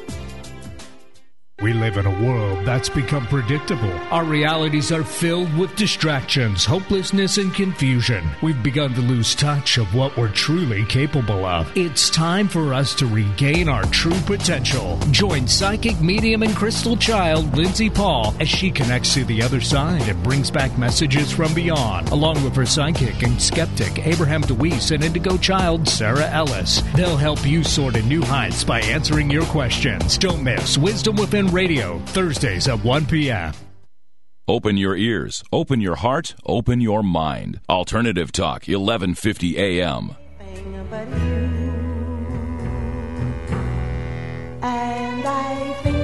We 1.63 1.73
live 1.73 1.97
in 1.97 2.05
a 2.05 2.23
world 2.23 2.67
that's 2.67 2.91
become 2.91 3.25
predictable. 3.29 3.91
Our 4.11 4.25
realities 4.25 4.93
are 4.93 5.03
filled 5.03 5.57
with 5.57 5.75
distractions, 5.75 6.67
hopelessness, 6.67 7.39
and 7.39 7.55
confusion. 7.55 8.29
We've 8.43 8.63
begun 8.63 8.93
to 8.93 9.01
lose 9.01 9.35
touch 9.35 9.79
of 9.79 9.95
what 9.95 10.15
we're 10.19 10.29
truly 10.29 10.85
capable 10.85 11.47
of. 11.47 11.75
It's 11.75 12.11
time 12.11 12.47
for 12.47 12.75
us 12.75 12.95
to 12.97 13.07
regain 13.07 13.71
our 13.71 13.85
true 13.85 14.21
potential. 14.27 14.99
Join 15.13 15.49
psychic 15.49 15.99
medium 16.03 16.43
and 16.43 16.55
crystal 16.55 16.95
child 16.95 17.57
Lindsay 17.57 17.89
Paul 17.89 18.35
as 18.39 18.51
she 18.51 18.71
connects 18.71 19.15
to 19.15 19.25
the 19.25 19.41
other 19.41 19.63
side 19.63 20.07
and 20.11 20.23
brings 20.23 20.51
back 20.51 20.77
messages 20.77 21.33
from 21.33 21.55
beyond, 21.55 22.11
along 22.11 22.45
with 22.45 22.55
her 22.55 22.67
psychic 22.67 23.23
and 23.23 23.41
skeptic 23.41 24.07
Abraham 24.07 24.43
DeWeese 24.43 24.91
and 24.91 25.03
indigo 25.03 25.39
child 25.39 25.89
Sarah 25.89 26.29
Ellis. 26.29 26.83
They'll 26.95 27.17
help 27.17 27.47
you 27.47 27.65
soar 27.65 27.93
to 27.93 28.03
new 28.03 28.21
heights 28.21 28.63
by 28.63 28.83
answering 28.83 29.31
your 29.31 29.47
questions. 29.47 30.19
Don't 30.19 30.43
miss 30.43 30.77
Wisdom 30.77 31.17
Within 31.17 31.46
Radio, 31.53 31.99
Thursdays 32.07 32.69
at 32.69 32.83
1 32.85 33.07
p.m. 33.07 33.53
Open 34.49 34.77
your 34.77 34.97
ears, 34.97 35.43
open 35.53 35.81
your 35.81 35.97
heart, 35.97 36.37
open 36.45 36.81
your 36.81 37.03
mind. 37.03 37.59
Alternative 37.69 38.31
Talk, 38.31 38.69
1150 38.69 39.59
AM. 39.59 40.15
And 44.63 45.27
I 45.27 45.96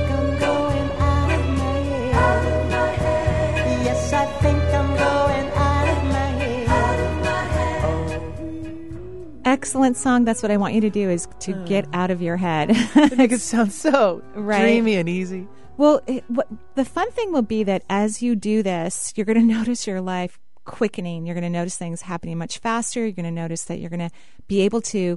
Excellent 9.62 9.96
song. 9.96 10.24
That's 10.24 10.42
what 10.42 10.50
I 10.50 10.56
want 10.56 10.74
you 10.74 10.80
to 10.80 10.90
do 10.90 11.08
is 11.08 11.28
to 11.38 11.52
get 11.66 11.86
out 11.92 12.10
of 12.10 12.20
your 12.20 12.36
head. 12.36 12.70
it 12.74 13.16
makes 13.16 13.34
it 13.36 13.38
sound 13.38 13.72
so 13.72 14.20
right. 14.34 14.60
dreamy 14.60 14.96
and 14.96 15.08
easy. 15.08 15.46
Well, 15.76 16.00
it, 16.08 16.24
what, 16.26 16.48
the 16.74 16.84
fun 16.84 17.08
thing 17.12 17.32
will 17.32 17.42
be 17.42 17.62
that 17.62 17.84
as 17.88 18.20
you 18.20 18.34
do 18.34 18.64
this, 18.64 19.12
you're 19.14 19.24
going 19.24 19.38
to 19.48 19.54
notice 19.54 19.86
your 19.86 20.00
life 20.00 20.40
quickening. 20.64 21.26
You're 21.26 21.36
going 21.36 21.44
to 21.44 21.48
notice 21.48 21.76
things 21.76 22.02
happening 22.02 22.38
much 22.38 22.58
faster. 22.58 23.02
You're 23.02 23.12
going 23.12 23.24
to 23.24 23.30
notice 23.30 23.62
that 23.66 23.78
you're 23.78 23.88
going 23.88 24.00
to 24.00 24.10
be 24.48 24.62
able 24.62 24.80
to 24.80 25.16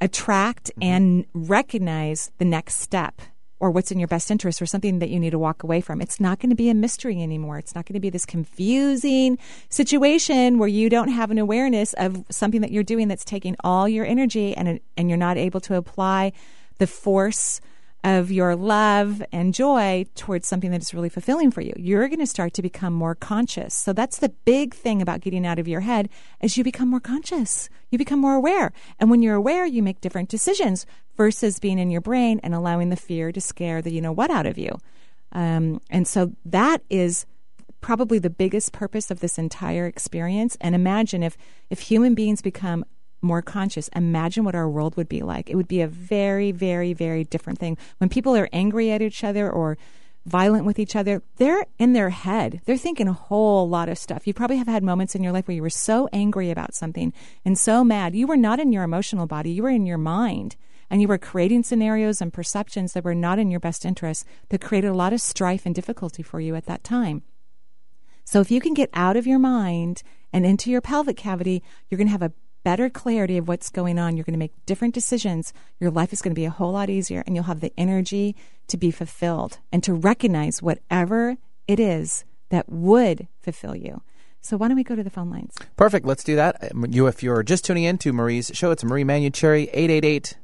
attract 0.00 0.70
Mm-hmm. 0.70 0.82
and 0.82 1.26
recognize 1.34 2.30
the 2.38 2.44
next 2.44 2.76
step 2.76 3.20
or 3.60 3.70
what's 3.70 3.92
in 3.92 3.98
your 3.98 4.08
best 4.08 4.30
interest 4.30 4.60
or 4.60 4.66
something 4.66 4.98
that 4.98 5.10
you 5.10 5.20
need 5.20 5.30
to 5.30 5.38
walk 5.38 5.62
away 5.62 5.80
from. 5.80 6.00
It's 6.00 6.18
not 6.18 6.40
going 6.40 6.50
to 6.50 6.56
be 6.56 6.70
a 6.70 6.74
mystery 6.74 7.22
anymore. 7.22 7.58
It's 7.58 7.74
not 7.74 7.86
going 7.86 7.94
to 7.94 8.00
be 8.00 8.10
this 8.10 8.24
confusing 8.24 9.38
situation 9.68 10.58
where 10.58 10.68
you 10.68 10.88
don't 10.88 11.08
have 11.08 11.30
an 11.30 11.38
awareness 11.38 11.92
of 11.92 12.24
something 12.30 12.62
that 12.62 12.72
you're 12.72 12.82
doing 12.82 13.08
that's 13.08 13.24
taking 13.24 13.54
all 13.62 13.88
your 13.88 14.04
energy 14.04 14.56
and 14.56 14.80
and 14.96 15.08
you're 15.08 15.18
not 15.18 15.36
able 15.36 15.60
to 15.60 15.76
apply 15.76 16.32
the 16.78 16.86
force 16.86 17.60
of 18.02 18.30
your 18.30 18.56
love 18.56 19.22
and 19.30 19.52
joy 19.52 20.06
towards 20.14 20.48
something 20.48 20.70
that 20.70 20.80
is 20.80 20.94
really 20.94 21.08
fulfilling 21.08 21.50
for 21.50 21.60
you. 21.60 21.72
You're 21.76 22.08
going 22.08 22.20
to 22.20 22.26
start 22.26 22.54
to 22.54 22.62
become 22.62 22.94
more 22.94 23.14
conscious. 23.14 23.74
So 23.74 23.92
that's 23.92 24.18
the 24.18 24.30
big 24.44 24.74
thing 24.74 25.02
about 25.02 25.20
getting 25.20 25.46
out 25.46 25.58
of 25.58 25.68
your 25.68 25.80
head 25.80 26.08
is 26.40 26.56
you 26.56 26.64
become 26.64 26.88
more 26.88 27.00
conscious. 27.00 27.68
You 27.90 27.98
become 27.98 28.18
more 28.18 28.34
aware. 28.34 28.72
And 28.98 29.10
when 29.10 29.20
you're 29.22 29.34
aware, 29.34 29.66
you 29.66 29.82
make 29.82 30.00
different 30.00 30.30
decisions 30.30 30.86
versus 31.16 31.58
being 31.58 31.78
in 31.78 31.90
your 31.90 32.00
brain 32.00 32.40
and 32.42 32.54
allowing 32.54 32.88
the 32.88 32.96
fear 32.96 33.32
to 33.32 33.40
scare 33.40 33.82
the 33.82 33.92
you 33.92 34.00
know 34.00 34.12
what 34.12 34.30
out 34.30 34.46
of 34.46 34.56
you. 34.56 34.78
Um, 35.32 35.80
and 35.90 36.08
so 36.08 36.32
that 36.46 36.82
is 36.88 37.26
probably 37.80 38.18
the 38.18 38.30
biggest 38.30 38.72
purpose 38.72 39.10
of 39.10 39.20
this 39.20 39.38
entire 39.38 39.86
experience. 39.86 40.56
And 40.60 40.74
imagine 40.74 41.22
if 41.22 41.36
if 41.68 41.80
human 41.80 42.14
beings 42.14 42.40
become 42.40 42.84
more 43.22 43.42
conscious, 43.42 43.88
imagine 43.94 44.44
what 44.44 44.54
our 44.54 44.68
world 44.68 44.96
would 44.96 45.08
be 45.08 45.22
like. 45.22 45.50
It 45.50 45.56
would 45.56 45.68
be 45.68 45.80
a 45.80 45.88
very, 45.88 46.52
very, 46.52 46.92
very 46.92 47.24
different 47.24 47.58
thing. 47.58 47.76
When 47.98 48.08
people 48.08 48.36
are 48.36 48.48
angry 48.52 48.90
at 48.90 49.02
each 49.02 49.24
other 49.24 49.50
or 49.50 49.76
violent 50.26 50.64
with 50.64 50.78
each 50.78 50.96
other, 50.96 51.22
they're 51.36 51.64
in 51.78 51.92
their 51.92 52.10
head. 52.10 52.60
They're 52.64 52.76
thinking 52.76 53.08
a 53.08 53.12
whole 53.12 53.68
lot 53.68 53.88
of 53.88 53.98
stuff. 53.98 54.26
You 54.26 54.34
probably 54.34 54.58
have 54.58 54.68
had 54.68 54.82
moments 54.82 55.14
in 55.14 55.22
your 55.22 55.32
life 55.32 55.48
where 55.48 55.54
you 55.54 55.62
were 55.62 55.70
so 55.70 56.08
angry 56.12 56.50
about 56.50 56.74
something 56.74 57.12
and 57.44 57.58
so 57.58 57.84
mad. 57.84 58.14
You 58.14 58.26
were 58.26 58.36
not 58.36 58.60
in 58.60 58.72
your 58.72 58.82
emotional 58.82 59.26
body, 59.26 59.50
you 59.50 59.62
were 59.62 59.70
in 59.70 59.86
your 59.86 59.98
mind. 59.98 60.56
And 60.92 61.00
you 61.00 61.06
were 61.06 61.18
creating 61.18 61.62
scenarios 61.62 62.20
and 62.20 62.32
perceptions 62.32 62.94
that 62.94 63.04
were 63.04 63.14
not 63.14 63.38
in 63.38 63.48
your 63.48 63.60
best 63.60 63.84
interest 63.84 64.26
that 64.48 64.60
created 64.60 64.88
a 64.88 64.94
lot 64.94 65.12
of 65.12 65.20
strife 65.20 65.64
and 65.64 65.72
difficulty 65.72 66.20
for 66.24 66.40
you 66.40 66.56
at 66.56 66.66
that 66.66 66.82
time. 66.82 67.22
So 68.24 68.40
if 68.40 68.50
you 68.50 68.60
can 68.60 68.74
get 68.74 68.90
out 68.92 69.16
of 69.16 69.26
your 69.26 69.38
mind 69.38 70.02
and 70.32 70.44
into 70.44 70.68
your 70.68 70.80
pelvic 70.80 71.16
cavity, 71.16 71.62
you're 71.88 71.96
going 71.96 72.08
to 72.08 72.12
have 72.12 72.22
a 72.22 72.32
better 72.62 72.88
clarity 72.90 73.36
of 73.36 73.48
what's 73.48 73.70
going 73.70 73.98
on. 73.98 74.16
You're 74.16 74.24
going 74.24 74.34
to 74.34 74.38
make 74.38 74.52
different 74.66 74.94
decisions. 74.94 75.52
Your 75.78 75.90
life 75.90 76.12
is 76.12 76.22
going 76.22 76.32
to 76.34 76.40
be 76.40 76.44
a 76.44 76.50
whole 76.50 76.72
lot 76.72 76.90
easier, 76.90 77.22
and 77.26 77.34
you'll 77.34 77.44
have 77.44 77.60
the 77.60 77.72
energy 77.78 78.36
to 78.68 78.76
be 78.76 78.90
fulfilled 78.90 79.58
and 79.72 79.82
to 79.84 79.94
recognize 79.94 80.62
whatever 80.62 81.36
it 81.66 81.80
is 81.80 82.24
that 82.50 82.68
would 82.68 83.28
fulfill 83.40 83.76
you. 83.76 84.02
So 84.40 84.56
why 84.56 84.68
don't 84.68 84.76
we 84.76 84.84
go 84.84 84.96
to 84.96 85.02
the 85.02 85.10
phone 85.10 85.30
lines? 85.30 85.54
Perfect. 85.76 86.06
Let's 86.06 86.24
do 86.24 86.36
that. 86.36 86.72
Um, 86.72 86.86
You, 86.88 87.06
if 87.06 87.22
you're 87.22 87.42
just 87.42 87.64
tuning 87.64 87.84
in 87.84 87.98
to 87.98 88.12
Marie's 88.12 88.50
show, 88.54 88.70
it's 88.70 88.82
Marie 88.82 89.04
Manuchehri, 89.04 89.68
888 89.72 90.36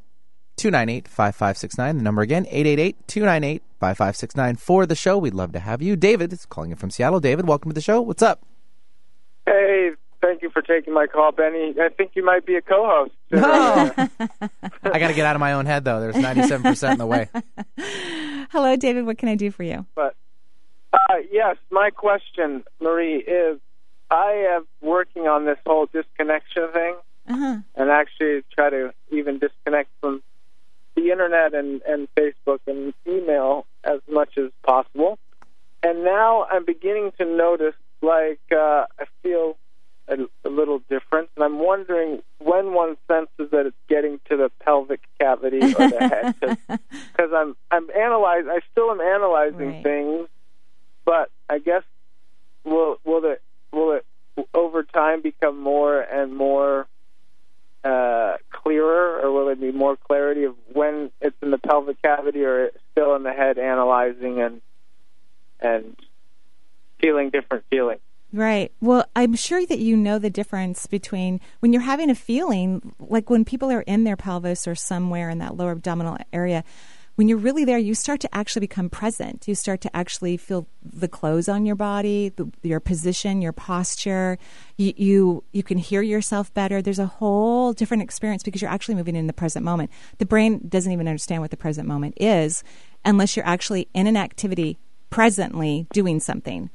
298 0.57 1.09
5569. 1.09 1.97
The 1.99 2.03
number 2.03 2.23
again, 2.23 2.47
888 2.47 3.09
298 3.09 3.63
5569 3.81 4.57
for 4.57 4.87
the 4.87 4.95
show. 4.95 5.17
We'd 5.19 5.35
love 5.35 5.53
to 5.53 5.61
have 5.61 5.81
you. 5.83 5.97
David 5.97 6.33
is 6.33 6.47
calling 6.47 6.71
in 6.71 6.77
from 6.77 6.91
Seattle. 6.91 7.21
David, 7.21 7.47
welcome 7.49 7.71
to 7.71 7.75
the 7.75 7.81
show. 7.81 8.01
What's 8.01 8.23
up? 8.23 8.43
Hey, 9.47 9.91
thank 10.21 10.43
you 10.43 10.51
for 10.51 10.63
taking 10.63 10.93
my 10.95 11.07
call, 11.07 11.33
Benny. 11.33 11.75
I 11.81 11.89
think 11.89 12.13
you 12.15 12.25
might 12.25 12.45
be 12.47 12.57
a 12.57 12.63
co-host. 12.63 13.13
I 13.33 14.99
got 14.99 15.09
to 15.09 15.15
get 15.15 15.27
out 15.27 15.37
of 15.37 15.41
my 15.41 15.53
own 15.55 15.67
head, 15.67 15.85
though. 15.85 16.01
There's 16.01 16.17
97% 16.17 16.93
in 16.93 16.99
the 16.99 17.07
way. 17.07 17.29
Hello, 18.51 18.77
David. 18.77 19.07
What 19.07 19.19
can 19.19 19.29
I 19.29 19.35
do 19.35 19.51
for 19.51 19.63
you? 19.63 19.87
But 19.95 20.15
uh, 20.93 20.99
yes, 21.31 21.57
my 21.71 21.91
question, 21.91 22.65
Marie, 22.81 23.17
is 23.17 23.59
I 24.11 24.55
am 24.57 24.67
working 24.81 25.27
on 25.27 25.45
this 25.45 25.59
whole 25.67 25.87
disconnection 25.93 26.69
thing, 26.73 26.95
Uh-huh. 27.29 27.57
and 27.75 27.91
actually 27.91 28.43
try 28.55 28.71
to 28.71 28.93
even 29.11 29.39
disconnect 29.39 29.91
from 30.01 30.23
the 30.95 31.11
internet 31.11 31.55
and, 31.55 31.83
and 31.83 32.09
Facebook 32.17 32.61
and 32.67 32.95
email 33.07 33.67
as 33.85 34.01
much 34.11 34.39
as 34.39 34.51
possible. 34.65 35.19
And 35.83 36.05
now 36.05 36.47
I'm 36.51 36.65
beginning 36.65 37.13
to 37.19 37.25
notice, 37.25 37.75
like, 38.01 38.41
uh, 38.53 38.87
I 38.99 39.05
feel 39.23 39.57
a, 40.09 40.15
a 40.45 40.51
little 40.51 40.81
different, 40.89 41.29
and 41.37 41.45
I'm 41.45 41.59
wondering 41.59 42.23
when 42.39 42.73
one 42.73 42.97
senses 43.09 43.51
that 43.53 43.67
it's 43.67 43.77
getting 43.89 44.21
to 44.31 44.37
the 44.37 44.51
pelvic 44.65 45.01
cavity 45.21 45.73
or 45.73 45.89
the 45.89 46.03
head, 46.09 46.29
because 46.41 47.31
I'm 47.35 47.57
I'm 47.71 47.89
analyzing. 47.91 48.51
I 48.51 48.61
still 48.73 48.91
am 48.91 49.01
analyzing 49.01 49.59
Right. 49.59 49.83
things, 49.83 50.29
but 51.05 51.31
I 51.49 51.59
guess 51.59 51.83
will 52.65 52.97
will 53.05 53.25
it 53.25 53.43
will 53.73 53.93
it 53.93 54.07
over 54.55 54.83
time 54.83 55.23
become 55.23 55.59
more 55.61 56.01
and 56.01 56.37
more 56.37 56.87
uh, 57.85 58.37
clearer, 58.51 59.21
or 59.21 59.33
will 59.33 59.49
it 59.49 59.61
be 59.61 59.73
more 59.73 59.97
clarity 59.97 60.45
of 60.45 60.55
when 60.73 61.11
it's 61.21 61.37
in 61.43 61.51
the 61.51 61.59
pelvic 61.59 62.01
cavity 62.03 62.45
or 62.45 62.71
still 62.93 63.15
in 63.15 63.23
the 63.23 63.33
head, 63.33 63.59
analyzing 63.59 64.41
and 64.41 64.61
and 65.61 65.97
feeling 67.01 67.31
different 67.31 67.65
feelings? 67.71 68.01
Right. 68.33 68.73
Well, 68.81 69.07
I'm 69.15 69.35
sure 69.35 69.65
that 69.67 69.79
you 69.79 69.97
know 69.97 70.19
the 70.19 70.31
difference 70.31 70.87
between 70.87 71.41
when 71.61 71.73
you're 71.73 71.83
having 71.83 72.11
a 72.11 72.15
feeling, 72.15 72.95
like 72.99 73.31
when 73.31 73.45
people 73.45 73.71
are 73.71 73.83
in 73.83 74.05
their 74.05 74.17
pelvis 74.17 74.67
or 74.67 74.75
somewhere 74.75 75.31
in 75.31 75.39
that 75.39 75.57
lower 75.57 75.73
abdominal 75.73 76.19
area, 76.33 76.65
when 77.15 77.29
you're 77.29 77.39
really 77.39 77.65
there, 77.65 77.79
you 77.79 77.95
start 77.95 78.21
to 78.21 78.35
actually 78.37 78.61
become 78.61 78.91
present. 78.91 79.49
You 79.49 79.55
start 79.55 79.81
to 79.83 79.97
actually 79.97 80.37
feel 80.37 80.67
the 80.85 81.09
clothes 81.09 81.49
on 81.49 81.65
your 81.65 81.77
body, 81.77 82.29
the, 82.29 82.51
your 82.63 82.79
position, 82.79 83.41
your 83.41 83.53
posture. 83.53 84.39
You, 84.77 84.93
you 84.97 85.45
you 85.53 85.63
can 85.63 85.79
hear 85.79 86.03
yourself 86.03 86.53
better. 86.53 86.83
There's 86.83 86.99
a 86.99 87.07
whole 87.07 87.73
different 87.73 88.03
experience 88.03 88.43
because 88.43 88.61
you're 88.61 88.71
actually 88.71 88.97
moving 88.97 89.17
in 89.17 89.29
the 89.29 89.33
present 89.33 89.65
moment. 89.65 89.91
The 90.19 90.27
brain 90.27 90.61
doesn't 90.69 90.93
even 90.93 91.09
understand 91.09 91.41
what 91.41 91.51
the 91.51 91.57
present 91.57 91.89
moment 91.89 92.15
is 92.21 92.63
unless 93.03 93.35
you're 93.35 93.47
actually 93.47 93.89
in 93.95 94.07
an 94.07 94.17
activity 94.19 94.79
presently 95.09 95.87
doing 95.93 96.21
something 96.21 96.69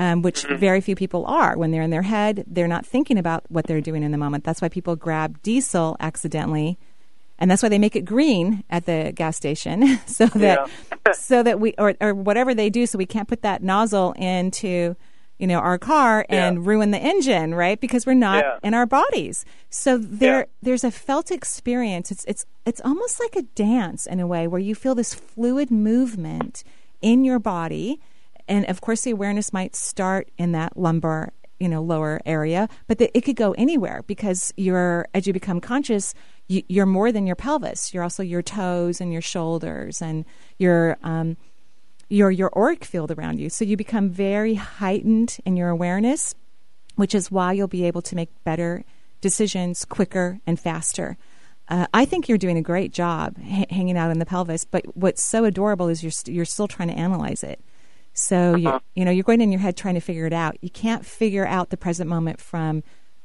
um, 0.00 0.22
which 0.22 0.44
very 0.46 0.80
few 0.80 0.96
people 0.96 1.26
are. 1.26 1.58
When 1.58 1.70
they're 1.72 1.82
in 1.82 1.90
their 1.90 2.00
head, 2.02 2.44
they're 2.46 2.66
not 2.66 2.86
thinking 2.86 3.18
about 3.18 3.44
what 3.50 3.66
they're 3.66 3.82
doing 3.82 4.02
in 4.02 4.12
the 4.12 4.18
moment. 4.18 4.44
That's 4.44 4.62
why 4.62 4.70
people 4.70 4.96
grab 4.96 5.42
diesel 5.42 5.96
accidentally, 6.00 6.78
and 7.38 7.50
that's 7.50 7.62
why 7.62 7.68
they 7.68 7.78
make 7.78 7.94
it 7.96 8.06
green 8.06 8.64
at 8.70 8.86
the 8.86 9.12
gas 9.14 9.36
station, 9.36 9.98
so 10.06 10.24
that 10.26 10.70
so 11.12 11.42
that 11.42 11.60
we 11.60 11.74
or 11.76 11.94
or 12.00 12.14
whatever 12.14 12.54
they 12.54 12.70
do, 12.70 12.86
so 12.86 12.96
we 12.96 13.04
can't 13.06 13.28
put 13.28 13.42
that 13.42 13.62
nozzle 13.62 14.12
into 14.12 14.96
you 15.38 15.46
know 15.46 15.58
our 15.58 15.76
car 15.76 16.24
and 16.30 16.66
ruin 16.66 16.92
the 16.92 16.98
engine, 16.98 17.54
right? 17.54 17.78
Because 17.78 18.06
we're 18.06 18.14
not 18.14 18.42
Yeah. 18.44 18.58
in 18.62 18.72
our 18.72 18.86
bodies. 18.86 19.44
So 19.68 19.98
there 19.98 20.46
there's 20.62 20.82
a 20.84 20.90
felt 20.90 21.30
experience. 21.30 22.10
It's 22.10 22.24
it's 22.24 22.46
it's 22.64 22.80
almost 22.86 23.20
like 23.20 23.36
a 23.36 23.42
dance 23.54 24.06
in 24.06 24.18
a 24.18 24.26
way 24.26 24.48
where 24.48 24.60
you 24.60 24.74
feel 24.74 24.94
this 24.94 25.12
fluid 25.14 25.70
movement 25.70 26.64
in 27.02 27.22
your 27.24 27.38
body 27.38 28.00
and 28.50 28.66
of 28.66 28.82
course 28.82 29.02
the 29.02 29.10
awareness 29.10 29.52
might 29.52 29.74
start 29.74 30.28
in 30.36 30.52
that 30.52 30.76
lumbar 30.76 31.32
you 31.58 31.68
know 31.68 31.82
lower 31.82 32.20
area 32.26 32.68
but 32.86 32.98
the, 32.98 33.16
it 33.16 33.22
could 33.22 33.36
go 33.36 33.52
anywhere 33.52 34.02
because 34.06 34.52
you're 34.58 35.06
as 35.14 35.26
you 35.26 35.32
become 35.32 35.60
conscious 35.60 36.14
you, 36.48 36.62
you're 36.68 36.84
more 36.86 37.12
than 37.12 37.28
your 37.28 37.36
pelvis. 37.36 37.94
You're 37.94 38.02
also 38.02 38.24
your 38.24 38.42
toes 38.42 39.00
and 39.00 39.12
your 39.12 39.22
shoulders 39.22 40.02
and 40.02 40.24
your 40.58 40.98
um, 41.04 41.36
your 42.08 42.32
your 42.32 42.50
auric 42.56 42.84
field 42.84 43.12
around 43.12 43.38
you. 43.38 43.48
So 43.48 43.64
you 43.64 43.76
become 43.76 44.08
very 44.10 44.54
heightened 44.54 45.38
in 45.46 45.56
your 45.56 45.68
awareness 45.68 46.34
which 47.00 47.14
is 47.14 47.30
why 47.30 47.54
you'll 47.54 47.66
be 47.66 47.86
able 47.86 48.02
to 48.02 48.14
make 48.14 48.28
better 48.44 48.84
decisions 49.22 49.86
quicker 49.86 50.38
and 50.46 50.60
faster. 50.60 51.16
Uh, 51.66 51.86
I 51.94 52.04
think 52.04 52.28
you're 52.28 52.36
doing 52.36 52.58
a 52.58 52.62
great 52.62 52.92
job 52.92 53.36
h- 53.42 53.70
hanging 53.70 53.96
out 53.96 54.10
in 54.10 54.18
the 54.18 54.26
pelvis, 54.26 54.64
but 54.64 54.84
what's 54.94 55.22
so 55.22 55.44
adorable 55.44 55.88
is 55.88 56.02
you're 56.02 56.10
st- 56.10 56.34
you're 56.34 56.44
still 56.44 56.68
trying 56.68 56.88
to 56.88 56.94
analyze 56.94 57.42
it. 57.42 57.64
So 58.20 58.54
you 58.54 58.68
Uh-huh. 58.68 58.80
you 58.94 59.04
know 59.04 59.10
you're 59.10 59.24
going 59.24 59.40
in 59.40 59.50
your 59.50 59.60
head 59.60 59.76
trying 59.76 59.94
to 59.94 60.00
figure 60.00 60.26
it 60.26 60.32
out. 60.32 60.56
You 60.60 60.70
can't 60.70 61.04
figure 61.06 61.46
out 61.46 61.70
the 61.70 61.76
present 61.76 62.08
moment 62.10 62.40
from 62.40 62.82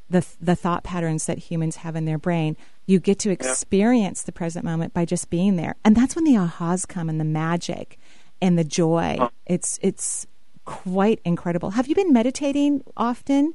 the 0.10 0.26
the 0.40 0.56
thought 0.56 0.84
patterns 0.84 1.26
that 1.26 1.38
humans 1.38 1.78
have 1.78 1.96
in 1.96 2.06
their 2.06 2.18
brain. 2.18 2.56
You 2.86 3.00
get 3.00 3.20
to 3.20 3.30
experience 3.32 4.24
the 4.24 4.32
present 4.32 4.64
moment 4.64 4.94
by 4.94 5.04
just 5.06 5.30
being 5.30 5.56
there, 5.58 5.76
and 5.84 5.96
that's 5.96 6.16
when 6.16 6.24
the 6.24 6.36
ahas 6.36 6.88
come 6.88 7.10
and 7.10 7.20
the 7.20 7.26
magic 7.26 7.98
and 8.42 8.58
the 8.58 8.64
joy. 8.64 9.18
Uh-huh. 9.20 9.30
It's 9.46 9.80
it's 9.82 10.28
quite 10.64 11.20
incredible. 11.26 11.72
Have 11.72 11.88
you 11.88 11.96
been 11.96 12.14
meditating 12.14 12.84
often? 12.96 13.54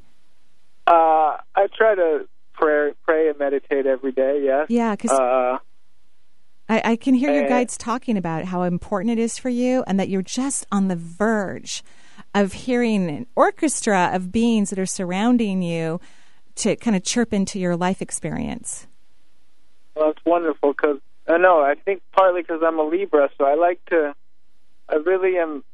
Uh, 0.86 1.38
I 1.56 1.68
try 1.76 1.94
to 1.94 2.28
pray, 2.52 2.92
pray 3.04 3.28
and 3.28 3.38
meditate 3.38 3.86
every 3.86 4.12
day. 4.12 4.42
Yes. 4.44 4.66
Yeah, 4.68 4.94
'cause- 4.96 5.10
uh, 5.10 5.58
I, 6.70 6.92
I 6.92 6.96
can 6.96 7.14
hear 7.14 7.32
your 7.34 7.46
Uh, 7.46 7.48
guides 7.48 7.76
talking 7.76 8.16
about 8.16 8.44
how 8.44 8.62
important 8.62 9.10
it 9.10 9.18
is 9.18 9.36
for 9.38 9.48
you 9.48 9.82
and 9.86 9.98
that 9.98 10.08
you're 10.08 10.22
just 10.22 10.66
on 10.70 10.88
the 10.88 10.96
verge 10.96 11.82
of 12.34 12.52
hearing 12.52 13.10
an 13.10 13.26
orchestra 13.34 14.10
of 14.12 14.30
beings 14.30 14.70
that 14.70 14.78
are 14.78 14.86
surrounding 14.86 15.62
you 15.62 16.00
to 16.56 16.76
kind 16.76 16.94
of 16.96 17.02
chirp 17.02 17.32
into 17.32 17.58
your 17.58 17.76
life 17.76 18.00
experience. 18.00 18.86
well, 19.96 20.10
it's 20.10 20.24
wonderful 20.24 20.72
because 20.72 20.98
I 21.28 21.38
know. 21.38 21.60
I 21.60 21.74
think 21.74 22.02
partly 22.12 22.42
because 22.42 22.62
I'm 22.64 22.78
a 22.78 22.84
Libra, 22.84 23.30
so 23.36 23.44
I 23.44 23.54
like 23.54 23.84
to. 23.86 24.14
I 24.88 24.96
really 24.96 25.38
am 25.38 25.64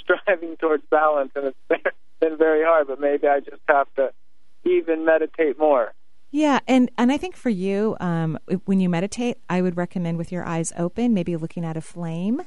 striving 0.00 0.56
towards 0.56 0.82
balance, 0.90 1.32
and 1.34 1.46
it's 1.46 1.84
been 2.20 2.36
very 2.36 2.64
hard. 2.64 2.86
But 2.88 3.00
maybe 3.00 3.26
I 3.26 3.40
just 3.40 3.62
have 3.68 3.86
to 3.96 4.12
even 4.64 5.04
meditate 5.04 5.58
more. 5.58 5.92
Yeah, 6.30 6.58
and, 6.66 6.90
and 6.98 7.10
I 7.12 7.16
think 7.16 7.36
for 7.36 7.50
you, 7.50 7.96
um, 8.00 8.38
when 8.64 8.80
you 8.80 8.88
meditate, 8.88 9.38
I 9.48 9.62
would 9.62 9.76
recommend 9.76 10.18
with 10.18 10.32
your 10.32 10.44
eyes 10.44 10.72
open, 10.76 11.14
maybe 11.14 11.36
looking 11.36 11.64
at 11.64 11.76
a 11.76 11.80
flame. 11.80 12.42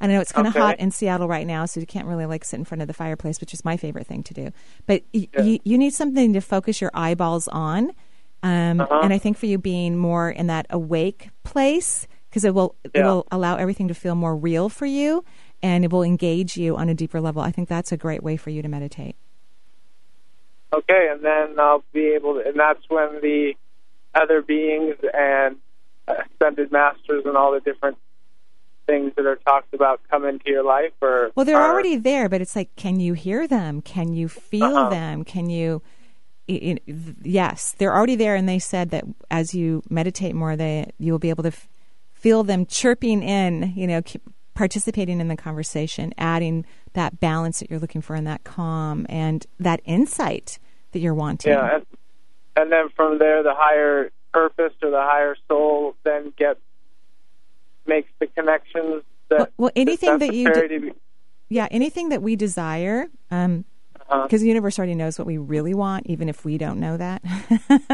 I 0.00 0.06
know 0.08 0.20
it's 0.20 0.30
kind 0.32 0.46
of 0.46 0.54
Okay. 0.54 0.60
hot 0.60 0.78
in 0.78 0.90
Seattle 0.90 1.26
right 1.26 1.46
now, 1.46 1.64
so 1.64 1.80
you 1.80 1.86
can't 1.86 2.06
really 2.06 2.26
like 2.26 2.44
sit 2.44 2.58
in 2.58 2.64
front 2.66 2.82
of 2.82 2.88
the 2.88 2.94
fireplace, 2.94 3.40
which 3.40 3.54
is 3.54 3.64
my 3.64 3.78
favorite 3.78 4.06
thing 4.06 4.22
to 4.24 4.34
do. 4.34 4.50
But 4.86 5.02
y- 5.14 5.28
y- 5.36 5.60
you 5.64 5.78
need 5.78 5.94
something 5.94 6.34
to 6.34 6.40
focus 6.42 6.80
your 6.82 6.90
eyeballs 6.92 7.48
on. 7.48 7.92
Um, 8.42 8.82
Uh-huh. 8.82 9.00
And 9.02 9.12
I 9.14 9.18
think 9.18 9.38
for 9.38 9.46
you 9.46 9.56
being 9.56 9.96
more 9.96 10.30
in 10.30 10.48
that 10.48 10.66
awake 10.68 11.30
place, 11.42 12.06
because 12.28 12.44
it 12.44 12.52
will 12.54 12.74
it 12.84 13.02
will 13.02 13.26
allow 13.32 13.56
everything 13.56 13.88
to 13.88 13.94
feel 13.94 14.14
more 14.14 14.36
real 14.36 14.68
for 14.68 14.84
you, 14.84 15.24
and 15.62 15.82
it 15.84 15.90
will 15.90 16.02
engage 16.02 16.58
you 16.58 16.76
on 16.76 16.90
a 16.90 16.94
deeper 16.94 17.18
level. 17.20 17.40
I 17.40 17.50
think 17.50 17.66
that's 17.70 17.90
a 17.90 17.96
great 17.96 18.22
way 18.22 18.36
for 18.36 18.50
you 18.50 18.60
to 18.60 18.68
meditate. 18.68 19.16
Okay, 20.72 21.08
and 21.10 21.24
then 21.24 21.58
I'll 21.58 21.84
be 21.92 22.12
able 22.16 22.34
to, 22.34 22.46
and 22.48 22.58
that's 22.58 22.82
when 22.88 23.20
the 23.22 23.54
other 24.14 24.42
beings 24.42 24.96
and 25.14 25.56
ascended 26.08 26.72
masters 26.72 27.22
and 27.24 27.36
all 27.36 27.52
the 27.52 27.60
different 27.60 27.98
things 28.86 29.12
that 29.16 29.26
are 29.26 29.36
talked 29.36 29.74
about 29.74 30.00
come 30.10 30.24
into 30.24 30.44
your 30.50 30.62
life, 30.64 30.92
or 31.00 31.30
Well, 31.34 31.44
they're 31.46 31.56
are- 31.56 31.72
already 31.72 31.96
there, 31.96 32.28
but 32.28 32.40
it's 32.40 32.54
like, 32.56 32.74
can 32.76 33.00
you 33.00 33.14
hear 33.14 33.46
them? 33.48 33.80
Can 33.80 34.12
you 34.12 34.28
feel 34.28 34.76
Uh-huh. 34.76 34.90
them? 34.90 35.24
Can 35.24 35.50
you? 35.50 35.82
i- 36.48 36.78
i- 36.78 36.92
yes, 37.24 37.74
they're 37.78 37.92
already 37.92 38.14
there, 38.14 38.36
and 38.36 38.48
they 38.48 38.60
said 38.60 38.90
that 38.90 39.02
as 39.32 39.52
you 39.52 39.82
meditate 39.90 40.32
more, 40.32 40.54
they 40.54 40.88
you'll 40.96 41.18
be 41.18 41.28
able 41.30 41.42
to 41.42 41.48
f- 41.48 41.66
feel 42.14 42.44
them 42.44 42.64
chirping 42.66 43.20
in. 43.20 43.72
You 43.74 43.88
know, 43.88 44.00
keep 44.00 44.22
participating 44.54 45.18
in 45.20 45.26
the 45.26 45.34
conversation, 45.36 46.14
adding 46.16 46.64
that 46.96 47.20
balance 47.20 47.60
that 47.60 47.70
you're 47.70 47.78
looking 47.78 48.00
for, 48.02 48.16
and 48.16 48.26
that 48.26 48.42
calm 48.42 49.06
and 49.08 49.46
that 49.60 49.80
insight 49.84 50.58
that 50.92 50.98
you're 50.98 51.14
wanting. 51.14 51.52
Yeah, 51.52 51.76
and, 51.76 51.86
and 52.56 52.72
then 52.72 52.88
from 52.96 53.18
there, 53.18 53.42
the 53.44 53.54
higher 53.54 54.10
purpose 54.32 54.72
or 54.82 54.90
the 54.90 55.00
higher 55.00 55.36
soul 55.48 55.94
then 56.04 56.32
gets 56.36 56.58
makes 57.86 58.10
the 58.18 58.26
connections 58.26 59.02
that 59.28 59.38
Well- 59.38 59.48
well, 59.56 59.70
anything 59.76 60.18
that 60.18 60.34
you 60.34 60.44
necessary 60.44 60.68
d- 60.68 60.74
to 60.74 60.80
be- 60.92 60.98
yeah, 61.48 61.68
anything 61.70 62.08
that 62.08 62.22
we 62.22 62.34
desire. 62.34 63.06
Um, 63.30 63.64
Uh-huh. 64.08 64.22
because 64.22 64.40
the 64.40 64.46
universe 64.48 64.78
already 64.78 64.94
knows 64.94 65.18
what 65.18 65.26
we 65.26 65.36
really 65.36 65.74
want, 65.74 66.06
even 66.06 66.28
if 66.28 66.44
we 66.44 66.58
don't 66.58 66.78
know 66.80 66.96
that. 66.96 67.22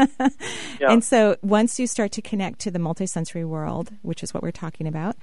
Yeah. 0.79 0.91
And 0.91 1.03
so 1.03 1.37
once 1.41 1.79
you 1.79 1.87
start 1.87 2.11
to 2.13 2.21
connect 2.21 2.59
to 2.59 2.71
the 2.71 2.79
multisensory 2.79 3.45
world, 3.47 3.91
which 4.01 4.21
is 4.23 4.33
what 4.33 4.43
we're 4.43 4.51
talking 4.51 4.85
about, 4.87 5.15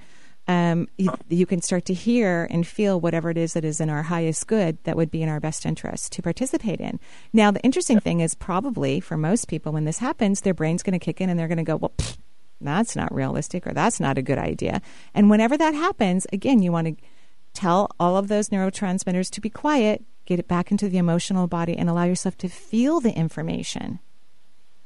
um, 0.51 0.89
you, 0.97 1.13
you 1.29 1.45
can 1.45 1.61
start 1.61 1.85
to 1.85 1.93
hear 1.93 2.45
and 2.49 2.67
feel 2.67 2.99
whatever 2.99 3.29
it 3.29 3.37
is 3.37 3.53
that 3.53 3.63
is 3.63 3.79
in 3.79 3.89
our 3.89 4.03
highest 4.03 4.47
good 4.47 4.77
that 4.83 4.97
would 4.97 5.09
be 5.09 5.23
in 5.23 5.29
our 5.29 5.39
best 5.39 5.65
interest 5.65 6.11
to 6.13 6.21
participate 6.21 6.81
in. 6.81 6.99
Now, 7.31 7.51
the 7.51 7.61
interesting 7.61 8.01
thing 8.01 8.19
is 8.19 8.35
probably 8.35 8.99
for 8.99 9.15
most 9.15 9.47
people, 9.47 9.71
when 9.71 9.85
this 9.85 9.99
happens, 9.99 10.41
their 10.41 10.53
brain's 10.53 10.83
going 10.83 10.99
to 10.99 10.99
kick 10.99 11.21
in 11.21 11.29
and 11.29 11.39
they're 11.39 11.47
going 11.47 11.57
to 11.57 11.63
go, 11.63 11.77
well, 11.77 11.93
pfft, 11.97 12.17
that's 12.59 12.95
not 12.95 13.13
realistic 13.13 13.65
or 13.65 13.71
that's 13.71 13.99
not 13.99 14.17
a 14.17 14.21
good 14.21 14.37
idea. 14.37 14.81
And 15.13 15.29
whenever 15.29 15.57
that 15.57 15.73
happens, 15.73 16.27
again, 16.33 16.61
you 16.61 16.71
want 16.71 16.87
to 16.87 17.05
tell 17.53 17.89
all 17.99 18.17
of 18.17 18.27
those 18.27 18.49
neurotransmitters 18.49 19.29
to 19.31 19.41
be 19.41 19.49
quiet, 19.49 20.03
get 20.25 20.37
it 20.37 20.47
back 20.47 20.69
into 20.69 20.89
the 20.89 20.97
emotional 20.97 21.47
body, 21.47 21.77
and 21.77 21.89
allow 21.89 22.03
yourself 22.03 22.37
to 22.39 22.49
feel 22.49 22.99
the 22.99 23.13
information. 23.13 23.99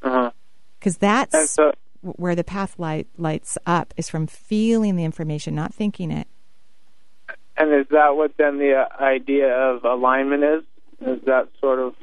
Uh-huh. 0.03 0.31
Because 0.79 0.97
that's 0.97 1.33
And 1.33 1.49
so, 1.49 1.73
where 2.05 2.35
the 2.35 2.43
path 2.43 2.75
light 2.77 3.07
lights 3.17 3.57
up 3.65 3.93
is 3.97 4.09
from 4.09 4.27
feeling 4.27 4.95
the 4.95 5.03
information, 5.03 5.55
not 5.55 5.73
thinking 5.73 6.11
it. 6.11 6.27
and 7.57 7.73
is 7.73 7.87
that 7.91 8.15
what 8.15 8.31
then 8.37 8.57
the 8.59 8.73
uh, 8.75 9.03
idea 9.03 9.47
of 9.53 9.83
alignment 9.83 10.43
is? 10.43 10.63
Is 11.07 11.21
that 11.25 11.49
sort 11.59 11.79
of 11.79 11.93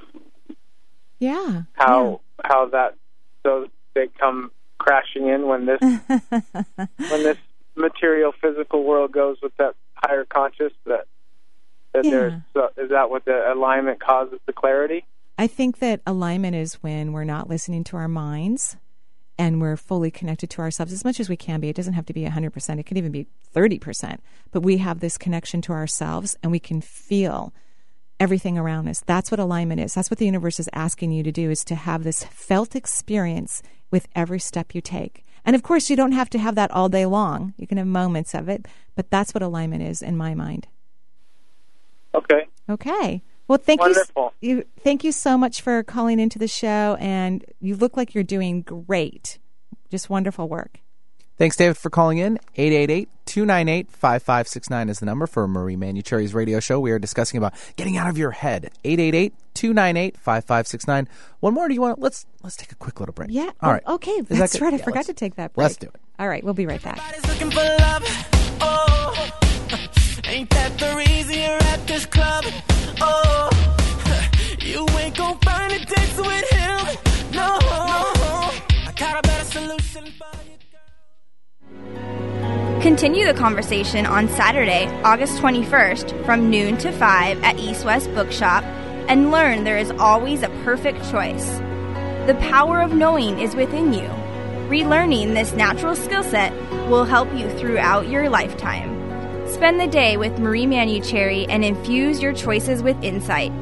Yeah. 1.19 1.63
how 1.75 2.21
how 2.45 2.67
that 2.71 2.97
so 3.43 3.69
they 3.95 4.09
come 4.19 4.51
crashing 4.79 5.29
in 5.29 5.47
when 5.47 5.67
this 5.67 5.81
when 7.09 7.23
this 7.23 7.39
material 7.77 8.33
physical 8.41 8.85
world 8.85 9.13
goes 9.13 9.37
with 9.43 9.57
that 9.57 9.75
higher 9.95 10.25
conscious 10.25 10.73
that 10.87 11.07
that 11.95 12.05
Yeah. 12.05 12.11
there's 12.11 12.33
so 12.55 12.69
is 12.77 12.91
that 12.91 13.11
what 13.11 13.25
the 13.25 13.53
alignment 13.53 14.01
causes 14.01 14.41
the 14.47 14.53
clarity? 14.53 15.05
I 15.39 15.47
think 15.47 15.79
that 15.79 16.01
alignment 16.07 16.57
is 16.57 16.75
when 16.83 17.13
we're 17.13 17.25
not 17.25 17.49
listening 17.49 17.85
to 17.85 17.97
our 17.97 18.09
minds 18.09 18.77
and 19.39 19.61
we're 19.61 19.77
fully 19.77 20.11
connected 20.11 20.51
to 20.51 20.61
ourselves 20.61 20.93
as 20.93 21.05
much 21.05 21.19
as 21.21 21.29
we 21.29 21.37
can 21.37 21.61
be. 21.61 21.69
It 21.69 21.77
doesn't 21.77 21.95
have 21.95 22.07
to 22.07 22.13
be 22.13 22.25
100%, 22.25 22.79
it 22.79 22.85
could 22.85 22.99
even 22.99 23.13
be 23.13 23.27
30%. 23.55 24.19
But 24.51 24.63
we 24.63 24.79
have 24.79 25.01
this 25.01 25.19
connection 25.19 25.63
to 25.63 25.73
ourselves 25.73 26.37
and 26.43 26.53
we 26.53 26.61
can 26.61 26.81
feel 26.81 27.53
everything 28.21 28.57
around 28.57 28.89
us. 28.89 29.03
That's 29.05 29.31
what 29.31 29.41
alignment 29.41 29.81
is. 29.81 29.95
That's 29.95 30.11
what 30.11 30.19
the 30.19 30.27
universe 30.27 30.61
is 30.61 30.69
asking 30.73 31.13
you 31.13 31.23
to 31.25 31.33
do 31.33 31.51
is 31.51 31.65
to 31.65 31.75
have 31.75 32.05
this 32.05 32.25
felt 32.25 32.77
experience 32.77 33.63
with 33.91 34.07
every 34.15 34.39
step 34.39 34.75
you 34.75 34.81
take. 34.81 35.25
And 35.45 35.57
of 35.57 35.63
course, 35.63 35.91
you 35.91 35.97
don't 35.97 36.13
have 36.13 36.31
to 36.31 36.39
have 36.39 36.55
that 36.55 36.71
all 36.71 36.89
day 36.89 37.05
long. 37.05 37.53
You 37.57 37.67
can 37.67 37.79
have 37.79 37.87
moments 37.87 38.35
of 38.35 38.49
it, 38.49 38.67
but 38.95 39.11
that's 39.11 39.35
what 39.35 39.43
alignment 39.43 39.83
is 39.83 40.03
in 40.03 40.17
my 40.17 40.35
mind. 40.35 40.69
Okay. 42.15 42.47
Okay. 42.69 43.23
Well, 43.53 43.61
thank 43.63 43.83
Wonderful. 43.83 44.33
you. 44.41 44.57
You 44.57 44.65
thank 44.81 45.05
you 45.05 45.13
so 45.13 45.37
much 45.37 45.61
for 45.61 45.83
calling 45.83 46.19
into 46.19 46.39
the 46.39 46.49
show, 46.49 46.97
and 46.99 47.45
you 47.61 47.77
look 47.77 47.99
like 47.99 48.15
you're 48.15 48.25
doing 48.25 48.63
great. 48.63 49.39
Just 49.91 50.09
wonderful 50.09 50.49
work. 50.49 50.79
Thanks, 51.37 51.57
David, 51.57 51.77
for 51.77 51.91
calling 51.91 52.17
in. 52.17 52.39
888-298-5569 52.57 54.89
is 54.89 55.01
the 55.01 55.07
number 55.07 55.27
for 55.27 55.47
Marie 55.47 55.77
Manuchehri's 55.77 56.33
radio 56.33 56.61
show. 56.61 56.81
We 56.81 56.93
are 56.93 56.99
discussing 56.99 57.37
about 57.37 57.53
getting 57.77 57.99
out 57.99 58.09
of 58.09 58.17
your 58.17 58.31
head. 58.31 58.71
888-298-5569. 58.87 61.07
One 61.41 61.53
more. 61.53 61.69
Do 61.69 61.75
you 61.75 61.83
want? 61.83 61.99
Let's 61.99 62.25
let's 62.43 62.57
take 62.57 62.73
a 62.73 62.77
quick 62.77 63.01
little 63.01 63.13
break. 63.13 63.29
Yeah. 63.33 63.51
All 63.61 63.71
right. 63.71 63.83
Oh, 63.87 63.97
okay. 63.97 64.13
Is 64.13 64.29
That's 64.39 64.55
good? 64.55 64.63
right. 64.63 64.73
I 64.73 64.79
Yeah, 64.79 64.85
forgot 64.85 65.05
to 65.07 65.13
take 65.15 65.35
that 65.35 65.53
break. 65.53 65.63
Let's 65.65 65.77
do 65.77 65.89
it. 65.89 65.97
All 66.19 66.27
right. 66.29 66.43
We'll 66.43 66.55
be 66.55 66.65
right 66.65 66.83
back. 66.83 66.99
looking 67.29 67.51
for 67.51 67.61
love. 67.61 68.03
Oh, 68.63 69.31
ain't 70.25 70.49
that 70.49 70.79
the 70.79 70.95
reason 70.97 71.35
you're 71.35 71.63
at 71.75 71.87
this 71.87 72.07
club? 72.07 72.47
You 74.65 74.87
ain't 74.99 75.17
gonna 75.17 75.39
find 75.43 75.73
a 75.73 75.79
date 75.79 76.17
with 76.17 76.49
him. 76.51 76.79
No, 77.33 77.59
I 77.61 78.93
got 78.97 79.19
a 79.19 79.23
better 79.27 79.45
solution 79.45 80.05
for 80.13 80.31
you. 80.47 80.53
Continue 82.81 83.27
the 83.27 83.35
conversation 83.35 84.07
on 84.07 84.29
Saturday, 84.29 84.87
August 85.03 85.39
21st 85.39 86.25
from 86.25 86.49
noon 86.49 86.77
to 86.79 86.93
5 86.93 87.43
at 87.43 87.59
East 87.59 87.85
West 87.85 88.15
Bookshop 88.15 88.63
and 89.09 89.33
learn 89.33 89.65
there 89.65 89.79
is 89.79 89.91
always 89.93 90.43
a 90.43 90.49
perfect 90.65 90.99
choice. 91.11 91.59
The 92.27 92.37
power 92.41 92.81
of 92.81 92.95
knowing 92.95 93.41
is 93.41 93.57
within 93.57 93.93
you. 93.93 94.09
Relearning 94.69 95.35
this 95.35 95.53
natural 95.55 95.97
skill 95.97 96.23
set 96.23 96.53
will 96.89 97.05
help 97.05 97.33
you 97.35 97.51
throughout 97.59 98.09
your 98.09 98.31
lifetime. 98.31 98.93
Spend 99.49 99.81
the 99.81 99.89
day 99.89 100.17
with 100.17 100.39
Marie 100.39 100.67
Manuchehri 100.67 101.47
and 101.49 101.65
infuse 101.65 102.23
your 102.23 102.33
choices 102.33 102.81
with 102.81 102.97
insight. 103.03 103.53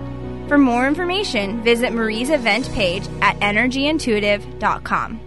For 0.51 0.59
more 0.59 0.89
information, 0.89 1.63
visit 1.63 1.93
Marie's 1.93 2.29
event 2.29 2.69
page 2.73 3.07
at 3.23 3.39
energyintuitive.com. 3.39 5.21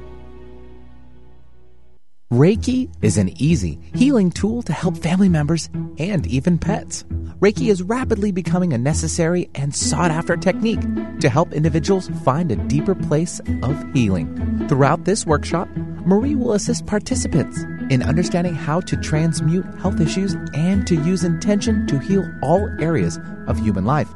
Reiki 2.33 2.89
is 3.01 3.17
an 3.17 3.29
easy, 3.41 3.79
healing 3.95 4.31
tool 4.31 4.61
to 4.63 4.73
help 4.73 4.97
family 4.97 5.29
members 5.29 5.69
and 5.97 6.27
even 6.27 6.57
pets. 6.57 7.03
Reiki 7.39 7.69
is 7.69 7.81
rapidly 7.81 8.33
becoming 8.33 8.73
a 8.73 8.77
necessary 8.77 9.49
and 9.55 9.73
sought 9.73 10.11
after 10.11 10.35
technique 10.35 10.81
to 11.21 11.29
help 11.29 11.53
individuals 11.53 12.09
find 12.25 12.51
a 12.51 12.57
deeper 12.57 12.93
place 12.93 13.39
of 13.61 13.81
healing. 13.93 14.67
Throughout 14.67 15.05
this 15.05 15.25
workshop, 15.25 15.69
Marie 16.05 16.35
will 16.35 16.51
assist 16.51 16.85
participants 16.85 17.63
in 17.89 18.03
understanding 18.03 18.55
how 18.55 18.81
to 18.81 18.97
transmute 18.97 19.63
health 19.79 20.01
issues 20.01 20.35
and 20.53 20.85
to 20.85 20.95
use 20.95 21.23
intention 21.23 21.87
to 21.87 21.97
heal 21.97 22.29
all 22.41 22.69
areas 22.81 23.17
of 23.47 23.57
human 23.57 23.85
life. 23.85 24.09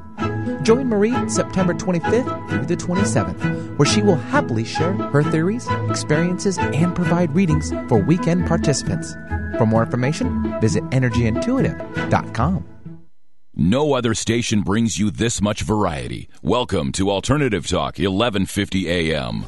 Join 0.64 0.88
Marie 0.88 1.30
September 1.30 1.74
25th 1.74 2.50
through 2.50 2.66
the 2.66 2.76
27th, 2.76 3.78
where 3.78 3.86
she 3.86 4.02
will 4.02 4.16
happily 4.16 4.64
share 4.64 4.94
her 4.94 5.24
theories, 5.24 5.68
experiences, 5.90 6.58
and 6.58 6.96
provide 6.96 7.34
readings 7.36 7.72
for 7.88 7.98
weekend 7.98 8.48
participants. 8.48 9.14
For 9.58 9.66
more 9.66 9.84
information, 9.84 10.60
visit 10.60 10.84
energyintuitive.com. 10.86 12.66
No 13.60 13.94
other 13.94 14.14
station 14.14 14.62
brings 14.62 15.00
you 15.00 15.10
this 15.10 15.42
much 15.42 15.62
variety. 15.62 16.30
Welcome 16.44 16.92
to 16.92 17.10
Alternative 17.10 17.66
Talk, 17.66 17.98
1150 17.98 18.88
AM. 18.88 19.46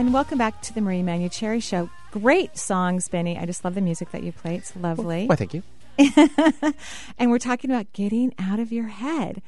And 0.00 0.14
welcome 0.14 0.38
back 0.38 0.62
to 0.62 0.72
the 0.72 0.80
Marie 0.80 1.02
Manuchehri 1.02 1.62
Show. 1.62 1.90
Great 2.10 2.56
songs, 2.56 3.06
Benny. 3.06 3.36
I 3.36 3.44
just 3.44 3.66
love 3.66 3.74
the 3.74 3.82
music 3.82 4.12
that 4.12 4.22
you 4.22 4.32
play. 4.32 4.54
It's 4.54 4.74
lovely. 4.74 5.26
Why, 5.26 5.36
thank 5.36 5.52
you. 5.52 5.62
and 7.18 7.30
we're 7.30 7.38
talking 7.38 7.70
about 7.70 7.92
getting 7.92 8.32
out 8.38 8.60
of 8.60 8.72
your 8.72 8.86
head. 8.86 9.42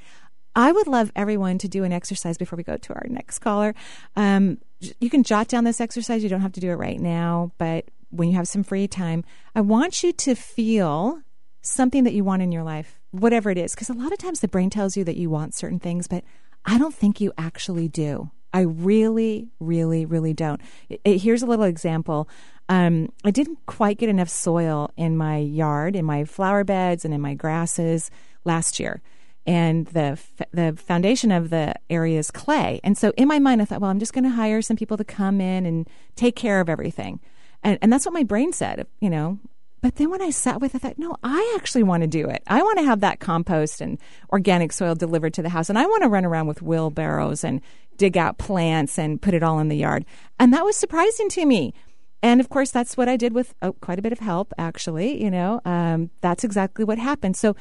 I 0.55 0.71
would 0.71 0.87
love 0.87 1.11
everyone 1.17 1.57
to 1.57 1.69
do 1.69 1.85
an 1.85 1.93
exercise 1.93 2.37
before 2.37 2.59
we 2.59 2.65
go 2.65 2.77
to 2.77 2.93
our 2.93 3.07
next 3.09 3.39
caller. 3.39 3.75
Um, 4.15 4.59
you 5.01 5.09
can 5.09 5.23
jot 5.23 5.49
down 5.49 5.65
this 5.65 5.81
exercise. 5.81 6.23
You 6.23 6.29
don't 6.29 6.43
have 6.43 6.53
to 6.53 6.61
do 6.61 6.71
it 6.71 6.75
right 6.75 7.01
now, 7.01 7.53
but 7.57 7.87
when 8.11 8.29
you 8.29 8.37
have 8.37 8.47
some 8.47 8.63
free 8.63 8.87
time, 8.87 9.25
I 9.55 9.63
want 9.63 10.03
you 10.03 10.13
to 10.13 10.35
feel 10.35 11.23
something 11.63 12.05
that 12.05 12.13
you 12.13 12.25
want 12.25 12.43
in 12.43 12.53
your 12.53 12.63
life, 12.63 13.01
whatever 13.11 13.49
it 13.49 13.57
is. 13.57 13.75
Because 13.75 13.89
a 13.89 13.95
lot 13.95 14.13
of 14.13 14.19
times 14.19 14.41
the 14.41 14.49
brain 14.49 14.69
tells 14.69 14.99
you 14.99 15.05
that 15.05 15.17
you 15.17 15.31
want 15.31 15.55
certain 15.55 15.79
things, 15.79 16.09
but 16.09 16.25
I 16.67 16.77
don't 16.77 16.95
think 16.95 17.23
you 17.23 17.33
actually 17.39 17.89
do. 17.89 18.31
I 18.53 18.61
really, 18.61 19.49
really, 19.61 20.05
really 20.05 20.35
don't. 20.35 20.61
I- 20.91 20.99
I- 21.07 21.11
here's 21.11 21.43
a 21.43 21.47
little 21.47 21.65
example. 21.65 22.29
Um, 22.69 23.13
I 23.25 23.31
didn't 23.31 23.59
quite 23.67 23.99
get 23.99 24.09
enough 24.09 24.29
soil 24.29 24.91
in 24.97 25.17
my 25.17 25.39
yard, 25.39 25.97
in 25.97 26.05
my 26.05 26.25
flower 26.25 26.65
beds, 26.65 27.05
and 27.05 27.13
in 27.13 27.21
my 27.21 27.35
grasses 27.35 28.11
last 28.45 28.79
year. 28.81 29.03
And 29.45 29.87
the 29.89 30.01
f- 30.01 30.33
the 30.53 30.75
foundation 30.77 31.33
of 31.33 31.51
the 31.51 31.75
area 31.91 32.19
is 32.19 32.31
clay. 32.31 32.81
And 32.85 32.97
so 32.97 33.13
in 33.17 33.27
my 33.27 33.41
mind, 33.41 33.61
I 33.61 33.65
thought, 33.65 33.81
well, 33.81 33.91
I'm 33.91 33.99
just 33.99 34.13
going 34.13 34.25
to 34.25 34.31
hire 34.31 34.63
some 34.63 34.77
people 34.77 34.97
to 34.97 35.05
come 35.05 35.41
in 35.41 35.67
and 35.67 35.89
take 36.15 36.37
care 36.37 36.61
of 36.61 36.69
everything. 36.69 37.19
And, 37.65 37.77
and 37.83 37.93
that's 37.93 38.07
what 38.07 38.15
my 38.15 38.23
brain 38.23 38.53
said, 38.53 38.87
you 39.01 39.11
know. 39.11 39.39
But 39.83 39.97
then 39.97 40.11
when 40.11 40.23
I 40.23 40.31
sat 40.31 40.61
with 40.61 40.75
it, 40.75 40.77
I 40.77 40.89
thought, 40.89 40.99
no, 40.99 41.17
I 41.25 41.55
actually 41.57 41.83
want 41.83 42.03
to 42.03 42.07
do 42.07 42.29
it. 42.29 42.43
I 42.47 42.63
want 42.63 42.79
to 42.79 42.85
have 42.85 43.01
that 43.01 43.19
compost 43.19 43.81
and 43.81 43.99
organic 44.33 44.73
soil 44.73 44.95
delivered 44.95 45.35
to 45.35 45.43
the 45.43 45.49
house. 45.49 45.69
And 45.69 45.79
I 45.79 45.87
want 45.87 46.05
to 46.05 46.09
run 46.09 46.25
around 46.25 46.47
with 46.47 46.63
wheelbarrows 46.63 47.43
and 47.43 47.61
dig 47.97 48.17
out 48.17 48.39
plants 48.39 48.97
and 48.97 49.21
put 49.21 49.35
it 49.35 49.43
all 49.43 49.59
in 49.59 49.69
the 49.69 49.77
yard. 49.77 50.05
And 50.39 50.53
that 50.53 50.65
was 50.65 50.77
surprising 50.77 51.29
to 51.31 51.45
me. 51.45 51.75
And 52.23 52.41
of 52.41 52.49
course, 52.49 52.71
that's 52.71 52.97
what 52.97 53.09
I 53.09 53.17
did 53.17 53.35
with 53.35 53.55
oh, 53.61 53.73
quite 53.73 53.99
a 53.99 54.03
bit 54.03 54.13
of 54.13 54.21
help, 54.21 54.53
actually. 54.57 55.21
You 55.21 55.33
know, 55.33 55.61
um, 55.65 56.11
that's 56.21 56.45
exactly 56.45 56.85
what 56.85 56.99
happened. 56.99 57.37
So 57.37 57.57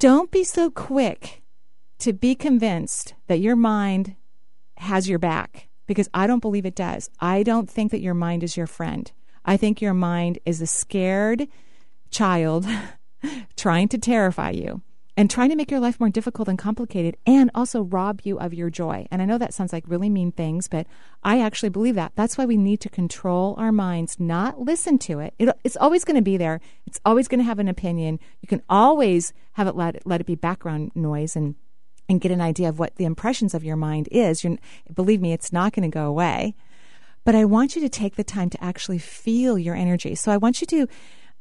don't 0.00 0.32
be 0.32 0.42
so 0.42 0.70
quick 0.70 1.44
to 2.00 2.12
be 2.12 2.34
convinced 2.34 3.14
that 3.28 3.38
your 3.38 3.54
mind 3.54 4.16
has 4.78 5.08
your 5.08 5.20
back 5.20 5.68
because 5.86 6.08
I 6.12 6.26
don't 6.26 6.40
believe 6.40 6.66
it 6.66 6.74
does. 6.74 7.10
I 7.20 7.44
don't 7.44 7.70
think 7.70 7.92
that 7.92 8.00
your 8.00 8.14
mind 8.14 8.42
is 8.42 8.56
your 8.56 8.66
friend. 8.66 9.12
I 9.44 9.56
think 9.56 9.80
your 9.80 9.94
mind 9.94 10.38
is 10.44 10.60
a 10.60 10.66
scared 10.66 11.48
child 12.10 12.66
trying 13.56 13.88
to 13.88 13.98
terrify 13.98 14.50
you 14.50 14.82
and 15.16 15.30
trying 15.30 15.50
to 15.50 15.56
make 15.56 15.70
your 15.70 15.80
life 15.80 16.00
more 16.00 16.10
difficult 16.10 16.48
and 16.48 16.58
complicated 16.58 17.16
and 17.26 17.50
also 17.54 17.82
rob 17.82 18.20
you 18.24 18.38
of 18.38 18.52
your 18.52 18.70
joy. 18.70 19.06
And 19.10 19.22
I 19.22 19.24
know 19.24 19.38
that 19.38 19.54
sounds 19.54 19.72
like 19.72 19.84
really 19.86 20.10
mean 20.10 20.32
things, 20.32 20.66
but 20.66 20.86
I 21.22 21.40
actually 21.40 21.68
believe 21.68 21.94
that. 21.94 22.12
That's 22.16 22.36
why 22.36 22.46
we 22.46 22.56
need 22.56 22.80
to 22.80 22.88
control 22.88 23.54
our 23.58 23.70
minds, 23.70 24.18
not 24.18 24.60
listen 24.60 24.98
to 25.00 25.20
it. 25.20 25.34
it 25.38 25.56
it's 25.62 25.76
always 25.76 26.04
going 26.04 26.16
to 26.16 26.22
be 26.22 26.36
there. 26.36 26.60
It's 26.86 27.00
always 27.04 27.28
going 27.28 27.38
to 27.38 27.44
have 27.44 27.58
an 27.58 27.68
opinion. 27.68 28.18
You 28.40 28.48
can 28.48 28.62
always 28.68 29.32
have 29.52 29.68
it 29.68 29.76
let, 29.76 30.04
let 30.06 30.20
it 30.20 30.26
be 30.26 30.34
background 30.34 30.92
noise 30.94 31.36
and 31.36 31.54
and 32.06 32.20
get 32.20 32.30
an 32.30 32.40
idea 32.40 32.68
of 32.68 32.78
what 32.78 32.96
the 32.96 33.06
impressions 33.06 33.54
of 33.54 33.64
your 33.64 33.76
mind 33.76 34.08
is. 34.12 34.44
You're, 34.44 34.58
believe 34.92 35.22
me, 35.22 35.32
it's 35.32 35.54
not 35.54 35.72
going 35.72 35.90
to 35.90 35.94
go 35.94 36.04
away. 36.04 36.54
But 37.24 37.34
I 37.34 37.44
want 37.44 37.74
you 37.74 37.82
to 37.82 37.88
take 37.88 38.16
the 38.16 38.24
time 38.24 38.50
to 38.50 38.62
actually 38.62 38.98
feel 38.98 39.58
your 39.58 39.74
energy. 39.74 40.14
So 40.14 40.30
I 40.30 40.36
want 40.36 40.60
you 40.60 40.66
to 40.68 40.88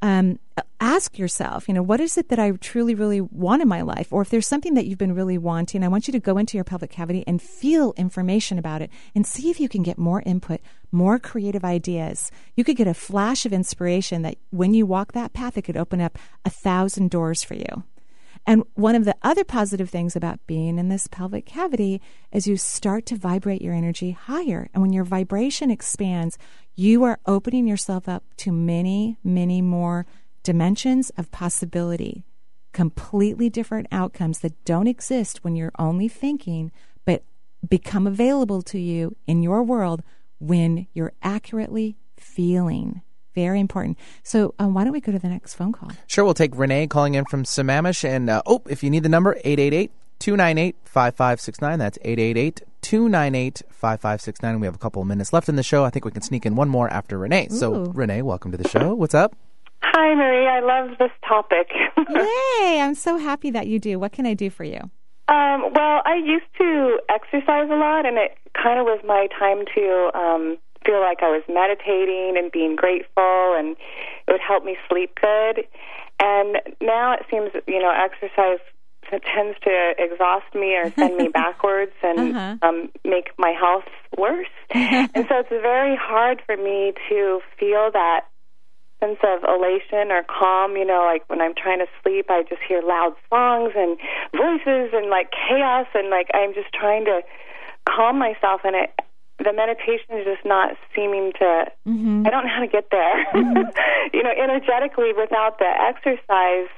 um, 0.02 0.38
ask 0.82 1.18
yourself, 1.18 1.68
you 1.70 1.74
know, 1.74 1.82
what 1.82 2.02
is 2.02 2.18
it 2.18 2.28
that 2.28 2.38
I 2.38 2.52
truly, 2.52 2.94
really 2.94 3.22
want 3.22 3.62
in 3.62 3.70
my 3.70 3.82
life? 3.82 4.12
Or 4.12 4.22
if 4.22 4.30
there's 4.30 4.48
something 4.48 4.74
that 4.74 4.86
you've 4.86 4.98
been 4.98 5.16
really 5.16 5.38
wanting, 5.38 5.82
I 5.82 5.88
want 5.88 6.08
you 6.08 6.12
to 6.12 6.20
go 6.20 6.38
into 6.38 6.58
your 6.58 6.66
pelvic 6.66 6.90
cavity 6.90 7.24
and 7.26 7.42
feel 7.42 7.94
information 7.96 8.60
about 8.60 8.82
it 8.82 8.90
and 9.16 9.26
see 9.26 9.50
if 9.50 9.62
you 9.62 9.70
can 9.70 9.82
get 9.82 9.98
more 9.98 10.22
input, 10.26 10.60
more 10.92 11.20
creative 11.20 11.64
ideas. 11.64 12.32
You 12.58 12.66
could 12.66 12.76
get 12.76 12.88
a 12.88 12.94
flash 12.94 13.46
of 13.46 13.54
inspiration 13.54 14.24
that 14.24 14.36
when 14.50 14.74
you 14.74 14.86
walk 14.86 15.14
that 15.14 15.32
path, 15.32 15.58
it 15.58 15.62
could 15.62 15.78
open 15.78 16.02
up 16.02 16.18
a 16.44 16.50
thousand 16.50 17.10
doors 17.10 17.44
for 17.44 17.54
you. 17.54 17.84
And 18.46 18.64
one 18.74 18.96
of 18.96 19.06
the 19.06 19.16
other 19.22 19.44
positive 19.44 19.90
things 19.90 20.16
about 20.16 20.46
being 20.48 20.78
in 20.78 20.90
this 20.90 21.08
pelvic 21.08 21.46
cavity 21.46 22.02
is 22.32 22.46
you 22.46 22.58
start 22.58 23.06
to 23.08 23.16
vibrate 23.16 23.62
your 23.62 23.74
energy 23.74 24.12
higher. 24.12 24.68
And 24.74 24.82
when 24.82 24.92
your 24.92 25.06
vibration 25.06 25.72
expands, 25.72 26.38
you 26.76 27.04
are 27.04 27.20
opening 27.26 27.68
yourself 27.68 28.10
up 28.10 28.24
to 28.38 28.52
many, 28.52 29.18
many 29.24 29.62
more 29.62 30.06
dimensions 30.44 31.10
of 31.12 31.32
possibility, 31.32 32.26
completely 32.74 33.50
different 33.50 33.88
outcomes 33.92 34.40
that 34.40 34.66
don't 34.66 34.88
exist 34.88 35.44
when 35.44 35.56
you're 35.56 35.72
only 35.80 36.10
thinking, 36.10 36.72
but 37.06 37.24
become 37.68 38.06
available 38.06 38.62
to 38.64 38.78
you 38.78 39.16
in 39.26 39.42
your 39.42 39.64
world 39.64 40.04
when 40.40 40.88
you're 40.94 41.14
accurately 41.22 41.96
feeling. 42.18 43.02
Very 43.36 43.60
important. 43.60 43.98
So, 44.24 44.54
um, 44.60 44.74
why 44.74 44.84
don't 44.84 44.94
we 44.94 45.02
go 45.02 45.12
to 45.12 45.20
the 45.20 45.30
next 45.30 45.56
phone 45.56 45.72
call? 45.72 45.92
Sure, 46.08 46.24
we'll 46.24 46.34
take 46.34 46.56
Renee 46.56 46.88
calling 46.88 47.16
in 47.16 47.26
from 47.26 47.44
Sammamish. 47.44 48.08
And, 48.08 48.30
uh, 48.30 48.42
oh, 48.46 48.62
if 48.70 48.84
you 48.84 48.90
need 48.90 49.04
the 49.04 49.10
number, 49.10 49.34
888 49.44 49.92
298 50.20 50.76
5569. 50.86 51.80
That's 51.80 51.98
888 52.02 52.62
298 52.82 53.62
5569. 53.70 54.60
We 54.60 54.68
have 54.68 54.76
a 54.76 54.78
couple 54.78 55.02
of 55.02 55.08
minutes 55.08 55.34
left 55.34 55.50
in 55.50 55.56
the 55.56 55.64
show. 55.64 55.84
I 55.84 55.90
think 55.90 56.06
we 56.06 56.12
can 56.12 56.22
sneak 56.22 56.46
in 56.46 56.56
one 56.56 56.70
more 56.70 56.90
after 56.90 57.18
Renee. 57.18 57.48
So, 57.50 57.86
Renee, 57.86 58.22
welcome 58.22 58.52
to 58.52 58.58
the 58.58 58.70
show. 58.70 58.94
What's 58.94 59.16
up? 59.16 59.36
Hi, 59.82 60.16
Marie. 60.16 60.48
I 60.48 60.60
love 60.60 60.98
this 60.98 61.12
topic. 61.28 61.72
Yay! 62.10 62.80
I'm 62.82 62.96
so 62.96 63.18
happy 63.18 63.52
that 63.52 63.68
you 63.68 63.80
do. 63.80 64.00
What 64.00 64.12
can 64.12 64.26
I 64.26 64.34
do 64.34 64.50
for 64.50 64.64
you? 64.64 64.80
Um, 65.28 65.72
well, 65.74 66.02
I 66.06 66.22
used 66.24 66.46
to 66.58 67.00
exercise 67.10 67.70
a 67.70 67.76
lot, 67.76 68.06
and 68.06 68.18
it 68.18 68.38
kind 68.54 68.80
of 68.80 68.86
was 68.86 69.00
my 69.06 69.28
time 69.40 69.66
to 69.76 70.12
um, 70.18 70.58
feel 70.86 71.02
like 71.02 71.22
I 71.22 71.30
was 71.30 71.44
meditating 71.48 72.36
and 72.38 72.52
being 72.52 72.76
grateful, 72.76 73.56
and 73.58 73.76
it 74.28 74.32
would 74.32 74.42
help 74.42 74.64
me 74.64 74.78
sleep 74.90 75.18
good. 75.20 75.66
And 76.20 76.58
now 76.82 77.14
it 77.14 77.26
seems, 77.30 77.52
you 77.68 77.80
know, 77.80 77.92
exercise 77.92 78.60
tends 79.12 79.58
to 79.64 79.94
exhaust 80.00 80.46
me 80.56 80.76
or 80.76 80.92
send 80.98 81.18
me 81.18 81.28
backwards 81.34 81.92
and 82.02 82.36
Uh-huh. 82.36 82.68
um, 82.68 82.90
make 83.06 83.30
my 83.38 83.52
health 83.52 83.84
worse. 84.18 84.48
and 84.72 85.26
so 85.30 85.40
it's 85.40 85.50
very 85.50 85.96
hard 85.96 86.42
for 86.46 86.58
me 86.58 86.94
to 87.10 87.40
feel 87.60 87.92
that 87.92 88.22
sense 89.00 89.20
of 89.24 89.44
elation 89.44 90.12
or 90.12 90.24
calm. 90.24 90.78
You 90.78 90.86
know, 90.86 91.04
like 91.06 91.28
when 91.30 91.42
I'm 91.42 91.54
trying 91.56 91.80
to 91.80 91.88
sleep, 92.02 92.28
I 92.30 92.44
just 92.44 92.62
hear 92.68 92.82
loud 92.82 93.14
songs 93.30 93.74
and 93.76 93.98
voices 94.36 94.92
and 94.94 95.10
like 95.10 95.30
chaos, 95.32 95.88
and 95.94 96.10
like 96.10 96.30
I'm 96.34 96.54
just 96.54 96.72
trying 96.74 97.06
to 97.06 97.22
calm 97.88 98.18
myself, 98.18 98.62
and 98.64 98.76
it. 98.76 98.90
The 99.40 99.52
meditation 99.52 100.20
is 100.20 100.26
just 100.26 100.46
not 100.46 100.76
seeming 100.96 101.34
to. 101.40 101.66
Mm-hmm. 101.88 102.24
I 102.26 102.30
don't 102.30 102.46
know 102.46 102.54
how 102.54 102.62
to 102.62 102.68
get 102.68 102.90
there. 102.92 103.26
Mm-hmm. 103.34 103.70
you 104.14 104.24
know, 104.24 104.32
energetically 104.32 105.12
without 105.14 105.60
the 105.60 105.68
exercise, 105.68 106.70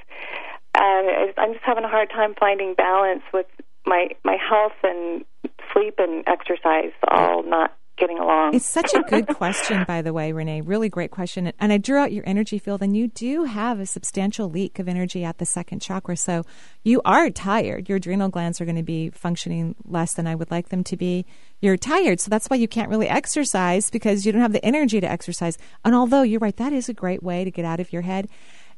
um, 0.74 1.06
and 1.08 1.34
I'm 1.38 1.54
just 1.54 1.66
having 1.66 1.84
a 1.84 1.90
hard 1.90 2.10
time 2.10 2.34
finding 2.40 2.74
balance 2.74 3.24
with 3.34 3.48
my 3.86 4.10
my 4.24 4.38
health 4.38 4.78
and 4.84 5.26
sleep 5.74 5.96
and 5.98 6.24
exercise 6.28 6.92
all 7.08 7.44
not 7.44 7.72
getting 7.98 8.20
along. 8.20 8.54
It's 8.54 8.66
such 8.66 8.94
a 8.94 9.02
good 9.02 9.28
question, 9.36 9.84
by 9.86 10.02
the 10.02 10.14
way, 10.14 10.32
Renee. 10.32 10.62
Really 10.62 10.90
great 10.90 11.12
question. 11.12 11.52
And 11.60 11.72
I 11.72 11.78
drew 11.78 11.98
out 11.98 12.12
your 12.12 12.24
energy 12.28 12.60
field, 12.60 12.82
and 12.82 12.96
you 12.96 13.08
do 13.08 13.46
have 13.46 13.80
a 13.80 13.86
substantial 13.86 14.50
leak 14.50 14.80
of 14.80 14.88
energy 14.88 15.24
at 15.24 15.38
the 15.38 15.46
second 15.46 15.82
chakra. 15.82 16.18
So 16.18 16.44
you 16.84 17.02
are 17.06 17.30
tired. 17.30 17.90
Your 17.90 17.98
adrenal 17.98 18.30
glands 18.30 18.60
are 18.60 18.66
going 18.66 18.76
to 18.76 18.84
be 18.84 19.10
functioning 19.10 19.76
less 19.86 20.14
than 20.14 20.28
I 20.28 20.36
would 20.36 20.52
like 20.52 20.70
them 20.70 20.84
to 20.86 20.98
be. 20.98 21.26
You're 21.62 21.78
tired. 21.78 22.20
So 22.20 22.30
that's 22.30 22.48
why 22.48 22.58
you 22.58 22.68
can't 22.68 22.90
really 22.90 23.10
exercise 23.10 23.90
because 23.90 24.26
you 24.26 24.32
don't 24.32 24.42
have 24.42 24.54
the 24.54 24.66
energy 24.66 25.00
to 25.00 25.10
exercise. 25.10 25.58
And 25.84 25.96
although 25.96 26.22
you're 26.22 26.40
right, 26.40 26.58
that 26.58 26.74
is 26.74 26.90
a 26.90 26.94
great 26.94 27.24
way 27.24 27.44
to 27.44 27.52
get 27.52 27.66
out 27.66 27.80
of 27.80 27.94
your 27.94 28.04
head. 28.04 28.28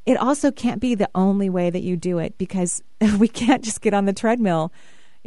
It 0.05 0.17
also 0.17 0.51
can't 0.51 0.79
be 0.79 0.95
the 0.95 1.09
only 1.15 1.49
way 1.49 1.69
that 1.69 1.81
you 1.81 1.97
do 1.97 2.17
it 2.17 2.37
because 2.37 2.81
we 3.19 3.27
can't 3.27 3.63
just 3.63 3.81
get 3.81 3.93
on 3.93 4.05
the 4.05 4.13
treadmill 4.13 4.71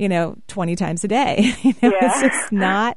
you 0.00 0.08
know, 0.08 0.36
20 0.48 0.76
times 0.76 1.04
a 1.04 1.08
day. 1.08 1.52
you 1.62 1.74
know, 1.82 1.92
it's 2.00 2.20
just 2.20 2.52
not, 2.52 2.96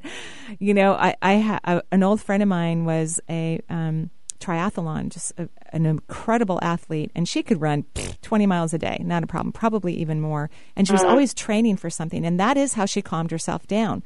you 0.60 0.74
know, 0.74 0.94
I, 0.94 1.16
I 1.22 1.40
ha- 1.40 1.60
a, 1.66 1.82
an 1.92 2.02
old 2.02 2.22
friend 2.22 2.42
of 2.42 2.48
mine 2.50 2.86
was 2.86 3.20
a 3.30 3.60
um, 3.70 4.10
triathlon, 4.40 5.10
just 5.10 5.34
a, 5.38 5.50
an 5.74 5.86
incredible 5.86 6.60
athlete, 6.62 7.12
and 7.14 7.28
she 7.28 7.44
could 7.44 7.60
run 7.62 7.84
20 8.22 8.46
miles 8.46 8.74
a 8.74 8.78
day, 8.78 9.02
not 9.04 9.24
a 9.24 9.28
problem, 9.28 9.52
probably 9.52 9.94
even 9.96 10.22
more. 10.22 10.50
And 10.76 10.88
she 10.88 10.94
was 10.94 11.04
Uh. 11.04 11.08
always 11.10 11.34
training 11.34 11.76
for 11.78 11.90
something, 11.90 12.26
and 12.26 12.40
that 12.40 12.56
is 12.58 12.74
how 12.76 12.86
she 12.86 13.02
calmed 13.02 13.32
herself 13.32 13.68
down. 13.68 14.02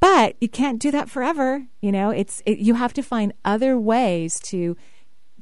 But 0.00 0.36
you 0.40 0.48
can't 0.48 0.78
do 0.80 0.90
that 0.92 1.10
forever. 1.10 1.66
You 1.82 1.92
know, 1.92 2.08
it's 2.08 2.40
it, 2.46 2.58
you 2.58 2.74
have 2.74 2.94
to 2.94 3.02
find 3.02 3.34
other 3.44 3.78
ways 3.78 4.40
to 4.44 4.76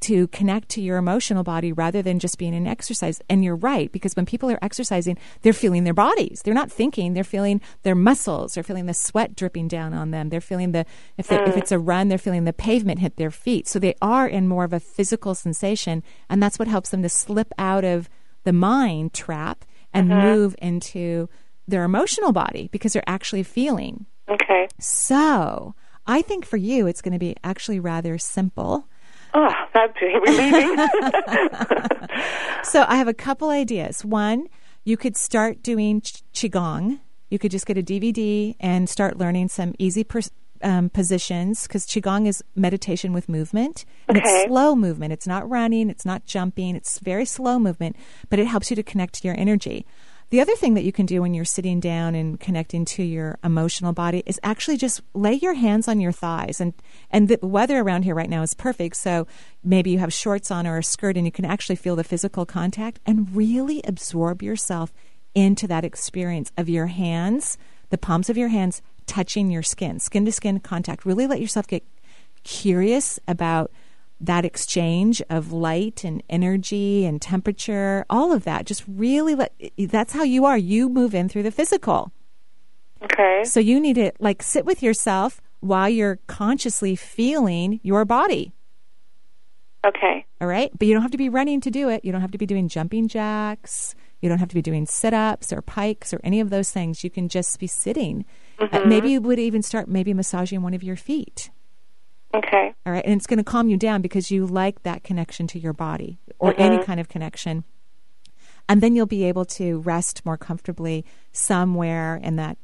to 0.02 0.26
connect 0.28 0.68
to 0.70 0.80
your 0.80 0.96
emotional 0.96 1.42
body 1.42 1.72
rather 1.72 2.02
than 2.02 2.18
just 2.18 2.38
being 2.38 2.54
in 2.54 2.66
exercise. 2.66 3.20
And 3.28 3.42
you're 3.44 3.56
right, 3.56 3.90
because 3.92 4.14
when 4.14 4.26
people 4.26 4.50
are 4.50 4.58
exercising, 4.62 5.18
they're 5.42 5.52
feeling 5.52 5.84
their 5.84 5.94
bodies. 5.94 6.42
They're 6.44 6.54
not 6.54 6.70
thinking, 6.70 7.14
they're 7.14 7.24
feeling 7.24 7.60
their 7.82 7.94
muscles. 7.94 8.54
They're 8.54 8.62
feeling 8.62 8.86
the 8.86 8.94
sweat 8.94 9.34
dripping 9.36 9.68
down 9.68 9.94
on 9.94 10.10
them. 10.10 10.28
They're 10.28 10.40
feeling 10.40 10.72
the, 10.72 10.84
if, 11.16 11.28
they, 11.28 11.36
if 11.36 11.54
Mm. 11.54 11.58
it's 11.58 11.72
a 11.72 11.78
run, 11.78 12.08
they're 12.08 12.18
feeling 12.18 12.44
the 12.44 12.52
pavement 12.52 13.00
hit 13.00 13.16
their 13.16 13.30
feet. 13.30 13.66
So 13.68 13.78
they 13.78 13.94
are 14.02 14.26
in 14.28 14.48
more 14.48 14.64
of 14.64 14.72
a 14.72 14.80
physical 14.80 15.34
sensation. 15.34 16.02
And 16.28 16.42
that's 16.42 16.58
what 16.58 16.68
helps 16.68 16.90
them 16.90 17.02
to 17.02 17.08
slip 17.08 17.52
out 17.58 17.84
of 17.84 18.08
the 18.44 18.52
mind 18.52 19.12
trap 19.12 19.64
and 19.92 20.10
Mhm. 20.10 20.22
move 20.22 20.56
into 20.60 21.28
their 21.66 21.84
emotional 21.84 22.32
body 22.32 22.68
because 22.72 22.92
they're 22.92 23.02
actually 23.06 23.42
feeling. 23.42 24.06
Okay. 24.28 24.68
So 24.78 25.74
I 26.06 26.22
think 26.22 26.46
for 26.46 26.56
you, 26.56 26.86
it's 26.86 27.02
going 27.02 27.12
to 27.12 27.18
be 27.18 27.36
actually 27.44 27.80
rather 27.80 28.16
simple. 28.16 28.86
Oh, 29.34 29.52
that's 29.74 29.94
relieving. 30.00 30.76
So 32.64 32.84
I 32.88 32.96
have 32.96 33.08
a 33.08 33.14
couple 33.14 33.50
ideas. 33.50 34.04
One, 34.04 34.48
you 34.84 34.96
could 34.96 35.16
start 35.16 35.62
doing 35.62 36.00
ch- 36.02 36.22
qigong. 36.34 37.00
You 37.30 37.38
could 37.38 37.50
just 37.50 37.66
get 37.66 37.78
a 37.78 37.82
DVD 37.82 38.56
and 38.60 38.88
start 38.88 39.16
learning 39.16 39.48
some 39.48 39.74
easy 39.78 40.04
pers- 40.04 40.30
um, 40.62 40.90
positions 40.90 41.62
because 41.66 41.86
qigong 41.86 42.26
is 42.26 42.42
meditation 42.56 43.12
with 43.12 43.28
movement 43.28 43.84
and 44.08 44.18
Okay. 44.18 44.28
it's 44.42 44.48
slow 44.48 44.74
movement. 44.74 45.12
It's 45.12 45.26
not 45.26 45.48
running. 45.48 45.88
It's 45.88 46.04
not 46.04 46.26
jumping. 46.26 46.74
It's 46.76 46.98
very 46.98 47.24
slow 47.24 47.58
movement, 47.58 47.96
but 48.28 48.38
it 48.38 48.46
helps 48.46 48.68
you 48.70 48.76
to 48.76 48.82
connect 48.82 49.14
to 49.22 49.28
your 49.28 49.38
energy. 49.38 49.86
The 50.30 50.42
other 50.42 50.54
thing 50.56 50.74
that 50.74 50.84
you 50.84 50.92
can 50.92 51.06
do 51.06 51.22
when 51.22 51.32
you're 51.32 51.46
sitting 51.46 51.80
down 51.80 52.14
and 52.14 52.38
connecting 52.38 52.84
to 52.86 53.02
your 53.02 53.38
emotional 53.42 53.94
body 53.94 54.22
is 54.26 54.38
actually 54.42 54.76
just 54.76 55.00
lay 55.14 55.32
your 55.32 55.54
hands 55.54 55.88
on 55.88 56.00
your 56.00 56.12
thighs. 56.12 56.60
And, 56.60 56.74
and 57.10 57.28
the 57.28 57.38
weather 57.40 57.80
around 57.80 58.02
here 58.02 58.14
right 58.14 58.28
now 58.28 58.42
is 58.42 58.52
perfect. 58.52 58.96
So 58.96 59.26
maybe 59.64 59.90
you 59.90 59.98
have 60.00 60.12
shorts 60.12 60.50
on 60.50 60.66
or 60.66 60.78
a 60.78 60.82
skirt 60.84 61.16
and 61.16 61.24
you 61.24 61.32
can 61.32 61.46
actually 61.46 61.76
feel 61.76 61.96
the 61.96 62.04
physical 62.04 62.44
contact 62.44 63.00
and 63.06 63.34
really 63.34 63.80
absorb 63.84 64.42
yourself 64.42 64.92
into 65.34 65.66
that 65.68 65.84
experience 65.84 66.52
of 66.58 66.68
your 66.68 66.88
hands, 66.88 67.56
the 67.88 67.98
palms 67.98 68.28
of 68.28 68.36
your 68.36 68.48
hands 68.48 68.82
touching 69.06 69.50
your 69.50 69.62
skin, 69.62 69.98
skin 69.98 70.26
to 70.26 70.32
skin 70.32 70.60
contact. 70.60 71.06
Really 71.06 71.26
let 71.26 71.40
yourself 71.40 71.66
get 71.66 71.84
curious 72.44 73.18
about 73.26 73.70
that 74.20 74.44
exchange 74.44 75.22
of 75.30 75.52
light 75.52 76.02
and 76.04 76.22
energy 76.28 77.04
and 77.04 77.22
temperature, 77.22 78.04
all 78.10 78.32
of 78.32 78.44
that. 78.44 78.66
Just 78.66 78.84
really 78.88 79.34
let 79.34 79.52
that's 79.78 80.12
how 80.12 80.24
you 80.24 80.44
are. 80.44 80.58
You 80.58 80.88
move 80.88 81.14
in 81.14 81.28
through 81.28 81.44
the 81.44 81.50
physical. 81.52 82.12
Okay. 83.02 83.44
So 83.44 83.60
you 83.60 83.78
need 83.78 83.94
to 83.94 84.12
like 84.18 84.42
sit 84.42 84.64
with 84.64 84.82
yourself 84.82 85.40
while 85.60 85.88
you're 85.88 86.18
consciously 86.26 86.96
feeling 86.96 87.78
your 87.82 88.04
body. 88.04 88.52
Okay. 89.86 90.26
All 90.40 90.48
right. 90.48 90.70
But 90.76 90.88
you 90.88 90.94
don't 90.94 91.02
have 91.02 91.12
to 91.12 91.18
be 91.18 91.28
running 91.28 91.60
to 91.60 91.70
do 91.70 91.88
it. 91.88 92.04
You 92.04 92.10
don't 92.12 92.20
have 92.20 92.32
to 92.32 92.38
be 92.38 92.46
doing 92.46 92.68
jumping 92.68 93.06
jacks. 93.08 93.94
You 94.20 94.28
don't 94.28 94.38
have 94.38 94.48
to 94.48 94.54
be 94.56 94.62
doing 94.62 94.84
sit 94.86 95.14
ups 95.14 95.52
or 95.52 95.62
pikes 95.62 96.12
or 96.12 96.20
any 96.24 96.40
of 96.40 96.50
those 96.50 96.70
things. 96.72 97.04
You 97.04 97.10
can 97.10 97.28
just 97.28 97.60
be 97.60 97.68
sitting. 97.68 98.24
Uh, 98.58 98.66
Mhm. 98.66 98.86
maybe 98.88 99.10
you 99.10 99.20
would 99.20 99.38
even 99.38 99.62
start 99.62 99.88
maybe 99.88 100.12
massaging 100.12 100.62
one 100.62 100.74
of 100.74 100.82
your 100.82 100.96
feet. 100.96 101.50
Okay. 102.34 102.74
All 102.84 102.92
right. 102.92 103.04
And 103.04 103.14
it's 103.14 103.26
going 103.26 103.38
to 103.38 103.44
calm 103.44 103.68
you 103.68 103.76
down 103.76 104.02
because 104.02 104.30
you 104.30 104.46
like 104.46 104.82
that 104.82 105.02
connection 105.02 105.46
to 105.48 105.58
your 105.58 105.72
body 105.72 106.18
or 106.38 106.54
any 106.58 106.76
Mhm. 106.78 106.84
kind 106.84 107.00
of 107.00 107.08
connection. 107.08 107.64
And 108.68 108.82
then 108.82 108.94
you'll 108.94 109.06
be 109.06 109.24
able 109.24 109.46
to 109.46 109.78
rest 109.80 110.24
more 110.26 110.36
comfortably 110.36 111.04
somewhere 111.32 112.16
in 112.22 112.36
that, 112.36 112.58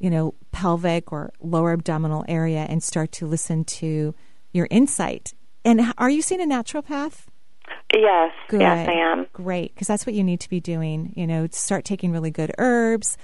you 0.00 0.10
know, 0.10 0.34
pelvic 0.50 1.12
or 1.12 1.32
lower 1.40 1.72
abdominal 1.72 2.24
area 2.28 2.66
and 2.68 2.82
start 2.82 3.12
to 3.12 3.26
listen 3.26 3.64
to 3.64 4.14
your 4.52 4.66
insight. 4.70 5.32
And 5.64 5.92
are 5.96 6.10
you 6.10 6.20
seeing 6.22 6.40
a 6.40 6.44
naturopath? 6.44 7.26
Yes. 7.94 8.32
Good. 8.48 8.60
Yes, 8.62 8.88
I 8.88 8.92
am. 8.92 9.26
Great, 9.32 9.72
because 9.74 9.86
that's 9.86 10.04
what 10.06 10.14
you 10.14 10.24
need 10.24 10.40
to 10.40 10.50
be 10.50 10.60
doing. 10.60 11.12
You 11.16 11.26
know, 11.26 11.46
start 11.52 11.84
taking 11.84 12.10
really 12.10 12.32
good 12.32 12.52
herbs. 12.58 13.16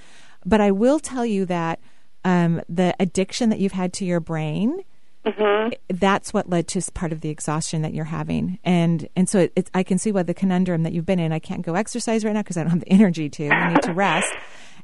But 0.45 0.61
I 0.61 0.71
will 0.71 0.99
tell 0.99 1.25
you 1.25 1.45
that 1.47 1.79
um, 2.23 2.61
the 2.69 2.95
addiction 2.99 3.49
that 3.49 3.59
you've 3.59 3.71
had 3.73 3.91
to 3.93 4.05
your 4.05 4.19
brain. 4.21 4.83
Mhm. 5.25 5.73
That's 5.89 6.33
what 6.33 6.49
led 6.49 6.67
to 6.69 6.81
part 6.93 7.11
of 7.11 7.21
the 7.21 7.29
exhaustion 7.29 7.83
that 7.83 7.93
you're 7.93 8.05
having, 8.05 8.57
and 8.63 9.07
and 9.15 9.29
so 9.29 9.39
it, 9.41 9.53
it's, 9.55 9.71
I 9.73 9.83
can 9.83 9.97
see 9.97 10.11
why 10.11 10.23
the 10.23 10.33
conundrum 10.33 10.83
that 10.83 10.93
you've 10.93 11.05
been 11.05 11.19
in. 11.19 11.31
I 11.31 11.39
can't 11.39 11.61
go 11.61 11.75
exercise 11.75 12.25
right 12.25 12.33
now 12.33 12.41
because 12.41 12.57
I 12.57 12.61
don't 12.63 12.71
have 12.71 12.79
the 12.79 12.89
energy 12.91 13.29
to. 13.29 13.49
I 13.49 13.73
need 13.73 13.83
to 13.83 13.93
rest, 13.93 14.33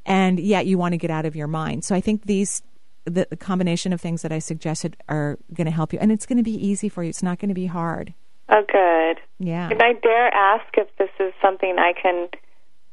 and 0.06 0.40
yet 0.40 0.68
you 0.68 0.78
want 0.78 0.94
to 0.94 0.98
get 0.98 1.10
out 1.10 1.26
of 1.26 1.36
your 1.36 1.48
mind. 1.48 1.84
So 1.86 1.96
I 1.96 2.02
think 2.02 2.26
these 2.26 2.62
the, 3.06 3.26
the 3.30 3.38
combination 3.38 3.94
of 3.94 4.02
things 4.02 4.22
that 4.22 4.32
I 4.32 4.40
suggested 4.40 4.96
are 5.10 5.40
going 5.54 5.66
to 5.66 5.72
help 5.72 5.92
you, 5.94 6.00
and 6.00 6.12
it's 6.12 6.26
going 6.26 6.38
to 6.38 6.44
be 6.44 6.54
easy 6.54 6.90
for 6.90 7.04
you. 7.04 7.10
It's 7.10 7.24
not 7.24 7.40
going 7.40 7.50
to 7.50 7.56
be 7.56 7.66
hard. 7.66 8.14
Oh, 8.50 8.64
good. 8.72 9.20
Yeah. 9.40 9.70
Can 9.70 9.82
I 9.82 9.94
dare 9.94 10.34
ask 10.34 10.66
if 10.78 10.88
this 10.98 11.10
is 11.20 11.34
something 11.42 11.76
I 11.80 11.94
can, 12.02 12.30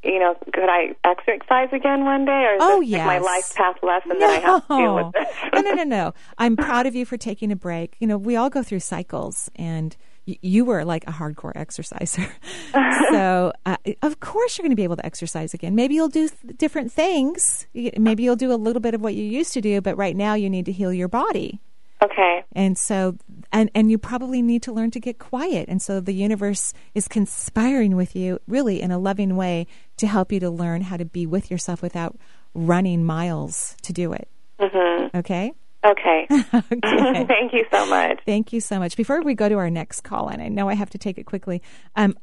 you 0.05 0.19
know, 0.19 0.35
could 0.53 0.69
I 0.69 0.95
exercise 1.03 1.69
again 1.73 2.05
one 2.05 2.25
day, 2.25 2.31
or 2.45 2.53
is 2.55 2.59
Oh, 2.61 2.79
this 2.81 2.91
like 2.91 3.05
my 3.05 3.17
life 3.17 3.53
path 3.55 3.77
lesson 3.83 4.19
that 4.19 4.29
I 4.29 4.33
have 4.39 4.67
to 4.67 4.77
deal 4.77 4.95
with 4.95 5.11
this? 5.13 5.27
no, 5.53 5.61
no, 5.61 5.71
no, 5.73 5.83
no. 5.83 6.13
I'm 6.37 6.55
proud 6.55 6.85
of 6.85 6.95
you 6.95 7.05
for 7.05 7.17
taking 7.17 7.51
a 7.51 7.55
break. 7.55 7.95
You 7.99 8.07
know, 8.07 8.17
we 8.17 8.35
all 8.35 8.49
go 8.49 8.61
through 8.63 8.79
cycles, 8.81 9.49
and 9.55 9.95
y- 10.27 10.37
you 10.41 10.63
were 10.65 10.85
like 10.85 11.03
a 11.07 11.11
hardcore 11.11 11.53
exerciser. 11.55 12.27
so, 13.11 13.51
uh, 13.65 13.77
of 14.01 14.19
course, 14.19 14.57
you're 14.57 14.63
going 14.63 14.71
to 14.71 14.75
be 14.75 14.83
able 14.83 14.95
to 14.97 15.05
exercise 15.05 15.53
again. 15.53 15.75
Maybe 15.75 15.95
you'll 15.95 16.07
do 16.09 16.29
th- 16.29 16.57
different 16.57 16.91
things. 16.91 17.67
Maybe 17.73 18.23
you'll 18.23 18.35
do 18.35 18.51
a 18.51 18.55
little 18.55 18.79
bit 18.81 18.93
of 18.93 19.01
what 19.01 19.15
you 19.15 19.23
used 19.23 19.53
to 19.53 19.61
do, 19.61 19.81
but 19.81 19.97
right 19.97 20.15
now 20.15 20.33
you 20.35 20.49
need 20.49 20.65
to 20.65 20.71
heal 20.71 20.93
your 20.93 21.07
body. 21.07 21.59
Okay. 22.05 22.43
And 22.53 22.77
so, 22.77 23.17
and 23.51 23.71
and 23.73 23.89
you 23.89 23.97
probably 23.97 24.41
need 24.41 24.61
to 24.63 24.71
learn 24.73 24.91
to 24.91 24.99
get 24.99 25.17
quiet. 25.17 25.67
And 25.67 25.81
so, 25.81 25.99
the 25.99 26.13
universe 26.13 26.73
is 26.93 27.07
conspiring 27.07 27.95
with 27.95 28.15
you, 28.15 28.39
really, 28.47 28.81
in 28.81 28.91
a 28.91 28.99
loving 28.99 29.35
way, 29.35 29.67
to 29.97 30.07
help 30.07 30.31
you 30.31 30.39
to 30.39 30.49
learn 30.49 30.81
how 30.81 30.97
to 30.97 31.05
be 31.05 31.25
with 31.25 31.49
yourself 31.49 31.81
without 31.81 32.15
running 32.53 33.03
miles 33.03 33.75
to 33.81 33.93
do 33.93 34.13
it. 34.13 34.27
Mm-hmm. 34.59 35.17
Okay. 35.17 35.53
Okay. 35.85 36.27
Okay. 36.53 37.25
Thank 37.27 37.53
you 37.53 37.65
so 37.71 37.85
much. 37.87 38.19
Thank 38.25 38.53
you 38.53 38.59
so 38.59 38.79
much. 38.79 38.97
Before 38.97 39.21
we 39.21 39.35
go 39.35 39.49
to 39.49 39.55
our 39.55 39.69
next 39.69 40.01
call, 40.01 40.29
and 40.29 40.41
I 40.41 40.47
know 40.47 40.69
I 40.69 40.73
have 40.73 40.89
to 40.91 40.97
take 40.97 41.17
it 41.17 41.25
quickly, 41.25 41.61
um, 41.95 42.17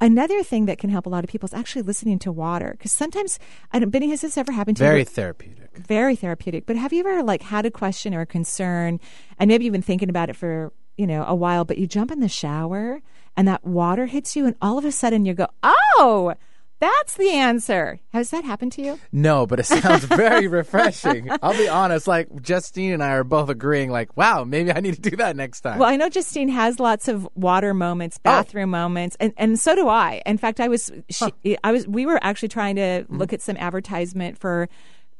another 0.00 0.42
thing 0.42 0.66
that 0.66 0.78
can 0.78 0.90
help 0.90 1.06
a 1.06 1.08
lot 1.08 1.24
of 1.24 1.30
people 1.30 1.46
is 1.46 1.54
actually 1.54 1.82
listening 1.82 2.18
to 2.20 2.32
water. 2.32 2.72
Because 2.72 2.92
sometimes, 2.92 3.38
I 3.72 3.78
don't, 3.78 3.90
Benny, 3.90 4.10
has 4.10 4.20
this 4.20 4.38
ever 4.38 4.52
happened 4.52 4.76
to 4.78 4.84
Very 4.84 5.00
you? 5.00 5.04
Very 5.04 5.14
therapeutic. 5.14 5.78
Very 5.78 6.16
therapeutic. 6.16 6.66
But 6.66 6.76
have 6.76 6.92
you 6.92 7.00
ever 7.00 7.22
like 7.22 7.42
had 7.42 7.66
a 7.66 7.70
question 7.70 8.14
or 8.14 8.22
a 8.22 8.26
concern, 8.26 9.00
and 9.38 9.48
maybe 9.48 9.64
you've 9.64 9.72
been 9.72 9.82
thinking 9.82 10.08
about 10.08 10.30
it 10.30 10.36
for 10.36 10.72
you 10.96 11.06
know 11.06 11.24
a 11.26 11.34
while, 11.34 11.64
but 11.64 11.78
you 11.78 11.86
jump 11.86 12.10
in 12.10 12.20
the 12.20 12.28
shower 12.28 13.00
and 13.36 13.46
that 13.46 13.64
water 13.64 14.06
hits 14.06 14.34
you, 14.34 14.46
and 14.46 14.56
all 14.62 14.78
of 14.78 14.84
a 14.84 14.92
sudden 14.92 15.26
you 15.26 15.34
go, 15.34 15.48
"Oh, 15.62 16.34
that's 16.80 17.16
the 17.16 17.30
answer." 17.30 18.00
Has 18.12 18.30
that 18.30 18.44
happened 18.44 18.72
to 18.72 18.82
you? 18.82 18.98
No, 19.12 19.46
but 19.46 19.60
it 19.60 19.66
sounds 19.66 20.04
very 20.04 20.46
refreshing. 20.46 21.30
I'll 21.42 21.56
be 21.56 21.68
honest. 21.68 22.06
Like 22.06 22.28
Justine 22.42 22.92
and 22.92 23.02
I 23.02 23.10
are 23.12 23.24
both 23.24 23.48
agreeing. 23.48 23.90
Like, 23.90 24.16
wow, 24.16 24.44
maybe 24.44 24.72
I 24.72 24.80
need 24.80 24.94
to 24.94 25.10
do 25.10 25.16
that 25.16 25.36
next 25.36 25.60
time. 25.60 25.78
Well, 25.78 25.88
I 25.88 25.96
know 25.96 26.08
Justine 26.08 26.48
has 26.48 26.80
lots 26.80 27.08
of 27.08 27.28
water 27.34 27.74
moments, 27.74 28.18
oh. 28.18 28.20
bathroom 28.24 28.70
moments, 28.70 29.16
and, 29.20 29.32
and 29.36 29.58
so 29.58 29.74
do 29.74 29.88
I. 29.88 30.22
In 30.26 30.38
fact, 30.38 30.60
I 30.60 30.68
was 30.68 30.90
she, 31.10 31.58
I 31.62 31.72
was 31.72 31.86
we 31.86 32.06
were 32.06 32.18
actually 32.22 32.48
trying 32.48 32.76
to 32.76 32.82
mm-hmm. 32.82 33.18
look 33.18 33.32
at 33.32 33.42
some 33.42 33.56
advertisement 33.56 34.38
for 34.38 34.68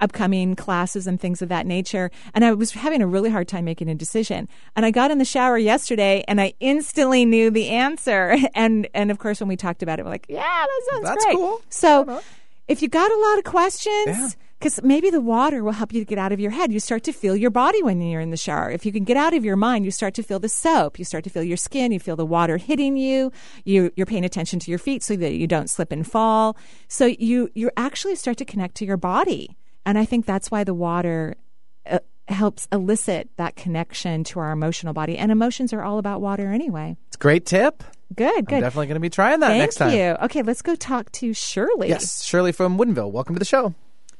upcoming 0.01 0.55
classes 0.57 1.07
and 1.07 1.21
things 1.21 1.43
of 1.43 1.49
that 1.49 1.67
nature, 1.67 2.11
and 2.35 2.45
I 2.45 2.53
was 2.53 2.73
having 2.73 3.03
a 3.03 3.07
really 3.07 3.31
hard 3.31 3.49
time 3.49 3.65
making 3.65 3.89
a 3.89 3.95
decision. 3.95 4.49
And 4.75 4.85
I 4.87 4.91
got 4.91 5.11
in 5.11 5.19
the 5.19 5.25
shower 5.25 5.59
yesterday, 5.59 6.25
and 6.29 6.41
I 6.41 6.55
instantly 6.61 7.25
knew 7.25 7.51
the 7.51 7.69
answer. 7.69 8.37
And 8.55 8.89
and 8.95 9.11
of 9.11 9.19
course, 9.19 9.41
when 9.41 9.49
we 9.49 9.57
talked 9.57 9.83
about 9.83 9.99
it, 9.99 10.05
we're 10.05 10.11
like, 10.11 10.27
yeah, 10.29 10.41
that 10.43 10.83
sounds 10.91 11.05
That's 11.05 11.25
great. 11.25 11.37
cool. 11.37 11.61
So, 11.69 12.23
if 12.69 12.81
you 12.81 12.89
got 12.89 13.11
a 13.11 13.19
lot 13.29 13.39
of 13.39 13.45
questions. 13.45 14.07
Yeah. 14.07 14.29
Because 14.59 14.83
maybe 14.83 15.11
the 15.11 15.21
water 15.21 15.63
will 15.63 15.73
help 15.73 15.93
you 15.93 16.01
to 16.01 16.07
get 16.07 16.17
out 16.17 16.33
of 16.33 16.41
your 16.41 16.51
head. 16.51 16.73
You 16.73 16.81
start 16.81 17.03
to 17.05 17.13
feel 17.13 17.37
your 17.37 17.51
body 17.51 17.83
when 17.83 18.01
you're 18.01 18.23
in 18.23 18.31
the 18.31 18.39
shower. 18.39 18.71
If 18.71 18.87
you 18.87 18.91
can 18.91 19.05
get 19.05 19.19
out 19.19 19.35
of 19.35 19.45
your 19.45 19.55
mind, 19.55 19.85
you 19.85 19.91
start 19.91 20.15
to 20.15 20.23
feel 20.23 20.39
the 20.39 20.49
soap. 20.49 20.99
You 20.99 21.05
start 21.05 21.25
to 21.25 21.31
feel 21.31 21.43
your 21.45 21.59
skin. 21.59 21.93
You 21.93 22.01
feel 22.01 22.17
the 22.17 22.25
water 22.25 22.57
hitting 22.57 22.97
you. 22.97 23.31
you 23.67 23.93
you're 23.97 24.07
paying 24.07 24.25
attention 24.25 24.59
to 24.61 24.71
your 24.71 24.79
feet 24.79 25.03
so 25.03 25.15
that 25.15 25.35
you 25.35 25.47
don't 25.47 25.69
slip 25.69 25.93
and 25.93 26.11
fall. 26.11 26.57
So 26.89 27.05
you 27.05 27.51
you 27.53 27.71
actually 27.77 28.15
start 28.17 28.39
to 28.39 28.47
connect 28.47 28.77
to 28.77 28.87
your 28.87 28.97
body. 28.97 29.59
And 29.87 29.97
I 29.97 30.05
think 30.05 30.27
that's 30.27 30.51
why 30.51 30.65
the 30.65 30.75
water 30.75 31.37
uh, 31.89 32.01
helps 32.29 32.67
elicit 32.73 33.31
that 33.37 33.55
connection 33.57 34.25
to 34.25 34.41
our 34.41 34.51
emotional 34.51 34.93
body. 34.93 35.17
And 35.17 35.33
emotions 35.33 35.73
are 35.73 35.83
all 35.83 35.99
about 35.99 36.21
water 36.21 36.53
anyway. 36.53 36.97
It's 37.07 37.17
a 37.17 37.21
great 37.21 37.47
tip. 37.47 37.85
Good, 38.15 38.47
good. 38.47 38.57
I'm 38.57 38.61
definitely 38.61 38.89
going 38.89 38.97
to 38.97 39.01
be 39.01 39.11
trying 39.11 39.41
that 39.41 39.49
Thank 39.49 39.63
next 39.63 39.77
time. 39.77 39.91
Thank 39.91 40.19
you. 40.21 40.25
Okay, 40.27 40.43
let's 40.43 40.63
go 40.63 40.75
talk 40.75 41.11
to 41.13 41.33
Shirley. 41.33 41.89
Yes, 41.89 42.25
Shirley 42.25 42.53
from 42.53 42.77
Woodinville. 42.79 43.11
Welcome 43.11 43.35
to 43.37 43.39
the 43.39 43.45
show. 43.45 43.75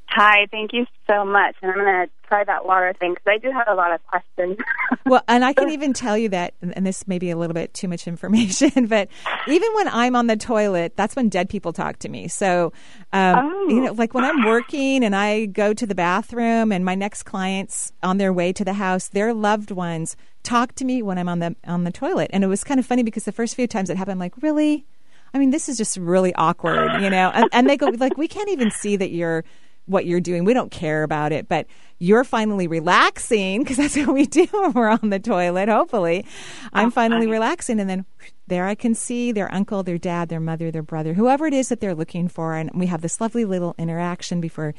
Hi, 0.09 0.47
thank 0.51 0.73
you 0.73 0.87
so 1.07 1.25
much. 1.25 1.57
And 1.61 1.71
I'm 1.71 1.79
going 1.79 2.07
to 2.07 2.11
try 2.29 2.45
that 2.45 2.65
water 2.65 2.95
thing 2.99 3.15
because 3.15 3.27
I 3.27 3.39
do 3.39 3.51
have 3.53 3.67
a 3.69 3.75
lot 3.75 3.93
of 3.93 4.05
questions. 4.07 4.57
well, 5.07 5.23
and 5.29 5.45
I 5.45 5.53
can 5.53 5.71
even 5.71 5.93
tell 5.93 6.17
you 6.17 6.29
that, 6.31 6.55
and 6.63 6.87
this 6.87 7.07
may 7.07 7.19
be 7.19 7.31
a 7.31 7.37
little 7.37 7.55
bit 7.55 7.75
too 7.75 7.89
much 7.89 8.07
information, 8.07 8.87
but 8.89 9.09
even 9.47 9.69
when 9.75 9.89
I'm 9.89 10.17
on 10.17 10.27
the 10.27 10.37
toilet, 10.37 10.97
that's 10.97 11.17
when 11.17 11.29
dead 11.29 11.49
people 11.49 11.73
talk 11.73 11.99
to 12.01 12.09
me. 12.09 12.29
So, 12.29 12.73
um, 13.13 13.67
you 13.69 13.81
know, 13.81 13.93
like 13.93 14.15
when 14.15 14.25
I'm 14.25 14.45
working 14.45 15.05
and 15.05 15.15
I 15.15 15.47
go 15.47 15.75
to 15.75 15.87
the 15.87 15.95
bathroom, 15.95 16.73
and 16.73 16.85
my 16.85 16.95
next 16.95 17.25
clients 17.25 17.93
on 18.03 18.19
their 18.19 18.33
way 18.33 18.53
to 18.53 18.65
the 18.65 18.75
house, 18.75 19.09
their 19.09 19.35
loved 19.35 19.71
ones 19.71 20.17
talk 20.43 20.75
to 20.77 20.85
me 20.85 21.03
when 21.03 21.19
I'm 21.19 21.29
on 21.29 21.41
the 21.41 21.57
on 21.67 21.85
the 21.85 21.93
toilet, 21.93 22.31
and 22.33 22.45
it 22.45 22.47
was 22.47 22.65
kind 22.65 22.81
of 22.81 22.87
funny 22.87 23.03
because 23.03 23.25
the 23.25 23.33
first 23.33 23.55
few 23.55 23.67
times 23.67 23.91
it 23.91 23.97
happened, 23.97 24.13
I'm 24.15 24.19
like, 24.19 24.41
really. 24.43 24.87
I 25.35 25.39
mean, 25.39 25.51
this 25.51 25.69
is 25.69 25.77
just 25.77 25.99
really 25.99 26.35
awkward, 26.35 27.03
you 27.03 27.11
know. 27.11 27.31
And, 27.35 27.49
and 27.53 27.69
they 27.69 27.77
go 27.77 27.89
like, 27.89 28.17
"We 28.17 28.27
can't 28.27 28.49
even 28.49 28.71
see 28.71 28.97
that 28.97 29.11
you're 29.11 29.45
what 29.87 30.07
you're 30.07 30.21
doing. 30.21 30.45
We 30.45 30.55
don't 30.55 30.71
care 30.71 31.03
about 31.03 31.33
it, 31.33 31.49
but 31.49 31.67
you're 31.99 32.25
finally 32.25 32.67
relaxing 32.67 33.63
because 33.63 33.77
that's 33.77 33.97
what 34.07 34.15
we 34.15 34.27
do 34.27 34.47
when 34.53 34.73
we're 34.73 34.89
on 34.89 35.11
the 35.11 35.19
toilet. 35.19 35.69
Hopefully, 35.69 36.25
I'm 36.73 36.91
finally 36.91 37.27
relaxing, 37.27 37.81
and 37.81 37.89
then 37.89 38.05
there 38.47 38.67
I 38.67 38.75
can 38.75 38.95
see 38.95 39.33
their 39.33 39.53
uncle, 39.53 39.83
their 39.83 39.99
dad, 39.99 40.29
their 40.29 40.41
mother, 40.41 40.71
their 40.71 40.83
brother, 40.83 41.15
whoever 41.15 41.47
it 41.47 41.55
is 41.55 41.69
that 41.69 41.81
they're 41.81 41.95
looking 41.95 42.29
for, 42.29 42.55
and 42.55 42.71
we 42.75 42.87
have 42.87 43.01
this 43.01 43.21
lovely 43.21 43.45
little 43.45 43.75
interaction 43.79 44.41
before 44.41 44.75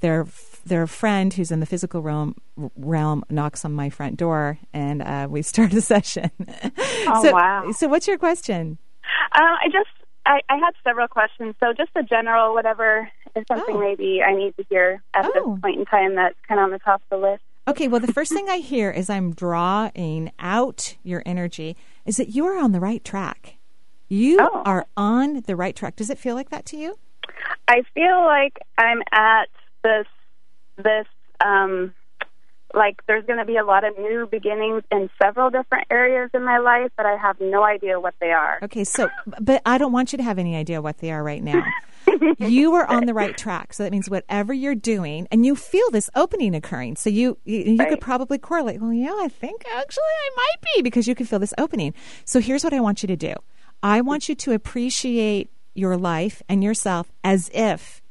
their 0.00 0.26
their 0.64 0.86
friend 0.86 1.34
who's 1.34 1.50
in 1.50 1.60
the 1.60 1.66
physical 1.66 2.02
realm 2.02 2.36
realm 2.76 3.24
knocks 3.28 3.64
on 3.64 3.72
my 3.72 3.90
front 3.90 4.16
door, 4.16 4.58
and 4.72 5.02
uh, 5.02 5.26
we 5.28 5.42
start 5.42 5.72
a 5.74 5.80
session. 5.80 6.30
Oh, 7.06 7.22
so, 7.22 7.32
wow. 7.32 7.72
So, 7.72 7.88
what's 7.88 8.06
your 8.06 8.18
question? 8.18 8.78
Uh, 9.34 9.56
I 9.64 9.66
just, 9.72 9.88
I, 10.26 10.40
I 10.48 10.56
had 10.56 10.72
several 10.84 11.08
questions. 11.08 11.54
So 11.60 11.72
just 11.72 11.90
a 11.96 12.02
general, 12.02 12.54
whatever 12.54 13.10
is 13.36 13.44
something 13.48 13.78
maybe 13.80 14.20
I 14.26 14.34
need 14.34 14.56
to 14.56 14.64
hear 14.68 15.02
at 15.14 15.24
this 15.32 15.42
point 15.60 15.78
in 15.78 15.84
time 15.86 16.14
that's 16.16 16.36
kind 16.48 16.60
of 16.60 16.64
on 16.64 16.70
the 16.70 16.78
top 16.78 17.02
of 17.10 17.20
the 17.20 17.26
list. 17.28 17.42
Okay, 17.68 17.88
well, 17.88 18.00
the 18.00 18.12
first 18.12 18.32
thing 18.32 18.48
I 18.48 18.58
hear 18.58 18.90
as 18.90 19.08
I'm 19.08 19.32
drawing 19.34 20.32
out 20.38 20.96
your 21.02 21.22
energy 21.24 21.76
is 22.04 22.16
that 22.16 22.30
you 22.30 22.44
are 22.46 22.58
on 22.58 22.72
the 22.72 22.80
right 22.80 23.04
track. 23.04 23.56
You 24.08 24.38
Oh. 24.40 24.62
are 24.66 24.86
on 24.96 25.42
the 25.46 25.56
right 25.56 25.74
track. 25.74 25.96
Does 25.96 26.10
it 26.10 26.18
feel 26.18 26.34
like 26.34 26.50
that 26.50 26.66
to 26.66 26.76
you? 26.76 26.98
I 27.68 27.82
feel 27.94 28.24
like 28.26 28.58
I'm 28.76 29.00
at 29.12 29.48
this, 29.82 30.06
this, 30.76 31.06
um, 31.44 31.94
like 32.74 33.02
there's 33.06 33.24
going 33.26 33.38
to 33.38 33.44
be 33.44 33.56
a 33.56 33.64
lot 33.64 33.84
of 33.84 33.98
new 33.98 34.26
beginnings 34.30 34.82
in 34.90 35.10
several 35.22 35.50
different 35.50 35.86
areas 35.90 36.30
in 36.34 36.44
my 36.44 36.58
life, 36.58 36.90
but 36.96 37.06
I 37.06 37.16
have 37.16 37.40
no 37.40 37.64
idea 37.64 38.00
what 38.00 38.14
they 38.20 38.30
are. 38.30 38.58
Okay, 38.62 38.84
so, 38.84 39.08
but 39.40 39.62
I 39.66 39.78
don't 39.78 39.92
want 39.92 40.12
you 40.12 40.18
to 40.18 40.22
have 40.22 40.38
any 40.38 40.56
idea 40.56 40.80
what 40.80 40.98
they 40.98 41.10
are 41.10 41.22
right 41.22 41.42
now. 41.42 41.64
you 42.38 42.74
are 42.74 42.86
on 42.86 43.06
the 43.06 43.14
right 43.14 43.36
track. 43.36 43.72
So 43.72 43.82
that 43.82 43.92
means 43.92 44.10
whatever 44.10 44.52
you're 44.52 44.74
doing, 44.74 45.28
and 45.30 45.46
you 45.46 45.54
feel 45.54 45.90
this 45.90 46.10
opening 46.14 46.54
occurring. 46.54 46.96
So 46.96 47.10
you 47.10 47.38
you, 47.44 47.72
you 47.72 47.86
could 47.86 48.00
probably 48.00 48.38
correlate. 48.38 48.80
Well, 48.80 48.92
yeah, 48.92 49.14
I 49.20 49.28
think 49.28 49.64
actually 49.74 50.02
I 50.04 50.30
might 50.36 50.74
be 50.74 50.82
because 50.82 51.06
you 51.06 51.14
can 51.14 51.26
feel 51.26 51.38
this 51.38 51.54
opening. 51.58 51.94
So 52.24 52.40
here's 52.40 52.64
what 52.64 52.72
I 52.72 52.80
want 52.80 53.02
you 53.02 53.06
to 53.06 53.16
do. 53.16 53.34
I 53.82 54.00
want 54.00 54.28
you 54.28 54.34
to 54.34 54.52
appreciate 54.52 55.50
your 55.74 55.96
life 55.96 56.42
and 56.48 56.62
yourself 56.62 57.10
as 57.24 57.50
if 57.54 58.01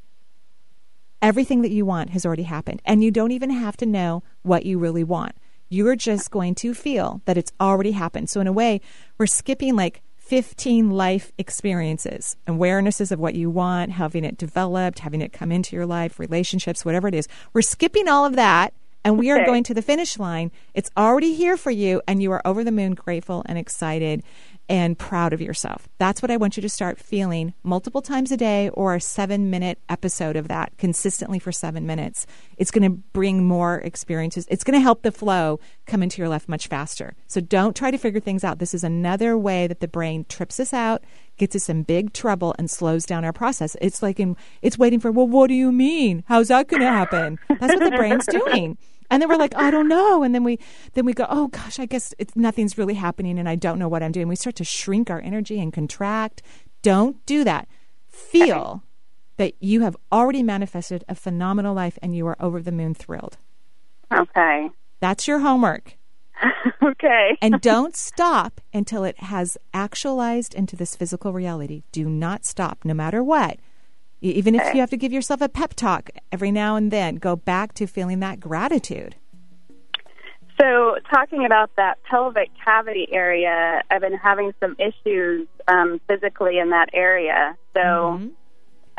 everything 1.21 1.61
that 1.61 1.71
you 1.71 1.85
want 1.85 2.11
has 2.11 2.25
already 2.25 2.43
happened, 2.43 2.81
and 2.85 3.03
you 3.03 3.11
don't 3.11 3.31
even 3.31 3.49
have 3.49 3.77
to 3.77 3.85
know 3.85 4.23
what 4.41 4.65
you 4.65 4.79
really 4.79 5.03
want. 5.03 5.35
You're 5.69 5.95
just 5.95 6.31
going 6.31 6.55
to 6.55 6.73
feel 6.73 7.21
that 7.25 7.37
it's 7.37 7.53
already 7.59 7.91
happened. 7.91 8.29
So 8.29 8.41
in 8.41 8.47
a 8.47 8.51
way, 8.51 8.81
we're 9.17 9.27
skipping 9.27 9.75
like 9.75 10.01
15 10.17 10.91
life 10.91 11.31
experiences, 11.37 12.37
awarenesses 12.47 13.11
of 13.11 13.19
what 13.19 13.35
you 13.35 13.49
want, 13.49 13.91
having 13.91 14.23
it 14.23 14.37
developed, 14.37 14.99
having 14.99 15.21
it 15.21 15.33
come 15.33 15.51
into 15.51 15.75
your 15.75 15.85
life, 15.85 16.19
relationships, 16.19 16.85
whatever 16.85 17.09
it 17.09 17.15
is. 17.15 17.27
We're 17.51 17.61
skipping 17.61 18.07
all 18.07 18.25
of 18.25 18.37
that 18.37 18.73
and 19.03 19.17
we 19.17 19.31
are 19.31 19.45
going 19.45 19.63
to 19.63 19.73
the 19.73 19.81
finish 19.81 20.19
line. 20.19 20.51
It's 20.73 20.91
already 20.95 21.33
here 21.33 21.57
for 21.57 21.71
you 21.71 22.01
and 22.07 22.21
you 22.21 22.31
are 22.31 22.41
over 22.45 22.63
the 22.63 22.71
moon 22.71 22.93
grateful 22.93 23.43
and 23.45 23.57
excited 23.57 24.23
and 24.69 24.97
proud 24.97 25.33
of 25.33 25.41
yourself. 25.41 25.89
That's 25.97 26.21
what 26.21 26.31
I 26.31 26.37
want 26.37 26.57
you 26.57 26.61
to 26.61 26.69
start 26.69 26.97
feeling 26.97 27.53
multiple 27.63 28.01
times 28.01 28.31
a 28.31 28.37
day 28.37 28.69
or 28.69 28.95
a 28.95 29.01
seven 29.01 29.49
minute 29.49 29.79
episode 29.89 30.35
of 30.35 30.47
that 30.47 30.77
consistently 30.77 31.39
for 31.39 31.51
seven 31.51 31.85
minutes. 31.85 32.25
It's 32.57 32.71
going 32.71 32.83
to 32.83 32.97
bring 33.11 33.43
more 33.43 33.79
experiences. 33.79 34.47
It's 34.49 34.63
going 34.63 34.79
to 34.79 34.83
help 34.83 35.01
the 35.01 35.11
flow 35.11 35.59
come 35.87 36.01
into 36.01 36.19
your 36.21 36.29
life 36.29 36.47
much 36.47 36.67
faster. 36.67 37.15
So 37.27 37.41
don't 37.41 37.75
try 37.75 37.91
to 37.91 37.97
figure 37.97 38.21
things 38.21 38.43
out. 38.43 38.59
This 38.59 38.73
is 38.73 38.83
another 38.83 39.37
way 39.37 39.67
that 39.67 39.81
the 39.81 39.87
brain 39.87 40.25
trips 40.29 40.59
us 40.59 40.73
out, 40.73 41.03
gets 41.37 41.55
us 41.55 41.67
in 41.69 41.83
big 41.83 42.13
trouble, 42.13 42.55
and 42.57 42.69
slows 42.69 43.05
down 43.05 43.25
our 43.25 43.33
process. 43.33 43.75
It's 43.81 44.01
like 44.01 44.19
in, 44.19 44.37
it's 44.61 44.77
waiting 44.77 44.99
for, 44.99 45.11
well, 45.11 45.27
what 45.27 45.47
do 45.47 45.53
you 45.53 45.71
mean? 45.71 46.23
How's 46.27 46.47
that 46.47 46.67
going 46.69 46.81
to 46.81 46.87
happen? 46.87 47.39
That's 47.49 47.73
what 47.73 47.91
the 47.91 47.97
brain's 47.97 48.25
doing. 48.27 48.77
And 49.11 49.21
then 49.21 49.27
we're 49.27 49.35
like, 49.35 49.53
I 49.57 49.69
don't 49.69 49.89
know. 49.89 50.23
And 50.23 50.33
then 50.33 50.45
we 50.45 50.57
then 50.93 51.05
we 51.05 51.13
go, 51.13 51.27
oh 51.29 51.49
gosh, 51.49 51.79
I 51.79 51.85
guess 51.85 52.13
it's, 52.17 52.35
nothing's 52.35 52.77
really 52.77 52.93
happening, 52.93 53.37
and 53.37 53.47
I 53.47 53.55
don't 53.55 53.77
know 53.77 53.89
what 53.89 54.01
I'm 54.01 54.13
doing. 54.13 54.29
We 54.29 54.37
start 54.37 54.55
to 54.55 54.63
shrink 54.63 55.11
our 55.11 55.19
energy 55.19 55.59
and 55.59 55.71
contract. 55.71 56.41
Don't 56.81 57.23
do 57.25 57.43
that. 57.43 57.67
Feel 58.07 58.83
that 59.35 59.53
you 59.59 59.81
have 59.81 59.97
already 60.11 60.41
manifested 60.41 61.03
a 61.09 61.15
phenomenal 61.15 61.75
life, 61.75 61.99
and 62.01 62.15
you 62.15 62.25
are 62.25 62.37
over 62.39 62.61
the 62.61 62.71
moon 62.71 62.93
thrilled. 62.93 63.37
Okay. 64.13 64.69
That's 65.01 65.27
your 65.27 65.39
homework. 65.39 65.97
okay. 66.83 67.37
and 67.41 67.61
don't 67.61 67.95
stop 67.95 68.61
until 68.73 69.03
it 69.03 69.19
has 69.19 69.57
actualized 69.73 70.55
into 70.55 70.75
this 70.75 70.95
physical 70.95 71.33
reality. 71.33 71.83
Do 71.91 72.09
not 72.09 72.45
stop, 72.45 72.79
no 72.83 72.93
matter 72.93 73.23
what. 73.23 73.59
Even 74.21 74.53
if 74.55 74.73
you 74.73 74.79
have 74.81 74.89
to 74.91 74.97
give 74.97 75.11
yourself 75.11 75.41
a 75.41 75.49
pep 75.49 75.73
talk 75.73 76.09
every 76.31 76.51
now 76.51 76.75
and 76.75 76.91
then, 76.91 77.15
go 77.15 77.35
back 77.35 77.73
to 77.73 77.87
feeling 77.87 78.19
that 78.19 78.39
gratitude. 78.39 79.15
So, 80.59 80.97
talking 81.11 81.43
about 81.45 81.71
that 81.77 81.97
pelvic 82.07 82.51
cavity 82.63 83.07
area, 83.11 83.81
I've 83.89 84.01
been 84.01 84.13
having 84.17 84.53
some 84.59 84.75
issues 84.77 85.47
um, 85.67 85.99
physically 86.07 86.59
in 86.59 86.69
that 86.69 86.89
area. 86.93 87.57
So, 87.73 88.29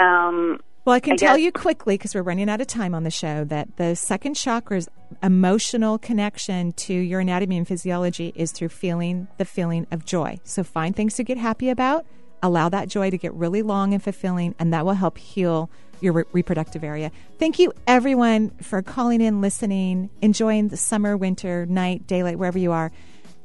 um, 0.01 0.59
Well, 0.85 0.95
I 0.97 0.99
can 0.99 1.13
I 1.13 1.17
tell 1.17 1.37
guess- 1.37 1.45
you 1.45 1.53
quickly 1.53 1.95
because 1.97 2.17
we're 2.17 2.23
running 2.23 2.51
out 2.51 2.61
of 2.61 2.67
time 2.67 2.93
on 2.97 3.05
the 3.05 3.11
show 3.13 3.45
that 3.45 3.77
the 3.77 3.95
second 3.95 4.35
chakra's 4.35 4.89
emotional 5.23 5.99
connection 5.99 6.73
to 6.73 6.95
your 6.95 7.21
anatomy 7.21 7.59
and 7.59 7.69
physiology 7.69 8.33
is 8.35 8.51
through 8.51 8.71
feeling 8.71 9.29
the 9.39 9.45
feeling 9.45 9.87
of 9.93 10.05
joy. 10.05 10.41
So 10.43 10.65
find 10.65 10.97
things 10.97 11.15
to 11.15 11.23
get 11.23 11.39
happy 11.39 11.69
about, 11.69 12.05
allow 12.43 12.69
that 12.69 12.89
joy 12.89 13.11
to 13.11 13.19
get 13.19 13.33
really 13.35 13.63
long 13.63 13.95
and 13.95 14.03
fulfilling, 14.03 14.55
and 14.59 14.73
that 14.73 14.85
will 14.85 14.95
help 14.95 15.19
heal 15.19 15.71
your 16.01 16.13
re- 16.13 16.25
reproductive 16.33 16.83
area. 16.83 17.11
Thank 17.39 17.59
you, 17.59 17.73
everyone, 17.87 18.51
for 18.61 18.83
calling 18.83 19.21
in, 19.21 19.41
listening, 19.41 20.11
enjoying 20.21 20.69
the 20.69 20.77
summer, 20.77 21.17
winter, 21.17 21.67
night, 21.67 22.07
daylight, 22.07 22.39
wherever 22.39 22.59
you 22.59 22.73
are. 22.73 22.93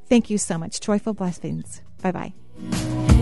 Thank 0.09 0.29
you 0.29 0.37
so 0.37 0.57
much. 0.57 0.79
Joyful 0.79 1.13
blessings. 1.13 1.81
Bye 2.01 2.11
bye. 2.11 3.16